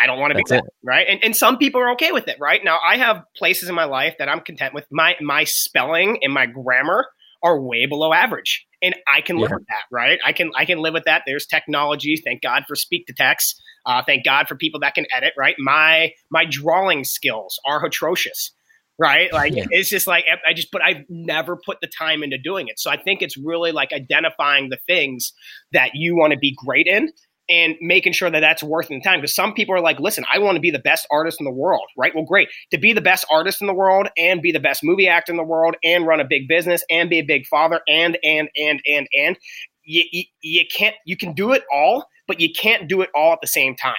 I 0.00 0.06
don't 0.06 0.18
want 0.18 0.32
to 0.32 0.36
be 0.36 0.44
that, 0.48 0.64
right? 0.82 1.06
And, 1.08 1.24
and 1.24 1.36
some 1.36 1.58
people 1.58 1.80
are 1.80 1.92
okay 1.92 2.12
with 2.12 2.28
it, 2.28 2.36
right? 2.40 2.62
Now 2.64 2.78
I 2.84 2.96
have 2.98 3.22
places 3.36 3.68
in 3.68 3.74
my 3.74 3.84
life 3.84 4.16
that 4.18 4.28
I'm 4.28 4.40
content 4.40 4.74
with. 4.74 4.84
My 4.90 5.16
my 5.20 5.44
spelling 5.44 6.18
and 6.22 6.32
my 6.32 6.46
grammar 6.46 7.06
are 7.42 7.60
way 7.60 7.86
below 7.86 8.12
average. 8.12 8.66
And 8.82 8.94
I 9.12 9.20
can 9.20 9.36
live 9.36 9.50
yeah. 9.50 9.56
with 9.56 9.66
that, 9.68 9.84
right? 9.90 10.18
I 10.24 10.32
can 10.32 10.50
I 10.56 10.64
can 10.64 10.78
live 10.78 10.94
with 10.94 11.04
that. 11.04 11.22
There's 11.26 11.46
technology. 11.46 12.20
Thank 12.22 12.42
God 12.42 12.64
for 12.68 12.74
speak 12.74 13.06
to 13.06 13.14
text. 13.14 13.62
Uh, 13.86 14.02
thank 14.04 14.24
God 14.24 14.48
for 14.48 14.56
people 14.56 14.80
that 14.80 14.94
can 14.94 15.06
edit, 15.14 15.32
right? 15.36 15.54
My 15.58 16.12
my 16.30 16.44
drawing 16.44 17.04
skills 17.04 17.58
are 17.64 17.84
atrocious, 17.84 18.52
right? 18.98 19.32
Like 19.32 19.54
yeah. 19.54 19.64
it's 19.70 19.88
just 19.88 20.06
like 20.06 20.24
I 20.46 20.52
just 20.52 20.70
but 20.72 20.82
I've 20.82 21.04
never 21.08 21.56
put 21.56 21.80
the 21.80 21.86
time 21.86 22.22
into 22.22 22.36
doing 22.36 22.68
it. 22.68 22.78
So 22.78 22.90
I 22.90 22.96
think 22.96 23.22
it's 23.22 23.36
really 23.36 23.72
like 23.72 23.92
identifying 23.92 24.68
the 24.68 24.78
things 24.86 25.32
that 25.72 25.90
you 25.94 26.16
want 26.16 26.32
to 26.32 26.38
be 26.38 26.54
great 26.56 26.86
in 26.86 27.12
and 27.48 27.74
making 27.80 28.12
sure 28.12 28.30
that 28.30 28.40
that's 28.40 28.62
worth 28.62 28.88
the 28.88 29.00
time. 29.00 29.20
Because 29.20 29.34
some 29.34 29.54
people 29.54 29.74
are 29.74 29.80
like, 29.80 30.00
listen, 30.00 30.24
I 30.32 30.38
want 30.38 30.56
to 30.56 30.60
be 30.60 30.70
the 30.70 30.78
best 30.78 31.06
artist 31.10 31.40
in 31.40 31.44
the 31.44 31.52
world, 31.52 31.84
right? 31.96 32.14
Well, 32.14 32.24
great. 32.24 32.48
To 32.72 32.78
be 32.78 32.92
the 32.92 33.00
best 33.00 33.24
artist 33.30 33.60
in 33.60 33.66
the 33.66 33.74
world 33.74 34.08
and 34.16 34.42
be 34.42 34.52
the 34.52 34.60
best 34.60 34.82
movie 34.82 35.08
actor 35.08 35.32
in 35.32 35.36
the 35.36 35.44
world 35.44 35.76
and 35.84 36.06
run 36.06 36.20
a 36.20 36.24
big 36.24 36.48
business 36.48 36.82
and 36.90 37.10
be 37.10 37.18
a 37.18 37.24
big 37.24 37.46
father 37.46 37.80
and, 37.88 38.18
and, 38.22 38.48
and, 38.56 38.80
and, 38.86 39.08
and, 39.16 39.38
you, 39.84 40.02
you, 40.10 40.24
you 40.42 40.64
can't, 40.66 40.96
you 41.06 41.16
can 41.16 41.32
do 41.32 41.52
it 41.52 41.62
all, 41.72 42.06
but 42.26 42.40
you 42.40 42.48
can't 42.52 42.88
do 42.88 43.02
it 43.02 43.10
all 43.14 43.32
at 43.32 43.40
the 43.40 43.46
same 43.46 43.76
time. 43.76 43.94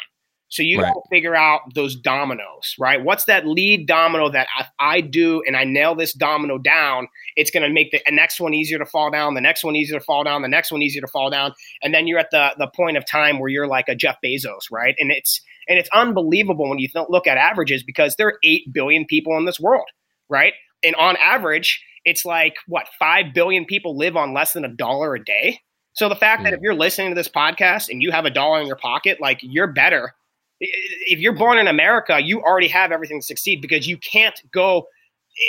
So 0.50 0.64
you 0.64 0.80
right. 0.82 0.94
got 0.94 1.02
to 1.02 1.10
figure 1.10 1.36
out 1.36 1.62
those 1.76 1.96
dominoes, 1.96 2.76
right? 2.80 3.04
What's 3.04 3.26
that 3.26 3.46
lead 3.46 3.86
domino 3.86 4.30
that 4.30 4.48
I, 4.58 4.66
I 4.80 5.02
do 5.02 5.44
and 5.46 5.58
I 5.58 5.66
nail 5.66 5.94
this 5.94 6.14
domino 6.14 6.58
down, 6.58 7.08
it's 7.36 7.52
going 7.52 7.64
to 7.64 7.74
make 7.74 7.92
the 7.92 8.02
next 8.10 8.40
one 8.40 8.54
easier 8.54 8.80
to 8.80 8.86
fall 8.86 9.12
down, 9.12 9.34
the 9.34 9.42
next 9.42 9.64
one 9.64 9.76
easier 9.76 10.00
to 10.00 10.06
fall 10.06 10.24
down, 10.24 10.42
the 10.42 10.48
next 10.48 10.72
one 10.72 10.82
easier 10.82 11.02
to 11.02 11.08
fall 11.08 11.30
down, 11.30 11.54
and 11.84 11.94
then 11.94 12.08
you're 12.08 12.20
at 12.20 12.32
the 12.32 12.56
the 12.58 12.68
point 12.68 12.98
of 12.98 13.06
time 13.06 13.40
where 13.40 13.50
you're 13.50 13.68
like 13.68 13.90
a 13.90 13.96
Jeff 13.96 14.18
Bezos, 14.24 14.72
right? 14.72 14.96
And 15.00 15.12
it's 15.12 15.42
and 15.68 15.78
it's 15.78 15.90
unbelievable 15.94 16.70
when 16.70 16.80
you 16.80 16.88
look 17.10 17.28
at 17.28 17.38
averages 17.38 17.84
because 17.84 18.16
there 18.16 18.28
are 18.28 18.40
8 18.44 18.72
billion 18.72 19.06
people 19.06 19.38
in 19.38 19.46
this 19.46 19.60
world, 19.60 19.88
right? 20.30 20.54
And 20.84 20.96
on 20.96 21.18
average, 21.18 21.84
it's 22.06 22.24
like 22.24 22.56
what, 22.68 22.88
5 23.00 23.34
billion 23.34 23.66
people 23.66 23.98
live 23.98 24.16
on 24.16 24.34
less 24.34 24.54
than 24.54 24.64
a 24.64 24.70
dollar 24.70 25.16
a 25.16 25.24
day. 25.24 25.60
So 25.94 26.08
the 26.08 26.16
fact 26.16 26.44
that 26.44 26.54
if 26.54 26.62
you're 26.62 26.76
listening 26.76 27.10
to 27.10 27.16
this 27.16 27.28
podcast 27.28 27.90
and 27.90 28.02
you 28.02 28.12
have 28.12 28.26
a 28.26 28.30
dollar 28.30 28.62
in 28.62 28.68
your 28.68 28.76
pocket, 28.78 29.20
like 29.20 29.40
you're 29.42 29.68
better 29.68 30.14
if 30.60 31.20
you're 31.20 31.36
born 31.36 31.58
in 31.58 31.68
America, 31.68 32.20
you 32.22 32.42
already 32.42 32.68
have 32.68 32.92
everything 32.92 33.20
to 33.20 33.26
succeed 33.26 33.62
because 33.62 33.88
you 33.88 33.98
can't 33.98 34.40
go. 34.52 34.88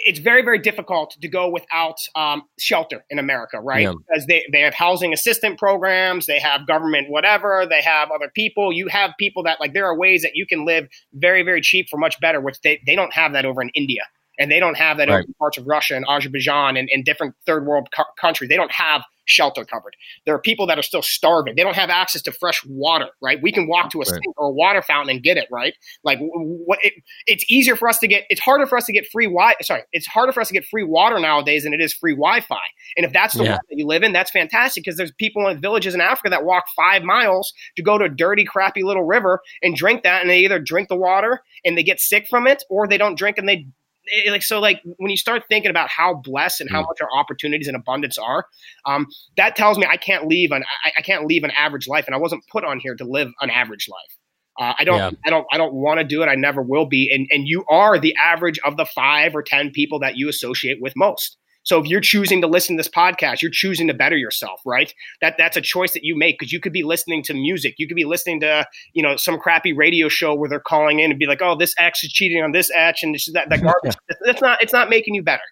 It's 0.05 0.19
very, 0.19 0.43
very 0.43 0.59
difficult 0.59 1.17
to 1.19 1.29
go 1.29 1.49
without 1.49 1.97
um, 2.15 2.43
shelter 2.59 3.07
in 3.09 3.19
America, 3.19 3.59
right? 3.59 3.85
Yeah. 3.85 3.95
Because 4.07 4.27
they, 4.27 4.45
they 4.53 4.61
have 4.61 4.75
housing 4.75 5.15
assistant 5.15 5.59
programs, 5.59 6.27
they 6.27 6.39
have 6.39 6.67
government 6.67 7.09
whatever, 7.09 7.65
they 7.69 7.81
have 7.81 8.11
other 8.11 8.31
people. 8.35 8.71
You 8.71 8.89
have 8.89 9.13
people 9.19 9.43
that, 9.45 9.61
like, 9.61 9.73
there 9.73 9.87
are 9.87 9.97
ways 9.97 10.21
that 10.23 10.33
you 10.35 10.47
can 10.47 10.67
live 10.67 10.89
very, 11.15 11.43
very 11.43 11.63
cheap 11.63 11.89
for 11.89 11.97
much 11.97 12.21
better, 12.21 12.39
which 12.39 12.61
they, 12.61 12.83
they 12.87 12.95
don't 12.95 13.15
have 13.15 13.33
that 13.33 13.47
over 13.47 13.63
in 13.63 13.71
India. 13.71 14.03
And 14.39 14.53
they 14.53 14.61
don't 14.61 14.77
have 14.77 14.99
that 14.99 15.09
right. 15.09 15.25
in 15.25 15.35
parts 15.35 15.57
of 15.57 15.67
Russia 15.67 15.97
and 15.97 16.05
Azerbaijan 16.07 16.77
and, 16.77 16.89
and 16.93 17.03
different 17.05 17.35
third 17.47 17.67
world 17.67 17.89
co- 17.97 18.05
countries. 18.21 18.51
They 18.51 18.57
don't 18.57 18.71
have 18.71 19.03
shelter 19.29 19.65
covered. 19.65 19.95
There 20.25 20.35
are 20.35 20.41
people 20.41 20.67
that 20.67 20.79
are 20.79 20.83
still 20.83 21.03
starving. 21.03 21.55
They 21.57 21.63
don't 21.63 21.77
have 21.77 21.91
access 21.91 22.23
to 22.23 22.33
fresh 22.33 22.65
water, 22.67 23.09
right? 23.21 23.41
We 23.41 23.53
can 23.53 23.69
walk 23.69 23.91
to 23.91 23.99
a 23.99 24.01
right. 24.01 24.09
sink 24.09 24.35
or 24.37 24.49
a 24.49 24.53
water 24.53 24.83
fountain 24.83 25.15
and 25.15 25.23
get 25.23 25.37
it, 25.37 25.47
right? 25.51 25.75
Like 26.05 26.19
what 26.21 26.79
it, 26.83 26.95
it's 27.27 27.45
easier 27.49 27.77
for 27.77 27.89
us 27.89 27.99
to 28.01 28.09
get 28.09 28.25
it's 28.31 28.41
harder 28.41 28.67
for 28.67 28.77
us 28.77 28.87
to 28.87 28.93
get 28.93 29.07
free 29.07 29.27
wi 29.27 29.55
sorry, 29.63 29.83
it's 29.93 30.07
harder 30.07 30.33
for 30.33 30.41
us 30.41 30.49
to 30.49 30.55
get 30.55 30.65
free 30.65 30.85
water 30.85 31.19
nowadays 31.19 31.65
than 31.65 31.75
it 31.75 31.81
is 31.81 31.93
free 31.93 32.13
Wi-Fi. 32.13 32.57
And 32.97 33.07
if 33.07 33.13
that's 33.13 33.35
the 33.35 33.45
yeah. 33.45 33.51
world 33.51 33.61
that 33.69 33.79
you 33.79 33.87
live 33.87 34.03
in, 34.03 34.13
that's 34.13 34.31
fantastic 34.31 34.85
because 34.85 34.97
there's 34.97 35.13
people 35.13 35.47
in 35.49 35.61
villages 35.61 35.95
in 35.95 36.01
Africa 36.01 36.31
that 36.31 36.45
walk 36.45 36.65
5 36.77 37.03
miles 37.03 37.53
to 37.77 37.83
go 37.83 37.99
to 37.99 38.05
a 38.05 38.09
dirty 38.09 38.45
crappy 38.45 38.83
little 38.83 39.05
river 39.05 39.41
and 39.63 39.77
drink 39.77 40.03
that 40.03 40.23
and 40.23 40.31
they 40.31 40.41
either 40.41 40.59
drink 40.59 40.89
the 40.89 40.97
water 40.97 41.43
and 41.65 41.77
they 41.77 41.83
get 41.83 42.01
sick 42.01 42.27
from 42.29 42.47
it 42.47 42.65
or 42.71 42.87
they 42.87 42.99
don't 42.99 43.19
drink 43.19 43.39
and 43.39 43.49
they 43.49 43.67
it, 44.11 44.31
like 44.31 44.43
so 44.43 44.61
like 44.61 44.83
when 44.97 45.11
you 45.11 45.17
start 45.17 45.45
thinking 45.49 45.71
about 45.71 45.89
how 45.89 46.15
blessed 46.15 46.61
and 46.61 46.71
how 46.71 46.83
mm. 46.83 46.87
much 46.87 46.99
our 47.01 47.09
opportunities 47.15 47.69
and 47.69 47.77
abundance 47.77 48.19
are 48.19 48.47
um, 48.87 49.07
that 49.37 49.57
tells 49.57 49.79
me 49.79 49.87
i 49.91 49.97
can't 49.97 50.27
leave 50.27 50.51
an 50.51 50.65
I, 50.85 50.93
I, 50.99 51.03
can't 51.03 51.27
leave 51.27 51.45
an 51.45 51.51
average 51.53 51.89
life 51.89 52.07
and 52.07 52.15
i 52.15 52.19
wasn't 52.19 52.45
put 52.51 52.65
on 52.65 52.81
here 52.81 52.95
to 52.95 53.05
live 53.05 53.31
an 53.41 53.51
average 53.51 53.89
life 53.89 54.19
uh, 54.61 54.75
i 54.79 54.85
don't 54.85 54.99
yeah. 54.99 55.11
i 55.25 55.31
don't 55.31 55.47
i 55.53 55.59
don't 55.59 55.75
want 55.75 55.99
to 55.99 56.05
do 56.05 56.23
it 56.23 56.27
i 56.27 56.35
never 56.35 56.63
will 56.63 56.87
be 56.87 57.11
and 57.13 57.27
and 57.31 57.49
you 57.49 57.65
are 57.71 57.99
the 57.99 58.15
average 58.17 58.59
of 58.65 58.77
the 58.77 58.87
five 58.87 59.35
or 59.35 59.43
ten 59.43 59.71
people 59.71 59.99
that 59.99 60.17
you 60.17 60.29
associate 60.29 60.79
with 60.81 60.93
most 60.97 61.37
so 61.65 61.79
if 61.79 61.87
you're 61.87 62.01
choosing 62.01 62.41
to 62.41 62.47
listen 62.47 62.77
to 62.77 62.81
this 62.81 62.89
podcast, 62.89 63.43
you're 63.43 63.51
choosing 63.51 63.89
to 63.89 63.95
better 63.95 64.17
yourself, 64.17 64.61
right? 64.65 64.93
That 65.21 65.35
that's 65.37 65.57
a 65.57 65.61
choice 65.61 65.93
that 65.93 66.03
you 66.03 66.17
make 66.17 66.39
because 66.39 66.53
you 66.53 66.61
could 66.61 66.73
be 66.73 66.83
listening 66.83 67.23
to 67.25 67.35
music, 67.35 67.75
you 67.79 67.87
could 67.87 67.95
be 67.95 68.05
listening 68.05 68.41
to 68.41 68.67
you 68.95 69.03
know 69.03 69.17
some 69.17 69.39
crappy 69.39 69.73
radio 69.73 70.09
show 70.09 70.35
where 70.35 70.49
they're 70.49 70.61
calling 70.61 71.01
in 71.01 71.11
and 71.11 71.19
be 71.19 71.27
like, 71.27 71.43
oh, 71.43 71.57
this 71.57 71.75
X 71.79 72.03
is 72.05 72.13
cheating 72.13 72.43
on 72.43 72.53
this 72.53 72.71
X 72.75 73.03
and 73.03 73.15
this 73.15 73.31
that 73.33 73.51
that 73.51 73.63
garbage. 73.63 73.97
That's 74.25 74.41
not 74.41 74.63
it's 74.63 74.73
not 74.73 74.89
making 74.89 75.15
you 75.15 75.23
better, 75.23 75.43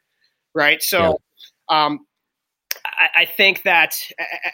right? 0.55 0.83
So. 0.83 1.19
Yeah. 1.71 1.87
Um, 1.88 2.01
I, 2.85 3.23
I, 3.23 3.25
think 3.25 3.62
that 3.62 3.97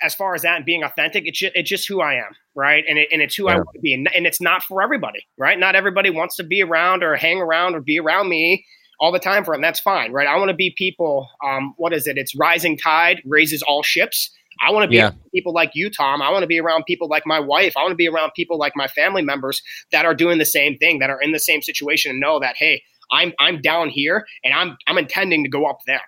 as 0.03 0.15
far 0.15 0.35
as 0.35 0.43
that 0.43 0.57
and 0.57 0.65
being 0.65 0.83
authentic, 0.83 1.25
it's 1.27 1.39
just, 1.39 1.53
it's 1.55 1.69
just 1.69 1.87
who 1.87 2.01
I 2.01 2.15
am, 2.15 2.33
right? 2.55 2.83
And, 2.89 2.99
it, 2.99 3.09
and 3.13 3.21
it's 3.21 3.35
who 3.35 3.45
yeah. 3.45 3.53
I 3.53 3.57
want 3.57 3.69
to 3.75 3.81
be, 3.81 3.93
and 3.93 4.09
it's 4.27 4.41
not 4.41 4.63
for 4.63 4.83
everybody, 4.83 5.27
right? 5.37 5.59
Not 5.59 5.75
everybody 5.75 6.09
wants 6.09 6.37
to 6.37 6.43
be 6.43 6.63
around 6.63 7.05
or 7.05 7.15
hang 7.17 7.43
around 7.43 7.75
or 7.75 7.83
be 7.83 7.99
around 7.99 8.31
me 8.31 8.65
all 9.03 9.11
the 9.11 9.19
time 9.19 9.45
for 9.45 9.53
them. 9.53 9.61
That's 9.61 9.81
fine, 9.81 10.13
right? 10.13 10.29
I 10.29 10.37
want 10.37 10.51
to 10.51 10.57
be 10.57 10.73
people. 10.79 11.29
Um, 11.45 11.75
what 11.77 11.93
is 11.93 12.07
it? 12.07 12.17
It's 12.17 12.37
rising 12.37 12.79
tide 12.79 13.21
raises 13.27 13.61
all 13.61 13.83
ships. 13.83 14.31
I 14.65 14.71
want 14.71 14.85
to 14.85 14.89
be 14.89 14.97
yeah. 14.97 15.11
people 15.35 15.53
like 15.53 15.73
you, 15.75 15.91
Tom. 15.91 16.23
I 16.23 16.31
want 16.31 16.45
to 16.45 16.47
be 16.47 16.61
around 16.61 16.85
people 16.87 17.09
like 17.09 17.27
my 17.27 17.41
wife. 17.41 17.77
I 17.77 17.81
want 17.81 17.91
to 17.91 17.97
be 17.97 18.09
around 18.09 18.31
people 18.37 18.59
like 18.59 18.75
my 18.77 18.87
family 18.87 19.23
members 19.23 19.61
that 19.91 20.05
are 20.05 20.15
doing 20.15 20.39
the 20.39 20.45
same 20.45 20.79
thing, 20.79 21.01
that 21.01 21.11
are 21.11 21.21
in 21.21 21.33
the 21.33 21.41
same 21.41 21.63
situation, 21.63 22.13
and 22.13 22.21
know 22.21 22.39
that 22.39 22.55
hey, 22.57 22.81
I'm 23.11 23.33
I'm 23.41 23.61
down 23.61 23.89
here, 23.89 24.25
and 24.45 24.55
I'm 24.55 24.77
I'm 24.87 24.99
intending 24.99 25.43
to 25.43 25.51
go 25.51 25.67
up 25.67 25.79
there, 25.87 26.03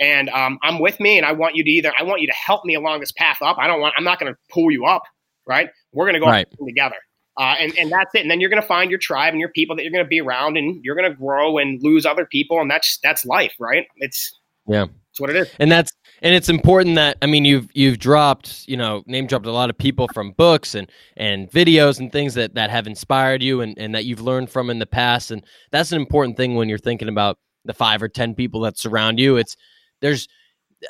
and 0.00 0.28
um, 0.30 0.58
I'm 0.64 0.80
with 0.80 0.98
me, 0.98 1.18
and 1.18 1.26
I 1.26 1.32
want 1.32 1.54
you 1.54 1.62
to 1.62 1.70
either 1.70 1.92
I 1.96 2.02
want 2.02 2.20
you 2.20 2.26
to 2.26 2.34
help 2.34 2.64
me 2.64 2.74
along 2.74 2.98
this 2.98 3.12
path 3.12 3.38
up. 3.42 3.58
I 3.60 3.68
don't 3.68 3.80
want 3.80 3.94
I'm 3.96 4.04
not 4.04 4.18
going 4.18 4.32
to 4.32 4.38
pull 4.52 4.72
you 4.72 4.86
up, 4.86 5.02
right? 5.46 5.68
We're 5.92 6.06
going 6.06 6.14
to 6.14 6.20
go 6.20 6.26
right. 6.26 6.48
together. 6.66 6.96
Uh, 7.40 7.56
and, 7.58 7.72
and 7.78 7.90
that's 7.90 8.14
it. 8.14 8.20
And 8.20 8.30
then 8.30 8.38
you're 8.38 8.50
going 8.50 8.60
to 8.60 8.68
find 8.68 8.90
your 8.90 8.98
tribe 8.98 9.32
and 9.32 9.40
your 9.40 9.48
people 9.48 9.74
that 9.74 9.82
you're 9.82 9.90
going 9.90 10.04
to 10.04 10.08
be 10.08 10.20
around, 10.20 10.58
and 10.58 10.78
you're 10.84 10.94
going 10.94 11.10
to 11.10 11.16
grow 11.16 11.56
and 11.56 11.82
lose 11.82 12.04
other 12.04 12.26
people, 12.26 12.60
and 12.60 12.70
that's 12.70 12.98
that's 13.02 13.24
life, 13.24 13.54
right? 13.58 13.86
It's 13.96 14.38
yeah, 14.66 14.84
it's 15.10 15.18
what 15.18 15.30
it 15.30 15.36
is. 15.36 15.50
And 15.58 15.72
that's 15.72 15.90
and 16.20 16.34
it's 16.34 16.50
important 16.50 16.96
that 16.96 17.16
I 17.22 17.26
mean 17.26 17.46
you've 17.46 17.70
you've 17.72 17.98
dropped 17.98 18.68
you 18.68 18.76
know 18.76 19.02
name 19.06 19.26
dropped 19.26 19.46
a 19.46 19.52
lot 19.52 19.70
of 19.70 19.78
people 19.78 20.06
from 20.12 20.32
books 20.32 20.74
and 20.74 20.90
and 21.16 21.50
videos 21.50 21.98
and 21.98 22.12
things 22.12 22.34
that 22.34 22.56
that 22.56 22.68
have 22.68 22.86
inspired 22.86 23.42
you 23.42 23.62
and 23.62 23.78
and 23.78 23.94
that 23.94 24.04
you've 24.04 24.20
learned 24.20 24.50
from 24.50 24.68
in 24.68 24.78
the 24.78 24.84
past, 24.84 25.30
and 25.30 25.42
that's 25.70 25.92
an 25.92 25.98
important 25.98 26.36
thing 26.36 26.56
when 26.56 26.68
you're 26.68 26.76
thinking 26.76 27.08
about 27.08 27.38
the 27.64 27.72
five 27.72 28.02
or 28.02 28.08
ten 28.10 28.34
people 28.34 28.60
that 28.60 28.76
surround 28.76 29.18
you. 29.18 29.38
It's 29.38 29.56
there's 30.02 30.28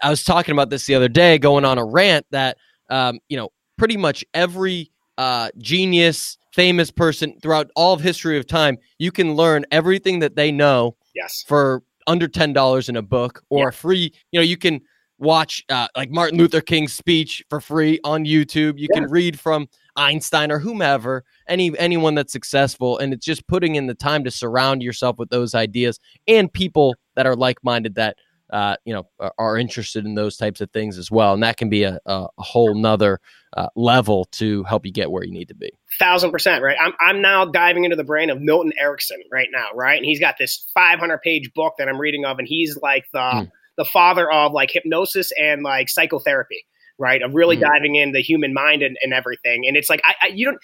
I 0.02 0.10
was 0.10 0.24
talking 0.24 0.52
about 0.52 0.68
this 0.68 0.84
the 0.86 0.96
other 0.96 1.08
day, 1.08 1.38
going 1.38 1.64
on 1.64 1.78
a 1.78 1.84
rant 1.84 2.26
that 2.32 2.56
um, 2.88 3.20
you 3.28 3.36
know 3.36 3.50
pretty 3.78 3.96
much 3.96 4.24
every 4.34 4.90
uh, 5.20 5.50
genius 5.58 6.38
famous 6.50 6.90
person 6.90 7.38
throughout 7.42 7.70
all 7.76 7.92
of 7.92 8.00
history 8.00 8.38
of 8.38 8.46
time, 8.46 8.78
you 8.98 9.12
can 9.12 9.34
learn 9.34 9.66
everything 9.70 10.18
that 10.20 10.34
they 10.34 10.50
know 10.50 10.96
yes. 11.14 11.44
for 11.46 11.82
under 12.06 12.26
ten 12.26 12.54
dollars 12.54 12.88
in 12.88 12.96
a 12.96 13.02
book 13.02 13.42
or 13.50 13.66
yeah. 13.66 13.70
free. 13.70 14.14
You 14.32 14.40
know, 14.40 14.44
you 14.44 14.56
can 14.56 14.80
watch 15.18 15.62
uh, 15.68 15.88
like 15.94 16.10
Martin 16.10 16.38
Luther 16.38 16.62
King's 16.62 16.94
speech 16.94 17.44
for 17.50 17.60
free 17.60 18.00
on 18.02 18.24
YouTube. 18.24 18.78
You 18.78 18.88
yeah. 18.90 19.00
can 19.00 19.10
read 19.10 19.38
from 19.38 19.68
Einstein 19.94 20.50
or 20.50 20.58
whomever, 20.58 21.22
any 21.46 21.78
anyone 21.78 22.14
that's 22.14 22.32
successful, 22.32 22.96
and 22.96 23.12
it's 23.12 23.26
just 23.26 23.46
putting 23.46 23.74
in 23.74 23.88
the 23.88 23.94
time 23.94 24.24
to 24.24 24.30
surround 24.30 24.82
yourself 24.82 25.18
with 25.18 25.28
those 25.28 25.54
ideas 25.54 26.00
and 26.28 26.50
people 26.50 26.94
that 27.14 27.26
are 27.26 27.36
like 27.36 27.62
minded 27.62 27.94
that 27.96 28.16
uh, 28.52 28.76
you 28.84 28.92
know 28.92 29.06
are, 29.18 29.32
are, 29.38 29.56
interested 29.56 30.04
in 30.04 30.14
those 30.14 30.36
types 30.36 30.60
of 30.60 30.70
things 30.70 30.98
as 30.98 31.10
well, 31.10 31.34
and 31.34 31.42
that 31.42 31.56
can 31.56 31.68
be 31.68 31.84
a, 31.84 31.98
a, 32.06 32.26
a 32.38 32.42
whole 32.42 32.74
nother 32.74 33.20
uh, 33.56 33.68
level 33.76 34.26
to 34.32 34.62
help 34.64 34.84
you 34.84 34.92
get 34.92 35.10
where 35.10 35.24
you 35.24 35.32
need 35.32 35.48
to 35.48 35.54
be. 35.54 35.70
Thousand 35.98 36.30
percent, 36.30 36.62
right? 36.62 36.76
I'm 36.80 36.92
I'm 37.00 37.22
now 37.22 37.44
diving 37.44 37.84
into 37.84 37.96
the 37.96 38.04
brain 38.04 38.30
of 38.30 38.40
Milton 38.40 38.72
Erickson 38.78 39.20
right 39.30 39.48
now, 39.52 39.68
right? 39.74 39.96
And 39.96 40.04
he's 40.04 40.20
got 40.20 40.36
this 40.38 40.66
500 40.74 41.18
page 41.22 41.52
book 41.54 41.74
that 41.78 41.88
I'm 41.88 41.98
reading 41.98 42.24
of, 42.24 42.38
and 42.38 42.48
he's 42.48 42.78
like 42.82 43.04
the 43.12 43.18
mm. 43.18 43.50
the 43.76 43.84
father 43.84 44.30
of 44.30 44.52
like 44.52 44.70
hypnosis 44.72 45.32
and 45.38 45.62
like 45.62 45.88
psychotherapy, 45.88 46.64
right? 46.98 47.22
Of 47.22 47.34
really 47.34 47.56
mm. 47.56 47.60
diving 47.60 47.94
in 47.96 48.12
the 48.12 48.22
human 48.22 48.52
mind 48.52 48.82
and, 48.82 48.96
and 49.02 49.12
everything. 49.12 49.64
And 49.66 49.76
it's 49.76 49.88
like 49.88 50.02
I, 50.04 50.14
I 50.22 50.28
you 50.28 50.46
don't 50.46 50.58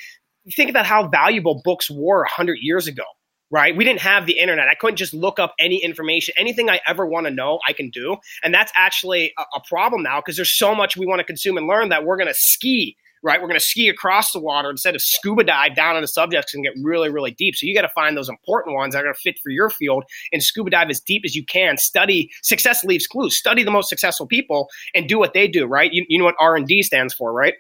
think 0.54 0.70
about 0.70 0.86
how 0.86 1.08
valuable 1.08 1.60
books 1.64 1.90
were 1.90 2.20
100 2.20 2.58
years 2.60 2.86
ago 2.86 3.04
right? 3.50 3.76
We 3.76 3.84
didn't 3.84 4.00
have 4.00 4.26
the 4.26 4.38
internet. 4.38 4.68
I 4.68 4.74
couldn't 4.74 4.96
just 4.96 5.14
look 5.14 5.38
up 5.38 5.54
any 5.58 5.82
information. 5.82 6.34
Anything 6.38 6.68
I 6.68 6.80
ever 6.86 7.06
want 7.06 7.26
to 7.26 7.30
know, 7.32 7.60
I 7.66 7.72
can 7.72 7.90
do. 7.90 8.16
And 8.42 8.52
that's 8.52 8.72
actually 8.76 9.32
a, 9.38 9.42
a 9.56 9.60
problem 9.68 10.02
now 10.02 10.20
because 10.20 10.36
there's 10.36 10.52
so 10.52 10.74
much 10.74 10.96
we 10.96 11.06
want 11.06 11.20
to 11.20 11.24
consume 11.24 11.56
and 11.56 11.66
learn 11.66 11.88
that 11.90 12.04
we're 12.04 12.16
going 12.16 12.28
to 12.28 12.34
ski, 12.34 12.96
right? 13.22 13.40
We're 13.40 13.48
going 13.48 13.60
to 13.60 13.64
ski 13.64 13.88
across 13.88 14.32
the 14.32 14.40
water 14.40 14.70
instead 14.70 14.94
of 14.94 15.02
scuba 15.02 15.44
dive 15.44 15.76
down 15.76 15.96
into 15.96 16.08
subjects 16.08 16.54
and 16.54 16.64
get 16.64 16.72
really, 16.82 17.08
really 17.08 17.30
deep. 17.32 17.54
So 17.54 17.66
you 17.66 17.74
got 17.74 17.82
to 17.82 17.88
find 17.88 18.16
those 18.16 18.28
important 18.28 18.74
ones 18.74 18.94
that 18.94 19.00
are 19.00 19.04
going 19.04 19.14
to 19.14 19.20
fit 19.20 19.38
for 19.42 19.50
your 19.50 19.70
field 19.70 20.04
and 20.32 20.42
scuba 20.42 20.70
dive 20.70 20.90
as 20.90 21.00
deep 21.00 21.22
as 21.24 21.36
you 21.36 21.44
can. 21.44 21.76
Study 21.76 22.30
success 22.42 22.84
leaves 22.84 23.06
clues. 23.06 23.36
Study 23.36 23.62
the 23.62 23.70
most 23.70 23.88
successful 23.88 24.26
people 24.26 24.68
and 24.94 25.08
do 25.08 25.18
what 25.18 25.34
they 25.34 25.46
do, 25.46 25.66
right? 25.66 25.92
You, 25.92 26.04
you 26.08 26.18
know 26.18 26.24
what 26.24 26.36
R&D 26.40 26.82
stands 26.82 27.14
for, 27.14 27.32
right? 27.32 27.54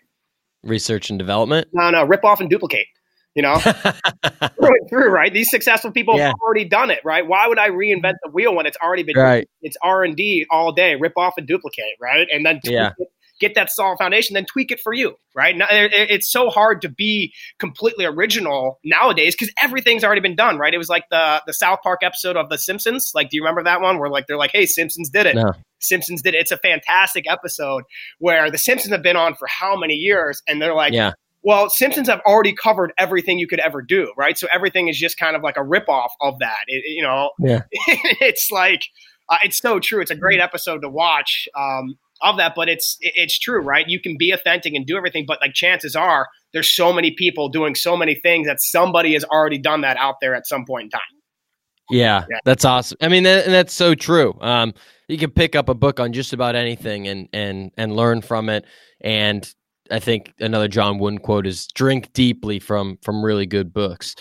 Research 0.64 1.10
and 1.10 1.18
development. 1.18 1.68
No, 1.72 1.90
no, 1.90 2.04
rip 2.04 2.24
off 2.24 2.40
and 2.40 2.50
duplicate 2.50 2.86
you 3.36 3.42
know? 3.42 3.58
Through 4.88 5.10
right? 5.10 5.32
These 5.32 5.50
successful 5.50 5.92
people 5.92 6.16
yeah. 6.16 6.28
have 6.28 6.34
already 6.42 6.64
done 6.64 6.90
it 6.90 7.00
right? 7.04 7.26
Why 7.26 7.46
would 7.46 7.58
i 7.58 7.68
reinvent 7.68 8.14
the 8.24 8.30
wheel 8.32 8.54
when 8.54 8.66
it's 8.66 8.76
already 8.82 9.02
been 9.02 9.16
right. 9.16 9.48
it's 9.62 9.76
r&d 9.82 10.46
all 10.50 10.72
day 10.72 10.96
rip 10.96 11.12
off 11.16 11.34
and 11.36 11.46
duplicate 11.46 11.94
right? 12.00 12.26
And 12.32 12.44
then 12.44 12.60
yeah. 12.64 12.92
It, 12.98 13.08
get 13.38 13.54
that 13.54 13.70
solid 13.70 13.98
foundation 13.98 14.32
then 14.32 14.46
tweak 14.46 14.72
it 14.72 14.80
for 14.80 14.94
you 14.94 15.14
right? 15.34 15.54
Now, 15.54 15.66
it's 15.70 16.30
so 16.30 16.48
hard 16.48 16.80
to 16.82 16.88
be 16.88 17.34
completely 17.58 18.06
original 18.06 18.80
nowadays 18.82 19.36
because 19.38 19.52
everything's 19.62 20.02
already 20.02 20.22
been 20.22 20.36
done 20.36 20.58
right? 20.58 20.72
It 20.72 20.78
was 20.78 20.88
like 20.88 21.04
the 21.10 21.42
the 21.46 21.52
south 21.52 21.80
park 21.82 22.00
episode 22.02 22.36
of 22.36 22.48
the 22.48 22.58
simpsons. 22.58 23.12
Like 23.14 23.30
do 23.30 23.36
you 23.36 23.42
remember 23.42 23.64
that 23.64 23.80
one? 23.80 23.98
Where 23.98 24.08
like 24.08 24.26
they're 24.26 24.38
like 24.38 24.52
hey 24.52 24.66
simpsons 24.66 25.10
did 25.10 25.26
it. 25.26 25.36
No. 25.36 25.52
simpsons 25.80 26.22
did 26.22 26.34
it. 26.34 26.38
It's 26.38 26.52
a 26.52 26.56
fantastic 26.56 27.30
episode 27.30 27.84
where 28.18 28.50
the 28.50 28.58
simpsons 28.58 28.92
have 28.92 29.02
been 29.02 29.16
on 29.16 29.34
for 29.34 29.46
how 29.46 29.76
many 29.76 29.94
years? 29.94 30.42
And 30.48 30.60
they're 30.62 30.74
like 30.74 30.94
yeah 30.94 31.12
well, 31.46 31.70
Simpsons 31.70 32.08
have 32.08 32.20
already 32.26 32.52
covered 32.52 32.92
everything 32.98 33.38
you 33.38 33.46
could 33.46 33.60
ever 33.60 33.80
do, 33.80 34.12
right? 34.18 34.36
So 34.36 34.48
everything 34.52 34.88
is 34.88 34.98
just 34.98 35.16
kind 35.16 35.36
of 35.36 35.44
like 35.44 35.56
a 35.56 35.60
ripoff 35.60 36.08
of 36.20 36.40
that. 36.40 36.64
It, 36.66 36.82
you 36.88 37.04
know, 37.04 37.30
yeah. 37.38 37.62
it's 38.20 38.50
like 38.50 38.82
uh, 39.28 39.36
it's 39.44 39.58
so 39.58 39.78
true. 39.78 40.00
It's 40.00 40.10
a 40.10 40.16
great 40.16 40.40
episode 40.40 40.82
to 40.82 40.88
watch 40.88 41.48
um, 41.56 41.94
of 42.20 42.36
that, 42.38 42.54
but 42.56 42.68
it's 42.68 42.96
it's 43.00 43.38
true, 43.38 43.60
right? 43.62 43.86
You 43.86 44.00
can 44.00 44.16
be 44.18 44.32
authentic 44.32 44.74
and 44.74 44.84
do 44.84 44.96
everything, 44.96 45.24
but 45.24 45.38
like 45.40 45.54
chances 45.54 45.94
are 45.94 46.26
there's 46.52 46.74
so 46.74 46.92
many 46.92 47.12
people 47.12 47.48
doing 47.48 47.76
so 47.76 47.96
many 47.96 48.16
things 48.16 48.48
that 48.48 48.60
somebody 48.60 49.12
has 49.12 49.22
already 49.22 49.58
done 49.58 49.82
that 49.82 49.96
out 49.98 50.16
there 50.20 50.34
at 50.34 50.48
some 50.48 50.64
point 50.66 50.86
in 50.86 50.90
time. 50.90 51.00
Yeah, 51.90 52.24
yeah. 52.28 52.38
that's 52.44 52.64
awesome. 52.64 52.98
I 53.00 53.06
mean, 53.06 53.22
that, 53.22 53.46
that's 53.46 53.72
so 53.72 53.94
true. 53.94 54.36
Um, 54.40 54.74
you 55.06 55.16
can 55.16 55.30
pick 55.30 55.54
up 55.54 55.68
a 55.68 55.74
book 55.74 56.00
on 56.00 56.12
just 56.12 56.32
about 56.32 56.56
anything 56.56 57.06
and 57.06 57.28
and 57.32 57.70
and 57.76 57.94
learn 57.94 58.20
from 58.20 58.48
it 58.48 58.64
and 59.00 59.48
I 59.90 59.98
think 59.98 60.32
another 60.38 60.68
John 60.68 60.98
Wooden 60.98 61.18
quote 61.18 61.46
is 61.46 61.66
drink 61.68 62.12
deeply 62.12 62.58
from 62.58 62.98
from 63.02 63.24
really 63.24 63.46
good 63.46 63.72
books. 63.72 64.14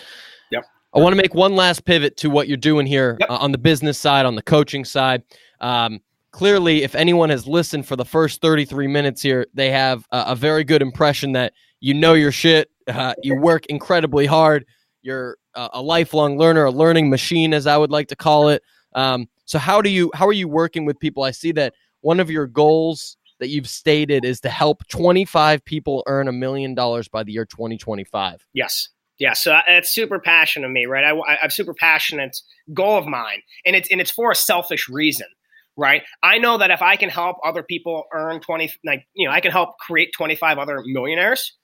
Yep. 0.50 0.64
I 0.94 0.98
want 0.98 1.12
to 1.12 1.20
make 1.20 1.34
one 1.34 1.56
last 1.56 1.84
pivot 1.84 2.16
to 2.18 2.30
what 2.30 2.48
you're 2.48 2.56
doing 2.56 2.86
here 2.86 3.16
yep. 3.20 3.30
uh, 3.30 3.36
on 3.36 3.52
the 3.52 3.58
business 3.58 3.98
side, 3.98 4.26
on 4.26 4.34
the 4.34 4.42
coaching 4.42 4.84
side. 4.84 5.22
Um, 5.60 6.00
clearly, 6.30 6.82
if 6.82 6.94
anyone 6.94 7.30
has 7.30 7.46
listened 7.46 7.86
for 7.86 7.96
the 7.96 8.04
first 8.04 8.40
33 8.40 8.86
minutes 8.86 9.22
here, 9.22 9.46
they 9.54 9.70
have 9.70 10.06
a, 10.12 10.24
a 10.28 10.36
very 10.36 10.64
good 10.64 10.82
impression 10.82 11.32
that 11.32 11.52
you 11.80 11.94
know 11.94 12.14
your 12.14 12.32
shit. 12.32 12.70
Uh, 12.86 13.14
you 13.22 13.34
work 13.34 13.66
incredibly 13.66 14.26
hard. 14.26 14.64
You're 15.02 15.38
a, 15.54 15.70
a, 15.74 15.82
lifelong 15.82 16.38
learner, 16.38 16.64
a 16.64 16.70
learning 16.70 17.10
machine, 17.10 17.52
as 17.54 17.66
I 17.66 17.76
would 17.76 17.90
like 17.90 18.08
to 18.08 18.16
call 18.16 18.48
it. 18.48 18.62
Um, 18.94 19.28
so, 19.44 19.58
how 19.58 19.80
do 19.82 19.88
you 19.90 20.10
how 20.14 20.26
are 20.26 20.32
you 20.32 20.48
working 20.48 20.84
with 20.84 20.98
people? 20.98 21.22
I 21.22 21.30
see 21.30 21.52
that 21.52 21.74
one 22.00 22.20
of 22.20 22.30
your 22.30 22.46
goals 22.46 23.16
that 23.40 23.48
you've 23.48 23.68
stated 23.68 24.24
is 24.24 24.40
to 24.40 24.48
help 24.48 24.86
25 24.88 25.64
people 25.64 26.02
earn 26.06 26.28
a 26.28 26.32
million 26.32 26.74
dollars 26.74 27.08
by 27.08 27.22
the 27.22 27.32
year 27.32 27.44
2025. 27.44 28.46
Yes. 28.52 28.88
Yeah, 29.18 29.32
so 29.32 29.58
it's 29.66 29.94
super 29.94 30.18
passionate 30.18 30.66
of 30.66 30.72
me, 30.72 30.84
right? 30.84 31.04
I, 31.04 31.38
I'm 31.42 31.50
super 31.50 31.72
passionate 31.72 32.36
goal 32.74 32.98
of 32.98 33.06
mine, 33.06 33.40
and 33.64 33.74
it's 33.74 33.90
and 33.90 33.98
it's 33.98 34.10
for 34.10 34.30
a 34.30 34.34
selfish 34.34 34.90
reason, 34.90 35.26
right? 35.74 36.02
I 36.22 36.36
know 36.36 36.58
that 36.58 36.70
if 36.70 36.82
I 36.82 36.96
can 36.96 37.08
help 37.08 37.38
other 37.42 37.62
people 37.62 38.04
earn 38.12 38.40
twenty, 38.40 38.70
like 38.84 39.06
you 39.14 39.26
know, 39.26 39.32
I 39.32 39.40
can 39.40 39.52
help 39.52 39.78
create 39.78 40.10
twenty 40.14 40.36
five 40.36 40.58
other 40.58 40.82
millionaires 40.84 41.56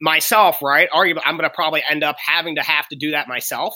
myself, 0.00 0.62
right? 0.62 0.88
Arguably, 0.90 1.22
I'm 1.24 1.36
going 1.36 1.48
to 1.48 1.54
probably 1.54 1.82
end 1.88 2.04
up 2.04 2.16
having 2.24 2.54
to 2.54 2.62
have 2.62 2.86
to 2.88 2.96
do 2.96 3.10
that 3.12 3.28
myself 3.28 3.74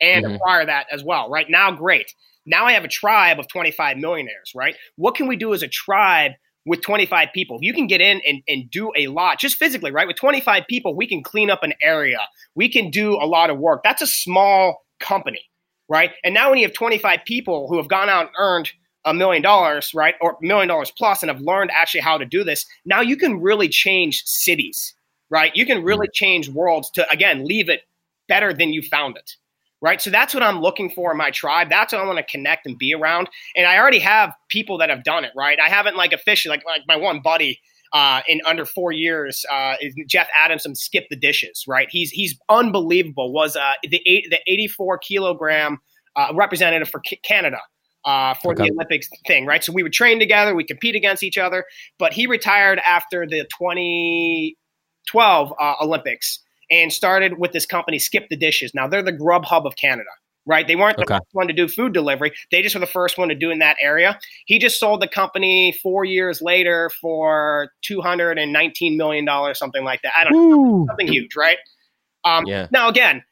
and 0.00 0.24
mm-hmm. 0.24 0.34
acquire 0.36 0.64
that 0.66 0.86
as 0.92 1.02
well. 1.02 1.28
Right 1.28 1.46
now, 1.48 1.72
great. 1.72 2.06
Now 2.46 2.66
I 2.66 2.72
have 2.72 2.84
a 2.84 2.88
tribe 2.88 3.38
of 3.38 3.48
25 3.48 3.96
millionaires, 3.98 4.52
right? 4.54 4.76
What 4.96 5.14
can 5.14 5.26
we 5.26 5.36
do 5.36 5.52
as 5.52 5.62
a 5.62 5.68
tribe 5.68 6.32
with 6.68 6.82
25 6.82 7.28
people. 7.34 7.58
You 7.60 7.72
can 7.72 7.86
get 7.86 8.00
in 8.00 8.20
and, 8.26 8.42
and 8.46 8.70
do 8.70 8.92
a 8.96 9.08
lot, 9.08 9.40
just 9.40 9.56
physically, 9.56 9.90
right? 9.90 10.06
With 10.06 10.16
25 10.16 10.64
people, 10.68 10.94
we 10.94 11.06
can 11.06 11.22
clean 11.22 11.50
up 11.50 11.62
an 11.62 11.72
area. 11.82 12.20
We 12.54 12.68
can 12.68 12.90
do 12.90 13.14
a 13.14 13.26
lot 13.26 13.50
of 13.50 13.58
work. 13.58 13.82
That's 13.82 14.02
a 14.02 14.06
small 14.06 14.84
company, 15.00 15.42
right? 15.88 16.12
And 16.24 16.34
now 16.34 16.50
when 16.50 16.58
you 16.58 16.66
have 16.66 16.74
25 16.74 17.20
people 17.24 17.68
who 17.68 17.76
have 17.78 17.88
gone 17.88 18.08
out 18.08 18.26
and 18.26 18.34
earned 18.38 18.70
a 19.04 19.14
million 19.14 19.42
dollars, 19.42 19.92
right? 19.94 20.14
Or 20.20 20.32
a 20.32 20.46
million 20.46 20.68
dollars 20.68 20.92
plus 20.96 21.22
and 21.22 21.30
have 21.30 21.40
learned 21.40 21.70
actually 21.72 22.00
how 22.00 22.18
to 22.18 22.24
do 22.24 22.44
this, 22.44 22.66
now 22.84 23.00
you 23.00 23.16
can 23.16 23.40
really 23.40 23.68
change 23.68 24.22
cities, 24.24 24.94
right? 25.30 25.54
You 25.54 25.64
can 25.64 25.82
really 25.82 26.08
mm. 26.08 26.14
change 26.14 26.48
worlds 26.48 26.90
to, 26.90 27.08
again, 27.10 27.44
leave 27.44 27.68
it 27.68 27.82
better 28.28 28.52
than 28.52 28.72
you 28.72 28.82
found 28.82 29.16
it 29.16 29.36
right? 29.80 30.00
So 30.00 30.10
that's 30.10 30.34
what 30.34 30.42
I'm 30.42 30.60
looking 30.60 30.90
for 30.90 31.12
in 31.12 31.16
my 31.16 31.30
tribe. 31.30 31.68
That's 31.70 31.92
what 31.92 32.02
I 32.02 32.06
want 32.06 32.18
to 32.18 32.24
connect 32.24 32.66
and 32.66 32.76
be 32.76 32.94
around. 32.94 33.28
And 33.56 33.66
I 33.66 33.78
already 33.78 34.00
have 34.00 34.34
people 34.48 34.78
that 34.78 34.90
have 34.90 35.04
done 35.04 35.24
it, 35.24 35.32
right? 35.36 35.58
I 35.60 35.68
haven't 35.68 35.96
like 35.96 36.12
officially 36.12 36.56
like 36.56 36.64
like 36.66 36.82
my 36.86 36.96
one 36.96 37.20
buddy 37.22 37.60
uh, 37.92 38.22
in 38.28 38.40
under 38.44 38.64
four 38.64 38.92
years 38.92 39.44
uh, 39.50 39.74
is 39.80 39.94
Jeff 40.06 40.28
Adamson 40.38 40.74
skip 40.74 41.06
the 41.10 41.16
dishes, 41.16 41.64
right? 41.66 41.88
He's 41.90 42.10
he's 42.10 42.38
unbelievable. 42.48 43.32
Was 43.32 43.56
uh, 43.56 43.74
the 43.82 44.00
eight, 44.06 44.28
the 44.30 44.38
84 44.46 44.98
kilogram 44.98 45.78
uh, 46.16 46.32
representative 46.34 46.88
for 46.88 47.00
Canada. 47.22 47.58
Uh, 48.04 48.32
for 48.34 48.52
okay. 48.52 48.62
the 48.62 48.70
Olympics 48.72 49.08
thing, 49.26 49.44
right? 49.44 49.64
So 49.64 49.72
we 49.72 49.82
would 49.82 49.92
train 49.92 50.20
together, 50.20 50.54
we 50.54 50.64
compete 50.64 50.94
against 50.94 51.22
each 51.22 51.36
other. 51.36 51.66
But 51.98 52.14
he 52.14 52.26
retired 52.26 52.78
after 52.78 53.26
the 53.26 53.42
2012 53.58 55.52
uh, 55.60 55.74
Olympics, 55.82 56.38
and 56.70 56.92
started 56.92 57.38
with 57.38 57.52
this 57.52 57.66
company, 57.66 57.98
Skip 57.98 58.28
the 58.28 58.36
Dishes. 58.36 58.72
Now 58.74 58.86
they're 58.86 59.02
the 59.02 59.12
Grubhub 59.12 59.64
of 59.64 59.76
Canada, 59.76 60.10
right? 60.46 60.66
They 60.66 60.76
weren't 60.76 60.96
the 60.96 61.04
okay. 61.04 61.14
first 61.14 61.28
one 61.32 61.46
to 61.48 61.52
do 61.52 61.68
food 61.68 61.92
delivery. 61.92 62.32
They 62.50 62.62
just 62.62 62.74
were 62.74 62.80
the 62.80 62.86
first 62.86 63.18
one 63.18 63.28
to 63.28 63.34
do 63.34 63.50
in 63.50 63.58
that 63.60 63.76
area. 63.82 64.18
He 64.46 64.58
just 64.58 64.78
sold 64.78 65.00
the 65.00 65.08
company 65.08 65.78
four 65.82 66.04
years 66.04 66.40
later 66.42 66.90
for 67.00 67.70
two 67.82 68.00
hundred 68.00 68.38
and 68.38 68.52
nineteen 68.52 68.96
million 68.96 69.24
dollars, 69.24 69.58
something 69.58 69.84
like 69.84 70.02
that. 70.02 70.12
I 70.18 70.24
don't 70.24 70.34
Ooh. 70.34 70.56
know, 70.56 70.86
something 70.88 71.08
huge, 71.08 71.36
right? 71.36 71.58
Um, 72.24 72.46
yeah. 72.46 72.66
Now 72.70 72.88
again, 72.88 73.22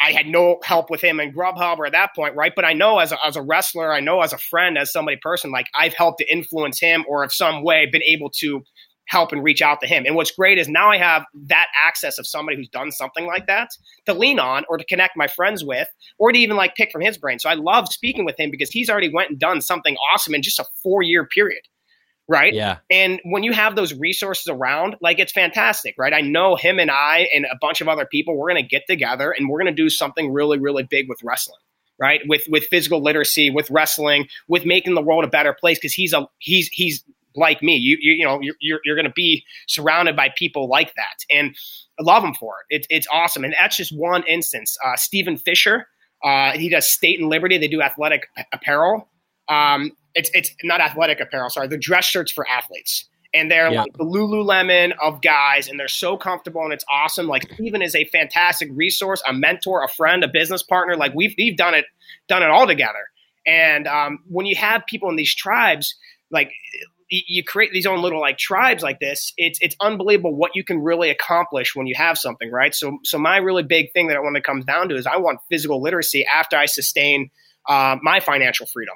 I 0.00 0.12
had 0.12 0.26
no 0.26 0.58
help 0.62 0.90
with 0.90 1.00
him 1.00 1.18
in 1.18 1.32
Grubhub 1.32 1.78
or 1.78 1.86
at 1.86 1.92
that 1.92 2.14
point, 2.14 2.36
right? 2.36 2.52
But 2.54 2.64
I 2.64 2.72
know 2.72 3.00
as 3.00 3.10
a, 3.10 3.18
as 3.26 3.34
a 3.34 3.42
wrestler, 3.42 3.92
I 3.92 3.98
know 3.98 4.20
as 4.20 4.32
a 4.32 4.38
friend, 4.38 4.78
as 4.78 4.92
somebody 4.92 5.18
person, 5.20 5.50
like 5.50 5.66
I've 5.74 5.94
helped 5.94 6.18
to 6.20 6.32
influence 6.32 6.78
him 6.78 7.04
or 7.08 7.24
in 7.24 7.30
some 7.30 7.64
way 7.64 7.86
been 7.86 8.02
able 8.02 8.30
to 8.38 8.62
help 9.06 9.32
and 9.32 9.42
reach 9.42 9.62
out 9.62 9.80
to 9.80 9.86
him. 9.86 10.04
And 10.06 10.14
what's 10.14 10.30
great 10.30 10.58
is 10.58 10.68
now 10.68 10.90
I 10.90 10.98
have 10.98 11.24
that 11.46 11.66
access 11.76 12.18
of 12.18 12.26
somebody 12.26 12.56
who's 12.56 12.68
done 12.68 12.90
something 12.90 13.26
like 13.26 13.46
that 13.46 13.70
to 14.06 14.14
lean 14.14 14.38
on 14.38 14.64
or 14.68 14.76
to 14.76 14.84
connect 14.84 15.16
my 15.16 15.26
friends 15.26 15.64
with 15.64 15.88
or 16.18 16.32
to 16.32 16.38
even 16.38 16.56
like 16.56 16.74
pick 16.74 16.90
from 16.92 17.02
his 17.02 17.16
brain. 17.16 17.38
So 17.38 17.48
I 17.48 17.54
love 17.54 17.88
speaking 17.88 18.24
with 18.24 18.38
him 18.38 18.50
because 18.50 18.70
he's 18.70 18.90
already 18.90 19.12
went 19.12 19.30
and 19.30 19.38
done 19.38 19.60
something 19.60 19.96
awesome 20.12 20.34
in 20.34 20.42
just 20.42 20.58
a 20.58 20.66
4-year 20.84 21.26
period. 21.26 21.62
Right? 22.28 22.52
Yeah. 22.52 22.78
And 22.90 23.20
when 23.24 23.44
you 23.44 23.52
have 23.52 23.76
those 23.76 23.94
resources 23.94 24.48
around, 24.48 24.96
like 25.00 25.20
it's 25.20 25.30
fantastic, 25.30 25.94
right? 25.96 26.12
I 26.12 26.22
know 26.22 26.56
him 26.56 26.80
and 26.80 26.90
I 26.90 27.28
and 27.32 27.44
a 27.44 27.56
bunch 27.60 27.80
of 27.80 27.86
other 27.86 28.04
people, 28.04 28.36
we're 28.36 28.50
going 28.50 28.60
to 28.60 28.68
get 28.68 28.82
together 28.88 29.30
and 29.30 29.48
we're 29.48 29.60
going 29.60 29.72
to 29.72 29.82
do 29.82 29.88
something 29.88 30.32
really 30.32 30.58
really 30.58 30.82
big 30.82 31.08
with 31.08 31.20
wrestling 31.22 31.60
right 31.98 32.20
with 32.26 32.42
with 32.48 32.66
physical 32.66 33.02
literacy 33.02 33.48
with 33.50 33.70
wrestling 33.70 34.26
with 34.48 34.66
making 34.66 34.94
the 34.94 35.00
world 35.00 35.24
a 35.24 35.28
better 35.28 35.54
place 35.58 35.78
because 35.78 35.94
he's 35.94 36.12
a 36.12 36.26
he's 36.38 36.68
he's 36.68 37.04
like 37.36 37.62
me. 37.62 37.76
You 37.76 37.96
you, 38.00 38.12
you 38.14 38.24
know 38.24 38.40
you're 38.40 38.54
you're, 38.60 38.80
you're 38.84 38.96
going 38.96 39.06
to 39.06 39.12
be 39.12 39.44
surrounded 39.66 40.16
by 40.16 40.30
people 40.36 40.68
like 40.68 40.94
that, 40.94 41.24
and 41.30 41.56
I 41.98 42.02
love 42.02 42.22
them 42.22 42.34
for 42.34 42.54
it. 42.68 42.82
it 42.82 42.86
it's 42.90 43.06
awesome, 43.12 43.44
and 43.44 43.54
that's 43.58 43.76
just 43.76 43.96
one 43.96 44.24
instance. 44.26 44.76
Uh, 44.84 44.96
Steven 44.96 45.36
Fisher, 45.36 45.86
uh, 46.24 46.52
he 46.52 46.68
does 46.68 46.88
State 46.88 47.20
and 47.20 47.28
Liberty. 47.28 47.58
They 47.58 47.68
do 47.68 47.82
athletic 47.82 48.28
apparel. 48.52 49.08
Um, 49.48 49.92
it's 50.14 50.30
it's 50.34 50.50
not 50.64 50.80
athletic 50.80 51.20
apparel. 51.20 51.50
Sorry, 51.50 51.68
the 51.68 51.78
dress 51.78 52.04
shirts 52.04 52.32
for 52.32 52.48
athletes. 52.48 53.08
And 53.34 53.50
they're 53.50 53.70
yeah. 53.70 53.82
like 53.82 53.92
the 53.92 54.04
Lululemon 54.04 54.92
of 55.02 55.20
guys, 55.20 55.68
and 55.68 55.78
they're 55.78 55.88
so 55.88 56.16
comfortable 56.16 56.62
and 56.62 56.72
it's 56.72 56.84
awesome. 56.90 57.26
Like 57.26 57.42
Stephen 57.52 57.82
is 57.82 57.94
a 57.94 58.04
fantastic 58.06 58.70
resource, 58.72 59.22
a 59.28 59.32
mentor, 59.34 59.84
a 59.84 59.88
friend, 59.88 60.24
a 60.24 60.28
business 60.28 60.62
partner. 60.62 60.96
Like 60.96 61.12
we've 61.14 61.34
we've 61.36 61.56
done 61.56 61.74
it, 61.74 61.84
done 62.28 62.42
it 62.42 62.48
all 62.48 62.66
together 62.66 63.04
And 63.46 63.86
um, 63.86 64.20
when 64.28 64.46
you 64.46 64.56
have 64.56 64.86
people 64.86 65.10
in 65.10 65.16
these 65.16 65.34
tribes, 65.34 65.96
like 66.30 66.50
you 67.08 67.44
create 67.44 67.72
these 67.72 67.86
own 67.86 68.02
little 68.02 68.20
like 68.20 68.36
tribes 68.36 68.82
like 68.82 68.98
this 68.98 69.32
it's 69.36 69.58
it's 69.62 69.76
unbelievable 69.80 70.34
what 70.34 70.50
you 70.54 70.64
can 70.64 70.82
really 70.82 71.10
accomplish 71.10 71.74
when 71.74 71.86
you 71.86 71.94
have 71.94 72.18
something 72.18 72.50
right 72.50 72.74
so 72.74 72.98
so 73.04 73.18
my 73.18 73.36
really 73.36 73.62
big 73.62 73.92
thing 73.92 74.08
that 74.08 74.16
I 74.16 74.20
want 74.20 74.36
to 74.36 74.42
comes 74.42 74.64
down 74.64 74.88
to 74.88 74.96
is 74.96 75.06
i 75.06 75.16
want 75.16 75.38
physical 75.48 75.80
literacy 75.80 76.24
after 76.26 76.56
i 76.56 76.66
sustain 76.66 77.30
uh, 77.68 77.96
my 78.02 78.20
financial 78.20 78.66
freedom 78.66 78.94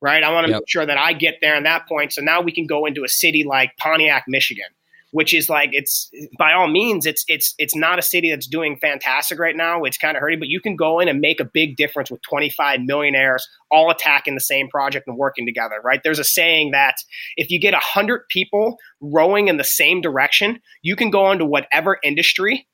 right 0.00 0.22
i 0.22 0.32
want 0.32 0.46
to 0.46 0.52
yep. 0.52 0.60
make 0.60 0.68
sure 0.68 0.84
that 0.84 0.98
i 0.98 1.12
get 1.12 1.36
there 1.40 1.54
at 1.54 1.64
that 1.64 1.86
point 1.86 2.12
so 2.12 2.20
now 2.20 2.40
we 2.40 2.52
can 2.52 2.66
go 2.66 2.86
into 2.86 3.04
a 3.04 3.08
city 3.08 3.44
like 3.44 3.70
pontiac 3.78 4.24
michigan 4.26 4.66
which 5.12 5.32
is 5.32 5.48
like 5.48 5.70
it's 5.72 6.10
by 6.38 6.52
all 6.52 6.66
means 6.66 7.06
it's 7.06 7.24
it's 7.28 7.54
it's 7.58 7.76
not 7.76 7.98
a 7.98 8.02
city 8.02 8.30
that's 8.30 8.46
doing 8.46 8.76
fantastic 8.80 9.38
right 9.38 9.56
now. 9.56 9.84
It's 9.84 9.96
kind 9.96 10.16
of 10.16 10.20
hurting, 10.20 10.40
but 10.40 10.48
you 10.48 10.60
can 10.60 10.74
go 10.74 10.98
in 10.98 11.08
and 11.08 11.20
make 11.20 11.38
a 11.38 11.44
big 11.44 11.76
difference 11.76 12.10
with 12.10 12.20
25 12.22 12.80
millionaires 12.80 13.46
all 13.70 13.90
attacking 13.90 14.34
the 14.34 14.40
same 14.40 14.68
project 14.68 15.06
and 15.06 15.16
working 15.16 15.46
together, 15.46 15.76
right? 15.84 16.00
There's 16.02 16.18
a 16.18 16.24
saying 16.24 16.72
that 16.72 16.96
if 17.36 17.50
you 17.50 17.60
get 17.60 17.74
100 17.74 18.22
people 18.28 18.78
rowing 19.00 19.48
in 19.48 19.58
the 19.58 19.64
same 19.64 20.00
direction, 20.00 20.60
you 20.82 20.96
can 20.96 21.10
go 21.10 21.30
into 21.30 21.44
whatever 21.44 21.98
industry 22.02 22.66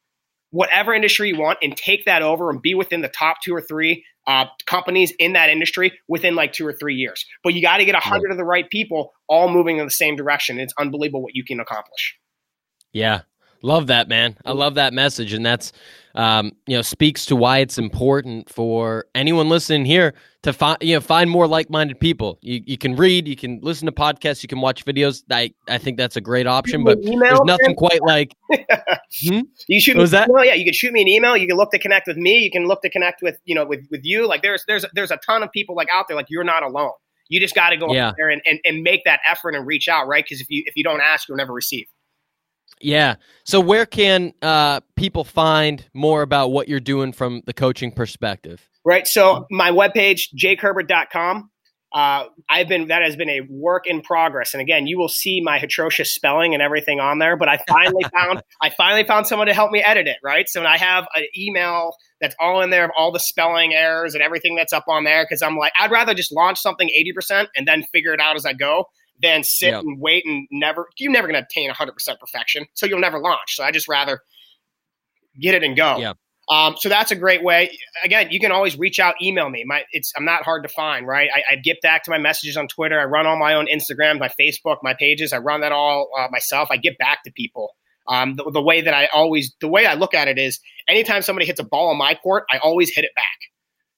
whatever 0.50 0.94
industry 0.94 1.28
you 1.28 1.38
want 1.38 1.58
and 1.62 1.76
take 1.76 2.04
that 2.06 2.22
over 2.22 2.50
and 2.50 2.62
be 2.62 2.74
within 2.74 3.02
the 3.02 3.08
top 3.08 3.36
two 3.42 3.54
or 3.54 3.60
three 3.60 4.04
uh, 4.26 4.46
companies 4.66 5.12
in 5.18 5.32
that 5.34 5.50
industry 5.50 5.92
within 6.06 6.34
like 6.34 6.52
two 6.52 6.66
or 6.66 6.72
three 6.72 6.94
years. 6.94 7.24
But 7.42 7.54
you 7.54 7.62
got 7.62 7.78
to 7.78 7.84
get 7.84 7.94
a 7.94 8.00
hundred 8.00 8.30
of 8.30 8.36
the 8.36 8.44
right 8.44 8.68
people 8.68 9.12
all 9.26 9.50
moving 9.50 9.78
in 9.78 9.84
the 9.84 9.90
same 9.90 10.16
direction. 10.16 10.58
It's 10.58 10.74
unbelievable 10.78 11.22
what 11.22 11.34
you 11.34 11.44
can 11.44 11.60
accomplish. 11.60 12.17
Yeah. 12.98 13.22
Love 13.62 13.88
that, 13.88 14.08
man. 14.08 14.36
I 14.44 14.52
love 14.52 14.74
that 14.74 14.92
message. 14.92 15.32
And 15.32 15.44
that's, 15.44 15.72
um, 16.14 16.52
you 16.66 16.76
know, 16.76 16.82
speaks 16.82 17.26
to 17.26 17.36
why 17.36 17.58
it's 17.58 17.76
important 17.76 18.48
for 18.48 19.06
anyone 19.16 19.48
listening 19.48 19.84
here 19.84 20.14
to 20.42 20.52
find, 20.52 20.78
you 20.80 20.94
know, 20.94 21.00
find 21.00 21.28
more 21.28 21.48
like-minded 21.48 21.98
people. 21.98 22.38
You, 22.40 22.62
you 22.64 22.78
can 22.78 22.94
read, 22.94 23.26
you 23.26 23.34
can 23.34 23.58
listen 23.60 23.86
to 23.86 23.92
podcasts, 23.92 24.42
you 24.44 24.48
can 24.48 24.60
watch 24.60 24.84
videos. 24.84 25.24
I, 25.30 25.52
I 25.68 25.78
think 25.78 25.96
that's 25.96 26.16
a 26.16 26.20
great 26.20 26.46
option, 26.46 26.84
but 26.84 27.02
there's 27.02 27.40
nothing 27.40 27.74
quite 27.74 28.00
like, 28.02 28.32
hmm? 29.26 29.40
you 29.66 29.80
shoot 29.80 29.96
was 29.96 30.12
that? 30.12 30.28
Email, 30.28 30.44
yeah, 30.44 30.54
you 30.54 30.64
can 30.64 30.74
shoot 30.74 30.92
me 30.92 31.02
an 31.02 31.08
email. 31.08 31.36
You 31.36 31.48
can 31.48 31.56
look 31.56 31.72
to 31.72 31.78
connect 31.80 32.06
with 32.06 32.16
me. 32.16 32.38
You 32.38 32.52
can 32.52 32.66
look 32.66 32.82
to 32.82 32.90
connect 32.90 33.22
with, 33.22 33.38
you 33.44 33.56
know, 33.56 33.66
with, 33.66 33.86
with 33.90 34.04
you. 34.04 34.28
Like 34.28 34.42
there's, 34.42 34.64
there's, 34.68 34.84
there's 34.94 35.10
a 35.10 35.18
ton 35.26 35.42
of 35.42 35.50
people 35.50 35.74
like 35.74 35.88
out 35.92 36.06
there. 36.06 36.16
Like 36.16 36.30
you're 36.30 36.44
not 36.44 36.62
alone. 36.62 36.92
You 37.28 37.40
just 37.40 37.56
got 37.56 37.70
to 37.70 37.76
go 37.76 37.92
yeah. 37.92 38.08
out 38.08 38.14
there 38.16 38.30
and, 38.30 38.40
and, 38.46 38.60
and 38.64 38.82
make 38.82 39.04
that 39.04 39.20
effort 39.28 39.54
and 39.54 39.66
reach 39.66 39.88
out. 39.88 40.06
Right. 40.06 40.26
Cause 40.26 40.40
if 40.40 40.48
you, 40.48 40.62
if 40.66 40.76
you 40.76 40.84
don't 40.84 41.00
ask, 41.00 41.28
you'll 41.28 41.36
never 41.36 41.52
receive. 41.52 41.86
Yeah. 42.80 43.16
So 43.44 43.60
where 43.60 43.86
can 43.86 44.32
uh, 44.42 44.80
people 44.96 45.24
find 45.24 45.84
more 45.94 46.22
about 46.22 46.50
what 46.50 46.68
you're 46.68 46.80
doing 46.80 47.12
from 47.12 47.42
the 47.46 47.52
coaching 47.52 47.92
perspective? 47.92 48.68
Right. 48.84 49.06
So 49.06 49.46
my 49.50 49.70
webpage, 49.70 50.28
jakeherbert.com. 50.36 51.50
Uh, 51.90 52.24
I've 52.50 52.68
been 52.68 52.88
that 52.88 53.02
has 53.02 53.16
been 53.16 53.30
a 53.30 53.40
work 53.48 53.86
in 53.86 54.02
progress, 54.02 54.52
and 54.52 54.60
again, 54.60 54.86
you 54.86 54.98
will 54.98 55.08
see 55.08 55.40
my 55.40 55.56
atrocious 55.56 56.12
spelling 56.12 56.52
and 56.52 56.62
everything 56.62 57.00
on 57.00 57.18
there. 57.18 57.34
But 57.34 57.48
I 57.48 57.58
finally 57.66 58.04
found 58.14 58.42
I 58.60 58.68
finally 58.68 59.04
found 59.04 59.26
someone 59.26 59.46
to 59.46 59.54
help 59.54 59.70
me 59.70 59.82
edit 59.82 60.06
it. 60.06 60.18
Right, 60.22 60.46
so 60.50 60.62
I 60.64 60.76
have 60.76 61.06
an 61.14 61.24
email 61.36 61.92
that's 62.20 62.36
all 62.38 62.60
in 62.60 62.68
there 62.68 62.84
of 62.84 62.90
all 62.96 63.10
the 63.10 63.20
spelling 63.20 63.72
errors 63.72 64.12
and 64.12 64.22
everything 64.22 64.54
that's 64.54 64.74
up 64.74 64.84
on 64.86 65.04
there 65.04 65.24
because 65.24 65.40
I'm 65.40 65.56
like 65.56 65.72
I'd 65.78 65.90
rather 65.90 66.12
just 66.12 66.30
launch 66.30 66.58
something 66.58 66.90
eighty 66.90 67.14
percent 67.14 67.48
and 67.56 67.66
then 67.66 67.84
figure 67.84 68.12
it 68.12 68.20
out 68.20 68.36
as 68.36 68.44
I 68.44 68.52
go 68.52 68.84
than 69.20 69.42
sit 69.42 69.70
yep. 69.70 69.82
and 69.82 70.00
wait 70.00 70.24
and 70.26 70.46
never. 70.50 70.88
You're 70.98 71.12
never 71.12 71.26
going 71.28 71.40
to 71.40 71.46
attain 71.46 71.68
100 71.68 71.92
percent 71.92 72.20
perfection, 72.20 72.66
so 72.74 72.86
you'll 72.86 73.00
never 73.00 73.18
launch. 73.18 73.56
So 73.56 73.64
I 73.64 73.70
just 73.70 73.88
rather 73.88 74.20
get 75.40 75.54
it 75.54 75.62
and 75.62 75.76
go. 75.76 75.98
Yeah. 75.98 76.12
Um, 76.50 76.76
so 76.78 76.88
that's 76.88 77.10
a 77.10 77.16
great 77.16 77.42
way. 77.44 77.78
Again, 78.02 78.28
you 78.30 78.40
can 78.40 78.52
always 78.52 78.78
reach 78.78 78.98
out, 78.98 79.16
email 79.20 79.50
me. 79.50 79.64
My, 79.66 79.84
it's 79.92 80.12
I'm 80.16 80.24
not 80.24 80.44
hard 80.44 80.62
to 80.62 80.68
find, 80.70 81.06
right? 81.06 81.28
I, 81.34 81.42
I, 81.52 81.56
get 81.56 81.82
back 81.82 82.04
to 82.04 82.10
my 82.10 82.16
messages 82.16 82.56
on 82.56 82.68
Twitter. 82.68 82.98
I 82.98 83.04
run 83.04 83.26
all 83.26 83.38
my 83.38 83.52
own 83.52 83.66
Instagram, 83.66 84.18
my 84.18 84.30
Facebook, 84.40 84.78
my 84.82 84.94
pages. 84.94 85.34
I 85.34 85.38
run 85.38 85.60
that 85.60 85.72
all 85.72 86.08
uh, 86.18 86.28
myself. 86.30 86.70
I 86.70 86.78
get 86.78 86.96
back 86.96 87.22
to 87.24 87.32
people. 87.32 87.74
Um, 88.06 88.36
the, 88.36 88.50
the, 88.50 88.62
way 88.62 88.80
that 88.80 88.94
I 88.94 89.10
always, 89.12 89.54
the 89.60 89.68
way 89.68 89.84
I 89.84 89.92
look 89.92 90.14
at 90.14 90.26
it 90.26 90.38
is, 90.38 90.58
anytime 90.88 91.20
somebody 91.20 91.44
hits 91.44 91.60
a 91.60 91.64
ball 91.64 91.90
on 91.90 91.98
my 91.98 92.14
court, 92.14 92.44
I 92.50 92.56
always 92.56 92.88
hit 92.94 93.04
it 93.04 93.14
back 93.14 93.36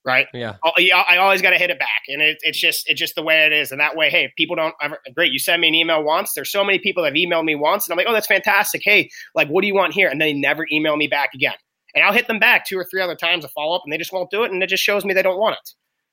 right? 0.05 0.27
Yeah. 0.33 0.57
I, 0.65 1.17
always 1.19 1.43
got 1.43 1.51
to 1.51 1.59
hit 1.59 1.71
it 1.71 1.79
back, 1.79 2.03
and 2.09 2.23
it, 2.23 2.39
it's 2.43 2.59
just 2.59 2.89
it's 2.89 2.99
just 2.99 3.15
the 3.15 3.23
way 3.23 3.47
it 3.47 3.53
is. 3.53 3.71
And 3.71 3.81
that 3.81 3.97
way, 3.97 4.11
hey, 4.11 4.33
people 4.37 4.57
don't 4.57 4.75
ever 4.81 4.99
great. 5.15 5.33
You 5.33 5.39
send 5.39 5.61
me 5.61 5.69
an 5.69 5.75
email 5.75 6.03
once. 6.03 6.33
There's 6.35 6.51
so 6.51 6.65
many 6.65 6.79
people 6.79 7.03
that 7.03 7.11
have 7.11 7.17
emailed 7.17 7.45
me 7.45 7.55
once, 7.55 7.87
and 7.87 7.93
I'm 7.93 7.99
like, 7.99 8.07
oh, 8.09 8.13
that's 8.13 8.27
fantastic. 8.27 8.83
Hey, 8.85 9.11
like, 9.35 9.49
what 9.49 9.63
do 9.63 9.67
you 9.67 9.75
want 9.75 9.93
here? 9.93 10.09
And 10.09 10.21
they 10.21 10.33
never 10.33 10.67
email 10.73 10.97
me 10.97 11.09
back 11.09 11.31
again. 11.35 11.55
And 11.95 12.05
I'll 12.05 12.13
hit 12.13 12.29
them 12.29 12.39
back 12.39 12.67
two 12.67 12.79
or 12.79 12.85
three 12.85 13.03
other 13.03 13.17
times 13.17 13.45
a 13.45 13.49
follow 13.49 13.77
up, 13.77 13.83
and 13.85 13.93
they 13.93 13.99
just 13.99 14.13
won't 14.13 14.31
do 14.31 14.45
it, 14.45 14.53
and 14.53 14.63
it 14.63 14.69
just 14.69 14.83
shows 14.83 15.05
me 15.05 15.15
they 15.15 15.23
don't 15.23 15.39
want 15.39 15.55
it, 15.55 15.71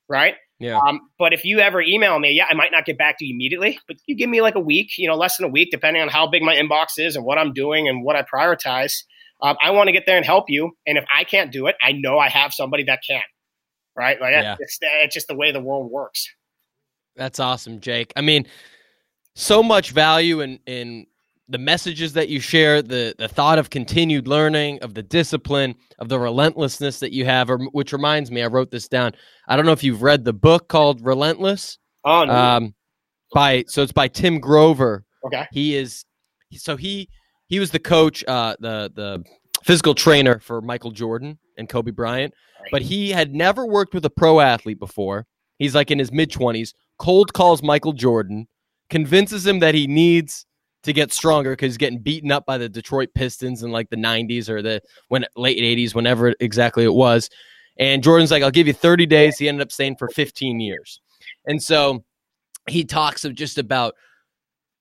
right? 0.09 0.35
Yeah. 0.59 0.79
Um, 0.79 1.01
but 1.19 1.33
if 1.33 1.45
you 1.45 1.59
ever 1.59 1.81
email 1.81 2.17
me, 2.17 2.31
yeah, 2.31 2.47
I 2.49 2.55
might 2.55 2.71
not 2.71 2.85
get 2.85 2.97
back 2.97 3.19
to 3.19 3.25
you 3.25 3.35
immediately, 3.35 3.79
but 3.87 3.97
you 4.07 4.15
give 4.15 4.29
me 4.29 4.41
like 4.41 4.55
a 4.55 4.59
week, 4.59 4.97
you 4.97 5.07
know, 5.07 5.15
less 5.15 5.37
than 5.37 5.45
a 5.45 5.51
week, 5.51 5.69
depending 5.71 6.01
on 6.01 6.09
how 6.09 6.25
big 6.27 6.41
my 6.41 6.55
inbox 6.55 6.97
is 6.97 7.15
and 7.15 7.23
what 7.23 7.37
I'm 7.37 7.53
doing 7.53 7.87
and 7.87 8.03
what 8.03 8.15
I 8.15 8.23
prioritize. 8.23 9.03
Um, 9.39 9.55
I 9.63 9.69
want 9.69 9.87
to 9.87 9.91
get 9.91 10.07
there 10.07 10.17
and 10.17 10.25
help 10.25 10.45
you. 10.47 10.71
And 10.87 10.97
if 10.97 11.05
I 11.15 11.23
can't 11.23 11.51
do 11.51 11.67
it, 11.67 11.75
I 11.79 11.91
know 11.91 12.17
I 12.17 12.29
have 12.29 12.53
somebody 12.53 12.83
that 12.85 13.01
can 13.07 13.21
right? 13.97 14.19
Like 14.21 14.33
yeah. 14.33 14.55
it's, 14.59 14.77
it's 14.81 15.13
just 15.13 15.27
the 15.27 15.35
way 15.35 15.51
the 15.51 15.59
world 15.59 15.91
works. 15.91 16.29
That's 17.15 17.39
awesome, 17.39 17.79
Jake. 17.79 18.13
I 18.15 18.21
mean, 18.21 18.45
so 19.35 19.63
much 19.63 19.91
value 19.91 20.41
in 20.41 20.59
in 20.67 21.07
the 21.49 21.57
messages 21.57 22.13
that 22.13 22.29
you 22.29 22.39
share, 22.39 22.81
the 22.81 23.15
the 23.17 23.27
thought 23.27 23.57
of 23.57 23.69
continued 23.69 24.27
learning, 24.27 24.79
of 24.81 24.93
the 24.93 25.03
discipline, 25.03 25.75
of 25.99 26.09
the 26.09 26.19
relentlessness 26.19 26.99
that 26.99 27.11
you 27.11 27.25
have. 27.25 27.49
Or, 27.49 27.57
which 27.71 27.91
reminds 27.91 28.31
me, 28.31 28.43
I 28.43 28.47
wrote 28.47 28.69
this 28.69 28.87
down. 28.87 29.13
I 29.47 29.55
don't 29.55 29.65
know 29.65 29.71
if 29.71 29.83
you've 29.83 30.03
read 30.03 30.25
the 30.25 30.33
book 30.33 30.67
called 30.67 31.03
Relentless. 31.03 31.79
Oh 32.05 32.25
no. 32.25 32.33
Um, 32.33 32.75
by 33.33 33.65
so 33.67 33.81
it's 33.81 33.91
by 33.91 34.07
Tim 34.07 34.39
Grover. 34.39 35.03
Okay. 35.25 35.47
He 35.51 35.75
is 35.75 36.05
so 36.53 36.77
he 36.77 37.09
he 37.47 37.59
was 37.59 37.71
the 37.71 37.79
coach, 37.79 38.23
uh, 38.27 38.55
the 38.59 38.91
the 38.93 39.23
physical 39.67 39.93
trainer 39.93 40.39
for 40.39 40.61
Michael 40.61 40.91
Jordan 40.91 41.37
and 41.59 41.69
Kobe 41.69 41.91
Bryant 41.91 42.33
but 42.71 42.81
he 42.81 43.11
had 43.11 43.33
never 43.33 43.65
worked 43.65 43.93
with 43.93 44.05
a 44.05 44.09
pro 44.09 44.39
athlete 44.39 44.79
before. 44.79 45.25
He's 45.57 45.75
like 45.75 45.91
in 45.91 45.99
his 45.99 46.11
mid 46.11 46.31
20s, 46.31 46.73
cold 46.99 47.33
calls 47.33 47.63
Michael 47.63 47.93
Jordan, 47.93 48.47
convinces 48.89 49.45
him 49.45 49.59
that 49.59 49.75
he 49.75 49.87
needs 49.87 50.45
to 50.83 50.93
get 50.93 51.11
stronger 51.11 51.51
because 51.51 51.73
he's 51.73 51.77
getting 51.77 51.99
beaten 51.99 52.31
up 52.31 52.45
by 52.45 52.57
the 52.57 52.69
Detroit 52.69 53.09
Pistons 53.15 53.63
in 53.63 53.71
like 53.71 53.89
the 53.89 53.97
90s 53.97 54.49
or 54.49 54.61
the 54.61 54.81
when 55.09 55.25
late 55.35 55.57
80s, 55.57 55.95
whenever 55.95 56.33
exactly 56.39 56.83
it 56.83 56.93
was. 56.93 57.29
And 57.79 58.03
Jordan's 58.03 58.31
like, 58.31 58.43
I'll 58.43 58.51
give 58.51 58.67
you 58.67 58.73
30 58.73 59.05
days. 59.05 59.37
He 59.37 59.47
ended 59.47 59.61
up 59.61 59.71
staying 59.71 59.97
for 59.97 60.07
15 60.09 60.59
years. 60.59 61.01
And 61.45 61.61
so 61.61 62.03
he 62.67 62.83
talks 62.83 63.25
of 63.25 63.35
just 63.35 63.57
about 63.57 63.95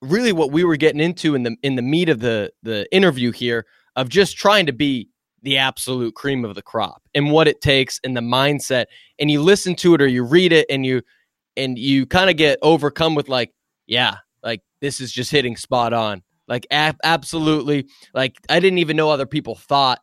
really 0.03 0.33
what 0.33 0.53
we 0.53 0.65
were 0.65 0.77
getting 0.77 1.01
into 1.01 1.35
in 1.35 1.43
the 1.43 1.57
in 1.63 1.75
the 1.75 1.83
meat 1.83 2.09
of 2.09 2.21
the 2.21 2.53
the 2.63 2.87
interview 2.95 3.33
here 3.33 3.65
of 3.97 4.09
just 4.09 4.37
trying 4.37 4.67
to 4.67 4.73
be 4.73 5.09
the 5.43 5.57
absolute 5.57 6.15
cream 6.15 6.45
of 6.45 6.55
the 6.55 6.63
crop 6.63 7.03
and 7.15 7.31
what 7.31 7.49
it 7.49 7.61
takes 7.61 8.01
and 8.05 8.17
the 8.17 8.21
mindset. 8.21 8.87
And 9.19 9.31
you 9.31 9.43
listen 9.43 9.75
to 9.77 9.95
it 9.95 10.03
or 10.03 10.07
you 10.07 10.25
read 10.25 10.53
it 10.53 10.67
and 10.71 10.85
you 10.85 11.03
and 11.57 11.79
you 11.79 12.07
kind 12.07 12.31
of 12.31 12.37
get 12.37 12.59
overcome 12.63 13.15
with 13.15 13.29
like 13.29 13.53
yeah 13.87 14.17
like 14.43 14.61
this 14.81 15.01
is 15.01 15.13
just 15.13 15.31
hitting 15.31 15.57
spot 15.57 15.93
on. 15.93 16.23
Like 16.49 16.67
ab- 16.71 16.99
absolutely. 17.03 17.87
Like 18.15 18.37
i 18.49 18.61
didn't 18.61 18.79
even 18.79 18.97
know 18.97 19.11
other 19.11 19.27
people 19.27 19.55
thought 19.55 20.01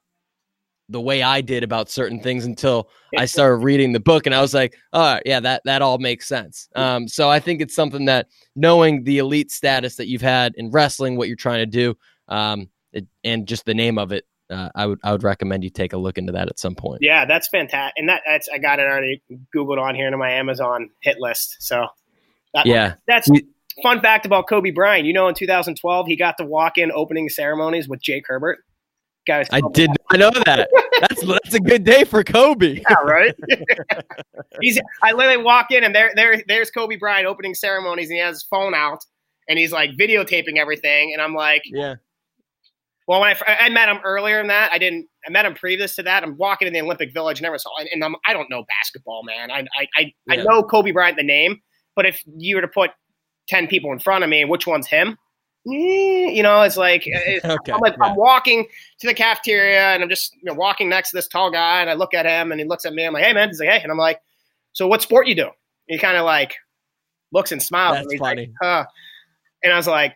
the 0.89 0.99
way 0.99 1.23
i 1.23 1.39
did 1.39 1.63
about 1.63 1.89
certain 1.89 2.19
things 2.19 2.43
until 2.43 2.89
i 3.17 3.23
started 3.25 3.63
reading 3.63 3.93
the 3.93 4.01
book 4.01 4.25
and 4.25 4.35
i 4.35 4.41
was 4.41 4.53
like 4.53 4.75
oh 4.91 5.17
yeah 5.25 5.39
that 5.39 5.61
that 5.63 5.81
all 5.81 5.97
makes 5.97 6.27
sense. 6.27 6.67
Um, 6.75 7.07
so 7.07 7.29
i 7.29 7.39
think 7.39 7.61
it's 7.61 7.73
something 7.73 8.05
that 8.05 8.27
knowing 8.55 9.03
the 9.03 9.17
elite 9.19 9.49
status 9.49 9.95
that 9.95 10.07
you've 10.07 10.21
had 10.21 10.53
in 10.57 10.71
wrestling 10.71 11.15
what 11.15 11.29
you're 11.29 11.37
trying 11.37 11.59
to 11.59 11.65
do 11.65 11.95
um, 12.27 12.69
it, 12.93 13.07
and 13.23 13.47
just 13.47 13.65
the 13.65 13.73
name 13.73 13.97
of 13.97 14.11
it 14.11 14.25
uh, 14.49 14.69
I 14.75 14.85
would 14.85 14.99
I 15.03 15.11
would 15.11 15.23
recommend 15.23 15.63
you 15.63 15.69
take 15.69 15.93
a 15.93 15.97
look 15.97 16.17
into 16.17 16.33
that 16.33 16.47
at 16.49 16.59
some 16.59 16.75
point. 16.75 16.99
Yeah, 17.01 17.25
that's 17.25 17.47
fantastic, 17.47 17.93
and 17.97 18.09
that, 18.09 18.21
that's 18.25 18.47
I 18.53 18.57
got 18.57 18.79
it 18.79 18.83
already 18.83 19.21
googled 19.55 19.81
on 19.81 19.95
here 19.95 20.05
into 20.05 20.17
my 20.17 20.31
Amazon 20.31 20.89
hit 21.01 21.17
list. 21.19 21.57
So 21.59 21.87
that, 22.53 22.65
yeah, 22.65 22.95
that's 23.07 23.29
fun 23.81 24.01
fact 24.01 24.25
about 24.25 24.47
Kobe 24.47 24.71
Bryant. 24.71 25.05
You 25.05 25.13
know, 25.13 25.27
in 25.27 25.35
2012, 25.35 26.07
he 26.07 26.15
got 26.15 26.37
to 26.37 26.45
walk 26.45 26.77
in 26.77 26.91
opening 26.91 27.29
ceremonies 27.29 27.87
with 27.87 28.01
Jake 28.01 28.25
Herbert. 28.27 28.59
Guys, 29.25 29.47
I 29.51 29.61
did 29.73 29.89
I 30.11 30.17
know 30.17 30.29
that. 30.29 30.69
that's 30.99 31.25
that's 31.25 31.53
a 31.53 31.59
good 31.59 31.85
day 31.85 32.03
for 32.03 32.23
Kobe. 32.23 32.81
Yeah, 32.89 32.95
right. 33.05 33.33
he's 34.61 34.79
I 35.01 35.13
literally 35.13 35.41
walk 35.41 35.71
in 35.71 35.83
and 35.83 35.95
there 35.95 36.11
there 36.15 36.43
there's 36.47 36.69
Kobe 36.69 36.97
Bryant 36.97 37.25
opening 37.25 37.55
ceremonies, 37.55 38.09
and 38.09 38.17
he 38.17 38.21
has 38.21 38.35
his 38.35 38.43
phone 38.43 38.75
out 38.75 38.99
and 39.47 39.57
he's 39.57 39.71
like 39.71 39.91
videotaping 39.91 40.57
everything, 40.57 41.13
and 41.13 41.21
I'm 41.21 41.33
like, 41.33 41.63
yeah 41.65 41.95
well, 43.08 43.20
when 43.20 43.36
I, 43.36 43.58
I 43.62 43.70
met 43.70 43.89
him 43.89 43.99
earlier 44.04 44.38
than 44.38 44.47
that, 44.47 44.72
I 44.72 44.78
didn't. 44.78 45.08
I 45.28 45.30
met 45.30 45.45
him 45.45 45.54
previous 45.54 45.95
to 45.95 46.04
that. 46.04 46.24
I'm 46.24 46.38
walking 46.38 46.68
in 46.68 46.74
the 46.74 46.82
Olympic 46.82 47.14
Village, 47.14 47.41
never 47.41 47.58
saw, 47.58 47.70
and 47.91 48.04
I'm, 48.04 48.16
I 48.26 48.34
don't 48.34 48.49
know 48.49 48.64
basketball, 48.68 49.24
man. 49.24 49.51
I 49.51 49.66
I 49.78 49.88
I, 49.95 50.14
yeah. 50.28 50.34
I 50.34 50.36
know 50.38 50.64
Kobe 50.64 50.91
Bryant 50.91 51.18
the 51.18 51.24
name, 51.24 51.62
but 51.95 52.06
if 52.06 52.24
you 52.38 52.56
were 52.56 52.62
to 52.62 52.68
put 52.68 52.91
ten 53.47 53.68
people 53.68 53.91
in 53.91 53.99
front 53.99 54.24
of 54.24 54.30
me, 54.30 54.45
which 54.45 54.66
one's 54.66 54.88
him? 54.88 55.18
Mm, 55.68 56.34
you 56.34 56.43
know, 56.43 56.62
it's 56.62 56.78
like 56.78 57.04
it's, 57.06 57.45
okay, 57.45 57.72
I'm 57.72 57.82
like 57.82 57.95
yeah. 57.97 58.06
I'm 58.06 58.16
walking 58.16 58.68
to 58.99 59.08
the 59.08 59.14
cafeteria, 59.14 59.93
and 59.93 60.01
I'm 60.01 60.10
just 60.10 60.34
you 60.36 60.45
know, 60.45 60.54
walking 60.54 60.88
next 60.88 61.12
to 61.12 61.18
this 61.18 61.28
tall 61.28 61.51
guy, 61.51 61.82
and 61.82 61.89
I 61.89 61.93
look 61.93 62.14
at 62.14 62.26
him, 62.26 62.51
and 62.51 62.60
he 62.60 62.66
looks 62.66 62.86
at 62.86 62.93
me. 62.93 63.06
I'm 63.06 63.14
like, 63.14 63.24
hey 63.24 63.34
man, 63.34 63.49
he's 63.49 63.60
like, 63.60 63.70
hey, 63.70 63.82
and 63.82 63.91
I'm 63.91 63.97
like, 63.97 64.20
so 64.72 64.88
what 64.88 65.01
sport 65.01 65.28
you 65.28 65.36
do? 65.36 65.49
He 65.88 65.97
kind 65.97 66.16
of 66.16 66.26
like 66.26 66.56
looks 67.34 67.51
and 67.51 67.62
smiles. 67.62 67.97
That's 67.97 68.12
and 68.12 68.20
funny. 68.20 68.41
Like, 68.41 68.51
huh. 68.62 68.86
And 69.64 69.74
I 69.74 69.78
was 69.78 69.88
like, 69.88 70.16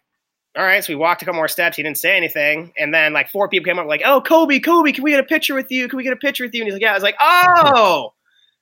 all 0.57 0.63
right. 0.63 0.83
So 0.83 0.91
we 0.91 0.95
walked 0.97 1.21
a 1.21 1.25
couple 1.25 1.37
more 1.37 1.47
steps. 1.47 1.77
He 1.77 1.83
didn't 1.83 1.97
say 1.99 2.17
anything. 2.17 2.73
And 2.77 2.93
then 2.93 3.13
like 3.13 3.29
four 3.29 3.47
people 3.47 3.65
came 3.65 3.79
up 3.79 3.87
like, 3.87 4.01
oh, 4.03 4.21
Kobe, 4.21 4.59
Kobe, 4.59 4.91
can 4.91 5.03
we 5.03 5.11
get 5.11 5.19
a 5.19 5.23
picture 5.23 5.53
with 5.53 5.71
you? 5.71 5.87
Can 5.87 5.97
we 5.97 6.03
get 6.03 6.13
a 6.13 6.17
picture 6.17 6.43
with 6.43 6.53
you? 6.53 6.61
And 6.61 6.67
he's 6.67 6.73
like, 6.73 6.81
yeah. 6.81 6.91
I 6.91 6.93
was 6.95 7.03
like, 7.03 7.15
oh. 7.21 8.13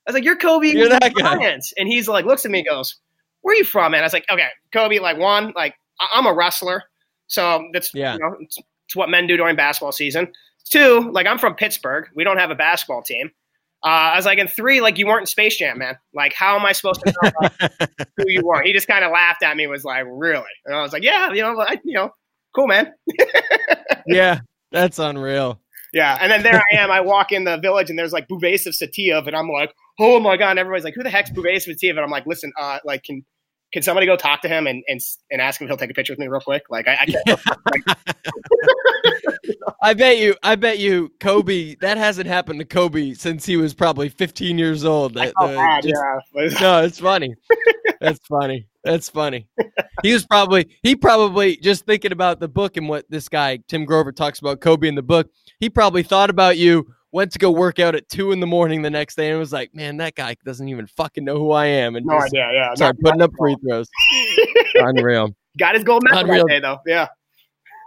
I 0.07 0.11
was 0.11 0.13
like, 0.13 0.23
you're 0.23 0.35
Kobe. 0.35 0.67
You're 0.67 0.89
that 0.89 1.13
guy. 1.15 1.59
And 1.77 1.87
he's 1.87 2.07
like, 2.07 2.25
looks 2.25 2.45
at 2.45 2.51
me 2.51 2.59
and 2.59 2.67
goes, 2.67 2.95
where 3.41 3.53
are 3.53 3.57
you 3.57 3.63
from, 3.63 3.91
man? 3.93 4.01
I 4.01 4.05
was 4.05 4.13
like, 4.13 4.25
okay, 4.29 4.47
Kobe, 4.73 4.99
like 4.99 5.17
one, 5.17 5.53
like 5.55 5.75
I- 5.99 6.09
I'm 6.13 6.25
a 6.27 6.33
wrestler. 6.33 6.83
So 7.27 7.67
that's, 7.73 7.91
Yeah. 7.93 8.13
you 8.13 8.19
know, 8.19 8.35
it's, 8.39 8.57
it's 8.87 8.95
what 8.95 9.09
men 9.09 9.25
do 9.25 9.37
during 9.37 9.55
basketball 9.55 9.91
season. 9.91 10.31
Two, 10.69 11.09
like 11.11 11.27
I'm 11.27 11.37
from 11.39 11.55
Pittsburgh. 11.55 12.07
We 12.15 12.23
don't 12.23 12.37
have 12.37 12.51
a 12.51 12.55
basketball 12.55 13.01
team. 13.03 13.31
Uh, 13.83 14.13
I 14.13 14.15
was 14.15 14.25
like, 14.25 14.39
and 14.39 14.49
three, 14.49 14.81
like 14.81 14.97
you 14.97 15.05
weren't 15.05 15.21
in 15.21 15.25
Space 15.27 15.57
Jam, 15.57 15.77
man. 15.77 15.95
Like, 16.13 16.33
how 16.33 16.55
am 16.55 16.65
I 16.65 16.71
supposed 16.71 17.01
to 17.05 17.13
know 17.21 17.31
like, 17.41 17.81
who 18.17 18.25
you 18.27 18.49
are? 18.49 18.63
He 18.63 18.73
just 18.73 18.87
kind 18.87 19.05
of 19.05 19.11
laughed 19.11 19.43
at 19.43 19.55
me. 19.55 19.67
Was 19.67 19.83
like, 19.83 20.05
really? 20.07 20.43
And 20.65 20.75
I 20.75 20.81
was 20.81 20.91
like, 20.91 21.03
yeah, 21.03 21.31
you 21.31 21.41
know, 21.41 21.59
I, 21.59 21.79
you 21.83 21.93
know, 21.93 22.09
cool, 22.55 22.67
man. 22.67 22.93
yeah, 24.07 24.39
that's 24.71 24.97
unreal. 24.97 25.61
Yeah. 25.93 26.17
And 26.19 26.31
then 26.31 26.43
there 26.43 26.55
I 26.55 26.77
am. 26.77 26.91
I 26.91 27.01
walk 27.01 27.31
in 27.31 27.43
the 27.43 27.57
village 27.57 27.89
and 27.89 27.97
there's 27.97 28.11
like 28.11 28.27
Buvaisar 28.27 28.75
Saitiev, 28.75 29.27
and 29.27 29.35
I'm 29.35 29.49
like, 29.49 29.73
oh 29.99 30.19
my 30.19 30.35
god. 30.35 30.51
And 30.51 30.59
everybody's 30.59 30.83
like, 30.83 30.95
who 30.95 31.03
the 31.03 31.09
heck's 31.09 31.31
Buvaisar 31.31 31.69
Saitiev? 31.69 31.91
And 31.91 31.99
I'm 31.99 32.11
like, 32.11 32.25
listen, 32.25 32.51
uh, 32.59 32.79
like, 32.83 33.03
can 33.03 33.23
can 33.73 33.81
somebody 33.83 34.05
go 34.05 34.15
talk 34.15 34.41
to 34.41 34.47
him 34.47 34.67
and 34.67 34.83
and, 34.87 34.99
and 35.31 35.41
ask 35.41 35.59
him 35.59 35.65
if 35.65 35.69
he'll 35.69 35.77
take 35.77 35.91
a 35.91 35.93
picture 35.93 36.13
with 36.13 36.19
me 36.19 36.27
real 36.27 36.41
quick? 36.41 36.63
Like, 36.69 36.87
I, 36.87 36.97
I 37.01 37.05
can't. 37.05 37.41
I 39.81 39.93
bet 39.93 40.17
you, 40.17 40.35
I 40.41 40.55
bet 40.55 40.79
you, 40.79 41.11
Kobe. 41.19 41.75
That 41.75 41.97
hasn't 41.97 42.27
happened 42.27 42.59
to 42.59 42.65
Kobe 42.65 43.13
since 43.13 43.45
he 43.45 43.57
was 43.57 43.73
probably 43.73 44.09
15 44.09 44.57
years 44.57 44.83
old. 44.85 45.17
I 45.17 45.27
That- 45.27 45.33
felt 45.39 45.51
bad, 45.55 45.83
just- 45.83 45.95
yeah. 45.95 46.59
No, 46.61 46.83
it's 46.83 46.99
funny. 46.99 47.35
That's 48.01 48.19
funny. 48.27 48.67
That's 48.83 49.09
funny. 49.09 49.47
He 50.03 50.13
was 50.13 50.25
probably 50.25 50.69
he 50.83 50.95
probably 50.95 51.57
just 51.57 51.85
thinking 51.85 52.11
about 52.11 52.39
the 52.39 52.47
book 52.47 52.77
and 52.77 52.87
what 52.87 53.05
this 53.09 53.29
guy 53.29 53.57
Tim 53.67 53.85
Grover 53.85 54.11
talks 54.11 54.39
about 54.39 54.61
Kobe 54.61 54.87
in 54.87 54.95
the 54.95 55.01
book. 55.01 55.29
He 55.59 55.69
probably 55.69 56.03
thought 56.03 56.29
about 56.29 56.57
you. 56.57 56.87
Went 57.15 57.31
to 57.31 57.39
go 57.39 57.49
work 57.49 57.79
out 57.79 57.95
at 57.95 58.09
two 58.09 58.33
in 58.33 58.41
the 58.41 58.45
morning 58.45 58.81
the 58.81 58.89
next 58.89 59.15
day 59.15 59.29
and 59.29 59.39
was 59.39 59.53
like, 59.53 59.73
"Man, 59.73 59.95
that 59.97 60.15
guy 60.15 60.35
doesn't 60.43 60.67
even 60.67 60.85
fucking 60.85 61.23
know 61.23 61.37
who 61.39 61.51
I 61.51 61.67
am." 61.67 61.95
And 61.95 62.05
No 62.05 62.15
just 62.19 62.33
idea. 62.33 62.49
Yeah. 62.51 62.73
started 62.73 62.99
putting 63.01 63.21
up 63.21 63.31
free 63.39 63.55
throws. 63.65 63.87
Unreal. 64.75 65.33
Got 65.57 65.75
his 65.75 65.85
gold 65.85 66.03
medal 66.03 66.27
that 66.27 66.47
day, 66.47 66.59
though. 66.59 66.79
Yeah. 66.85 67.07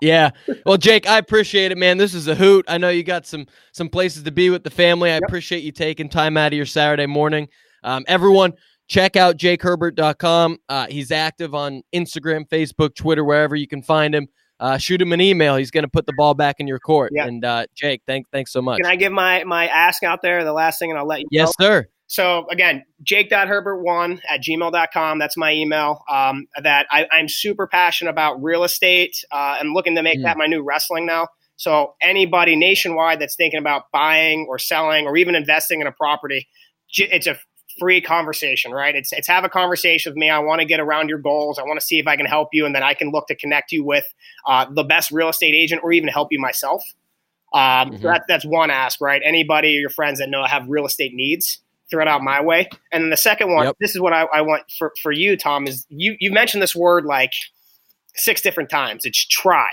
Yeah. 0.01 0.31
Well, 0.65 0.79
Jake, 0.79 1.07
I 1.07 1.19
appreciate 1.19 1.73
it, 1.73 1.77
man. 1.77 1.99
This 1.99 2.15
is 2.15 2.27
a 2.27 2.35
hoot. 2.35 2.65
I 2.69 2.79
know 2.79 2.89
you 2.89 3.03
got 3.03 3.27
some 3.27 3.45
some 3.73 3.91
places 3.91 4.23
to 4.23 4.31
be 4.33 4.49
with 4.49 4.65
the 4.65 4.71
family. 4.71 5.11
I 5.11 5.17
Yep. 5.17 5.23
appreciate 5.27 5.63
you 5.63 5.73
taking 5.73 6.09
time 6.09 6.39
out 6.39 6.55
of 6.55 6.57
your 6.57 6.65
Saturday 6.65 7.05
morning. 7.05 7.49
Um, 7.85 8.07
everyone, 8.09 8.55
check 8.89 9.15
out 9.17 9.37
jakeherbert.com. 9.37 10.57
Uh, 10.71 10.87
he's 10.89 11.11
active 11.11 11.55
on 11.55 11.83
Instagram, 11.95 12.49
Facebook, 12.49 12.95
Twitter, 12.95 13.25
wherever 13.25 13.55
you 13.57 13.69
can 13.69 13.83
find 13.83 14.15
him. 14.15 14.27
Uh, 14.61 14.77
shoot 14.77 15.01
him 15.01 15.13
an 15.13 15.21
email. 15.21 15.57
He's 15.57 15.71
going 15.71 15.85
to 15.85 15.91
put 15.91 16.07
the 16.07 16.13
ball 16.17 16.35
back 16.35 16.57
in 16.59 16.67
your 16.67 16.79
court. 16.81 17.13
Yeah. 17.15 17.27
And 17.27 17.45
uh, 17.45 17.67
Jake, 17.75 18.03
thank, 18.07 18.29
thanks 18.31 18.53
so 18.53 18.61
much. 18.61 18.79
Can 18.79 18.87
I 18.87 18.97
give 18.97 19.13
my 19.13 19.45
my 19.45 19.69
ask 19.69 20.03
out 20.03 20.21
there? 20.23 20.45
The 20.45 20.53
last 20.53 20.79
thing, 20.79 20.91
and 20.91 20.99
I'll 20.99 21.07
let 21.07 21.21
you. 21.21 21.29
yes, 21.31 21.55
know? 21.59 21.67
sir. 21.67 21.89
So 22.09 22.47
again, 22.51 22.85
jake.herbert1 23.03 24.21
at 24.29 24.43
gmail.com. 24.43 25.19
That's 25.19 25.37
my 25.37 25.53
email. 25.53 26.03
Um, 26.11 26.47
that 26.63 26.87
I, 26.91 27.07
I'm 27.13 27.29
super 27.29 27.67
passionate 27.67 28.11
about 28.11 28.43
real 28.43 28.65
estate. 28.65 29.15
Uh, 29.31 29.59
I'm 29.61 29.75
looking 29.75 29.95
to 29.95 30.03
make 30.03 30.19
Mm. 30.19 30.25
that 30.25 30.39
my 30.39 30.47
new 30.47 30.63
wrestling 30.63 31.05
now. 31.07 31.29
So 31.57 31.95
anybody 32.01 32.57
nationwide 32.57 33.21
that's 33.21 33.37
thinking 33.37 33.59
about 33.59 33.91
buying 33.93 34.47
or 34.49 34.59
selling 34.59 35.07
or 35.07 35.17
even 35.17 35.35
investing 35.35 35.81
in 35.81 35.87
a 35.87 35.93
property, 35.93 36.49
it's 36.97 37.27
a 37.27 37.37
free 37.79 38.01
conversation, 38.01 38.73
right? 38.73 38.95
It's 38.95 39.13
it's 39.13 39.29
have 39.29 39.45
a 39.45 39.49
conversation 39.49 40.13
with 40.13 40.17
me. 40.17 40.31
I 40.31 40.39
want 40.41 40.61
to 40.61 40.67
get 40.67 40.81
around 40.81 41.09
your 41.09 41.19
goals. 41.19 41.59
I 41.59 41.63
want 41.63 41.81
to 41.81 41.87
see 41.87 41.99
if 41.99 42.07
I 42.07 42.17
can 42.17 42.27
help 42.27 42.51
you, 42.53 42.67
and 42.67 42.75
then 42.75 42.83
I 42.83 42.95
can 42.95 43.11
look 43.11 43.27
to 43.29 43.35
connect 43.35 43.73
you 43.73 43.85
with 43.85 44.07
uh, 44.47 44.67
the 44.71 44.85
best 44.85 45.11
real 45.11 45.29
estate 45.29 45.55
agent 45.55 45.83
or 45.85 45.93
even 45.93 46.09
help 46.09 46.29
you 46.33 46.41
myself. 46.41 46.83
Um, 47.53 47.93
Mhm. 47.93 48.03
so 48.03 48.09
that, 48.09 48.25
that's 48.29 48.45
one 48.45 48.71
ask, 48.71 49.01
right? 49.01 49.23
Anybody 49.25 49.77
or 49.77 49.81
your 49.81 49.91
friends 49.91 50.19
that 50.19 50.29
know 50.29 50.45
have 50.45 50.69
real 50.69 50.85
estate 50.85 51.15
needs, 51.15 51.61
throw 51.91 52.03
it 52.03 52.09
out 52.09 52.23
my 52.23 52.43
way. 52.43 52.69
And 52.93 53.03
then 53.05 53.11
the 53.11 53.17
second 53.17 53.55
one, 53.55 53.65
Yep. 53.67 53.77
this 53.81 53.95
is 53.95 54.01
what 54.01 54.13
I, 54.13 54.25
I 54.25 54.43
want 54.43 54.65
for, 54.79 54.93
for 55.03 55.13
you, 55.13 55.37
Tom, 55.37 55.67
is 55.67 55.87
you 55.89 56.17
you 56.21 56.31
mentioned 56.31 56.63
this 56.63 56.77
word 56.77 57.07
like 57.07 57.33
six 58.15 58.43
different 58.43 58.69
times. 58.69 59.05
It's 59.05 59.25
try, 59.27 59.69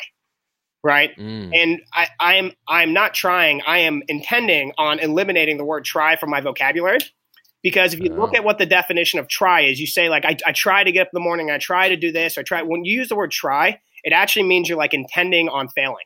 right? 0.84 1.18
Mm. 1.18 1.52
And 1.54 1.82
I, 1.94 2.08
I'm 2.20 2.52
I'm 2.68 2.94
not 2.94 3.14
trying. 3.14 3.62
I 3.68 3.80
am 3.80 4.04
intending 4.08 4.72
on 4.78 5.00
eliminating 5.00 5.58
the 5.58 5.66
word 5.66 5.84
try 5.84 6.16
from 6.16 6.30
my 6.30 6.40
vocabulary. 6.42 7.00
Because 7.66 7.96
if 7.96 8.00
you 8.00 8.10
look 8.16 8.30
Oh. 8.30 8.36
at 8.36 8.44
what 8.44 8.60
the 8.60 8.68
definition 8.68 9.20
of 9.20 9.28
try 9.28 9.62
is, 9.62 9.80
you 9.80 9.88
say 9.88 10.08
like 10.08 10.24
I, 10.24 10.38
I 10.46 10.52
try 10.52 10.84
to 10.84 10.92
get 10.92 11.02
up 11.02 11.08
in 11.08 11.12
the 11.16 11.20
morning, 11.20 11.50
I 11.50 11.58
try 11.58 11.90
to 11.90 11.98
do 11.98 12.12
this, 12.12 12.38
I 12.38 12.44
try. 12.44 12.62
When 12.62 12.86
you 12.86 12.94
use 13.00 13.10
the 13.10 13.16
word 13.16 13.32
try, 13.32 13.80
it 14.04 14.14
actually 14.14 14.44
means 14.44 14.70
you're 14.70 14.78
like 14.78 14.94
intending 14.94 15.50
on 15.50 15.68
failing, 15.70 16.06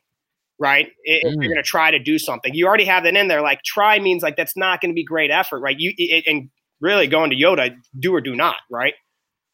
right? 0.58 0.88
If 1.04 1.34
Mm. 1.36 1.42
you're 1.42 1.52
going 1.52 1.62
to 1.62 1.68
try 1.68 1.90
to 1.90 1.98
do 1.98 2.18
something, 2.18 2.54
you 2.54 2.66
already 2.66 2.86
have 2.86 3.04
that 3.04 3.14
in 3.14 3.28
there. 3.28 3.42
Like 3.42 3.62
try 3.62 3.98
means 4.00 4.22
like 4.22 4.36
that's 4.36 4.56
not 4.56 4.80
going 4.80 4.90
to 4.90 4.94
be 4.94 5.04
great 5.04 5.30
effort, 5.30 5.60
right? 5.60 5.78
You 5.78 5.92
it, 5.98 6.24
and 6.26 6.48
really 6.80 7.06
going 7.06 7.30
to 7.30 7.36
Yoda, 7.36 7.76
do 7.98 8.14
or 8.14 8.22
do 8.22 8.34
not, 8.34 8.56
right? 8.70 8.94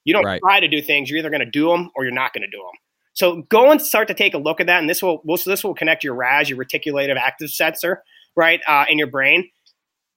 You 0.05 0.15
don't 0.15 0.25
Right. 0.25 0.41
try 0.41 0.61
to 0.61 0.69
do 0.69 0.81
things; 0.81 1.11
you're 1.11 1.19
either 1.19 1.31
going 1.31 1.41
to 1.45 1.51
do 1.51 1.69
them 1.71 1.91
or 1.97 2.05
you're 2.05 2.15
not 2.15 2.33
going 2.33 2.43
to 2.43 2.57
do 2.57 2.59
them. 2.63 2.79
So 3.15 3.43
go 3.49 3.71
and 3.73 3.83
start 3.83 4.09
to 4.09 4.15
take 4.15 4.35
a 4.35 4.39
look 4.39 4.61
at 4.61 4.69
that, 4.69 4.79
and 4.81 4.89
this 4.89 5.03
will 5.03 5.23
will- 5.25 5.39
so 5.39 5.51
this 5.51 5.65
will 5.65 5.75
connect 5.75 6.05
your 6.05 6.15
RAS, 6.15 6.49
your 6.49 6.59
reticulative 6.59 7.17
active 7.17 7.51
sensor, 7.51 8.03
right, 8.37 8.61
uh, 8.69 8.85
in 8.89 8.99
your 8.99 9.09
brain. 9.09 9.51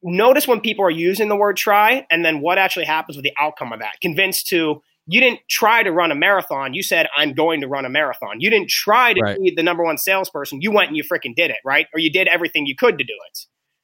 Notice 0.01 0.47
when 0.47 0.61
people 0.61 0.85
are 0.85 0.91
using 0.91 1.27
the 1.27 1.35
word 1.35 1.57
try, 1.57 2.05
and 2.09 2.23
then 2.23 2.39
what 2.39 2.57
actually 2.57 2.85
happens 2.85 3.17
with 3.17 3.23
the 3.23 3.33
outcome 3.39 3.73
of 3.73 3.79
that. 3.79 3.95
Convinced 4.01 4.47
to 4.47 4.81
you 5.11 5.19
didn't 5.19 5.39
try 5.49 5.81
to 5.81 5.91
run 5.91 6.11
a 6.11 6.15
marathon. 6.15 6.73
You 6.73 6.83
said 6.83 7.07
I'm 7.17 7.33
going 7.33 7.61
to 7.61 7.67
run 7.67 7.83
a 7.83 7.89
marathon. 7.89 8.39
You 8.39 8.49
didn't 8.49 8.69
try 8.69 9.13
to 9.13 9.21
Right. 9.21 9.37
be 9.39 9.53
the 9.55 9.63
number 9.63 9.83
one 9.83 9.97
salesperson. 9.97 10.61
You 10.61 10.71
went 10.71 10.89
and 10.89 10.95
you 10.95 11.03
freaking 11.03 11.35
did 11.35 11.49
it, 11.49 11.57
right? 11.65 11.87
Or 11.93 11.99
you 11.99 12.11
did 12.11 12.27
everything 12.27 12.67
you 12.67 12.75
could 12.75 12.97
to 12.99 13.03
do 13.03 13.17
it, 13.31 13.39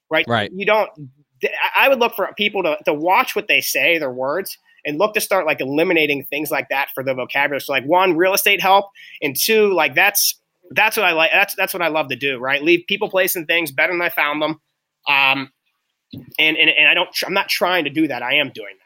right? 0.09 0.26
Right. 0.28 0.51
You 0.53 0.66
don't. 0.66 0.89
I 1.76 1.89
would 1.89 1.99
look 1.99 2.16
for 2.16 2.30
people 2.38 2.63
to 2.63 2.78
to 2.86 2.93
watch 2.93 3.36
what 3.36 3.47
they 3.47 3.59
say, 3.59 3.97
their 3.97 4.11
words, 4.11 4.57
and 4.86 4.97
look 4.97 5.16
to 5.16 5.22
start 5.22 5.45
like 5.45 5.59
eliminating 5.61 6.24
things 6.26 6.51
like 6.51 6.70
that 6.70 6.89
for 6.93 7.03
the 7.03 7.13
vocabulary. 7.13 7.59
So 7.59 7.74
like 7.74 7.86
one, 7.86 8.16
real 8.16 8.34
estate 8.34 8.61
help, 8.61 8.86
and 9.22 9.36
two, 9.36 9.74
like 9.74 9.95
that's 9.95 10.39
that's 10.72 10.95
what 10.95 11.05
I 11.05 11.11
like. 11.11 11.32
That's 11.34 11.55
that's 11.55 11.74
what 11.74 11.82
I 11.82 11.88
love 11.88 12.07
to 12.09 12.16
do. 12.16 12.38
Right, 12.38 12.63
leave 12.63 12.86
people, 12.88 13.09
place, 13.09 13.36
and 13.36 13.47
things 13.47 13.72
better 13.72 13.93
than 13.93 14.01
I 14.01 14.09
found 14.09 14.41
them. 14.41 14.61
Um, 15.07 15.51
and 16.39 16.57
and 16.57 16.70
and 16.70 16.88
I 16.88 16.93
don't. 16.93 17.09
I'm 17.26 17.34
not 17.34 17.49
trying 17.49 17.84
to 17.86 17.89
do 17.89 18.07
that. 18.07 18.24
I 18.24 18.36
am 18.36 18.49
doing 18.53 18.76
that. 18.78 18.82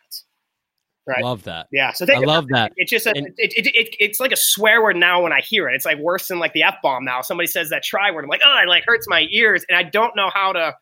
Right. 1.08 1.24
Love 1.24 1.44
that. 1.46 1.68
Yeah. 1.72 1.92
So 1.94 2.06
I 2.14 2.20
love 2.20 2.48
that. 2.50 2.72
it's 2.76 2.92
just 2.92 3.08
a, 3.08 3.14
And- 3.16 3.28
it, 3.38 3.54
it, 3.56 3.66
it, 3.74 3.96
it's 4.00 4.20
like 4.20 4.32
a 4.32 4.36
swear 4.38 4.84
word 4.84 4.96
now 4.96 5.24
when 5.24 5.34
I 5.34 5.42
hear 5.42 5.68
it. 5.68 5.74
It's 5.74 5.86
like 5.86 5.98
worse 5.98 6.28
than 6.28 6.38
like 6.38 6.54
the 6.54 6.62
f 6.64 6.76
bomb 6.84 7.04
now. 7.04 7.22
Somebody 7.22 7.48
says 7.48 7.70
that 7.72 7.82
try 7.84 8.12
word, 8.12 8.24
I'm 8.26 8.30
like, 8.30 8.42
oh, 8.46 8.60
it 8.64 8.68
like 8.68 8.84
hurts 8.86 9.08
my 9.10 9.26
ears, 9.32 9.66
and 9.68 9.76
I 9.78 9.84
don't 9.84 10.16
know 10.16 10.30
how 10.32 10.54
to 10.54 10.76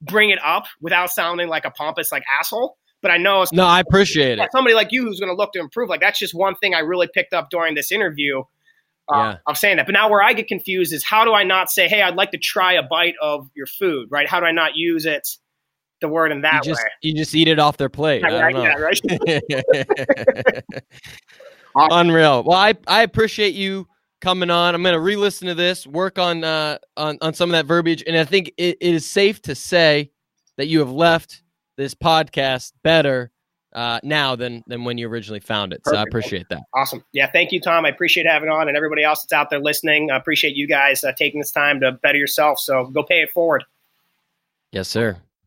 bring 0.00 0.30
it 0.30 0.38
up 0.42 0.64
without 0.80 1.10
sounding 1.10 1.48
like 1.48 1.66
a 1.66 1.70
pompous 1.70 2.10
like 2.10 2.22
asshole. 2.40 2.78
But 3.02 3.10
I 3.10 3.18
know 3.18 3.42
it's. 3.42 3.52
No, 3.52 3.66
I 3.66 3.80
appreciate 3.80 4.38
it. 4.38 4.48
somebody 4.50 4.74
like 4.74 4.92
you 4.92 5.02
who's 5.02 5.20
going 5.20 5.30
to 5.30 5.36
look 5.36 5.52
to 5.52 5.60
improve. 5.60 5.90
Like 5.90 6.00
that's 6.00 6.18
just 6.18 6.34
one 6.34 6.54
thing 6.56 6.74
I 6.74 6.78
really 6.78 7.08
picked 7.12 7.34
up 7.34 7.50
during 7.50 7.74
this 7.74 7.92
interview. 7.92 8.42
Uh, 9.08 9.16
Yeah. 9.16 9.36
of 9.46 9.56
saying 9.56 9.76
that. 9.76 9.86
But 9.86 9.92
now 9.92 10.10
where 10.10 10.20
I 10.20 10.32
get 10.32 10.48
confused 10.48 10.92
is 10.92 11.04
how 11.04 11.24
do 11.24 11.32
I 11.32 11.44
not 11.44 11.70
say, 11.70 11.86
hey, 11.86 12.02
I'd 12.02 12.16
like 12.16 12.32
to 12.32 12.38
try 12.38 12.72
a 12.72 12.82
bite 12.82 13.14
of 13.22 13.48
your 13.54 13.66
food, 13.68 14.08
right? 14.10 14.28
How 14.28 14.40
do 14.40 14.46
I 14.46 14.50
not 14.50 14.74
use 14.74 15.06
it, 15.06 15.28
the 16.00 16.08
word 16.08 16.32
in 16.32 16.38
You 16.38 16.42
that 16.42 16.62
just 16.64 16.82
way? 16.82 16.90
you 17.02 17.14
just 17.14 17.34
eat 17.34 17.48
it 17.48 17.58
off 17.58 17.76
their 17.76 17.88
plate. 17.88 18.24
I 18.24 18.40
right, 18.40 18.52
don't 18.52 18.64
know. 18.64 19.40
yeah, 19.48 19.64
right. 20.52 20.74
Awesome. 21.74 22.08
Unreal. 22.08 22.42
Well, 22.42 22.56
I 22.58 22.74
I 22.86 23.02
appreciate 23.02 23.54
you 23.54 23.86
coming 24.22 24.48
on. 24.50 24.74
I'm 24.74 24.82
going 24.82 24.94
to 24.94 25.00
re-listen 25.00 25.46
to 25.48 25.54
this, 25.54 25.86
work 25.86 26.18
on 26.18 26.42
uh 26.42 26.78
on 26.96 27.18
on 27.20 27.34
some 27.34 27.50
of 27.50 27.52
that 27.52 27.66
verbiage, 27.66 28.02
and 28.06 28.16
I 28.16 28.24
think 28.24 28.52
it, 28.56 28.78
it 28.80 28.94
is 28.94 29.04
safe 29.04 29.42
to 29.42 29.54
say 29.54 30.10
that 30.56 30.68
you 30.68 30.78
have 30.78 30.90
left 30.90 31.42
this 31.76 31.94
podcast 31.94 32.72
better 32.82 33.30
uh, 33.74 34.00
now 34.02 34.34
than 34.34 34.64
than 34.66 34.84
when 34.84 34.96
you 34.96 35.06
originally 35.06 35.40
found 35.40 35.74
it. 35.74 35.82
So 35.84 35.94
I 35.94 36.02
appreciate 36.02 36.48
that. 36.48 36.62
Awesome. 36.74 37.04
Yeah, 37.12 37.30
thank 37.30 37.52
you, 37.52 37.60
Tom. 37.60 37.84
I 37.84 37.90
appreciate 37.90 38.26
having 38.26 38.48
on, 38.48 38.68
and 38.68 38.76
everybody 38.76 39.04
else 39.04 39.22
that's 39.22 39.34
out 39.34 39.50
there 39.50 39.60
listening. 39.60 40.10
I 40.10 40.16
appreciate 40.16 40.56
you 40.56 40.66
guys 40.66 41.04
uh, 41.04 41.12
taking 41.12 41.40
this 41.40 41.50
time 41.50 41.80
to 41.80 41.92
better 41.92 42.16
yourself. 42.16 42.58
So 42.58 42.86
go 42.86 43.02
pay 43.02 43.20
it 43.20 43.30
forward. 43.32 43.64
Yes, 44.72 44.88
sir. 44.88 45.18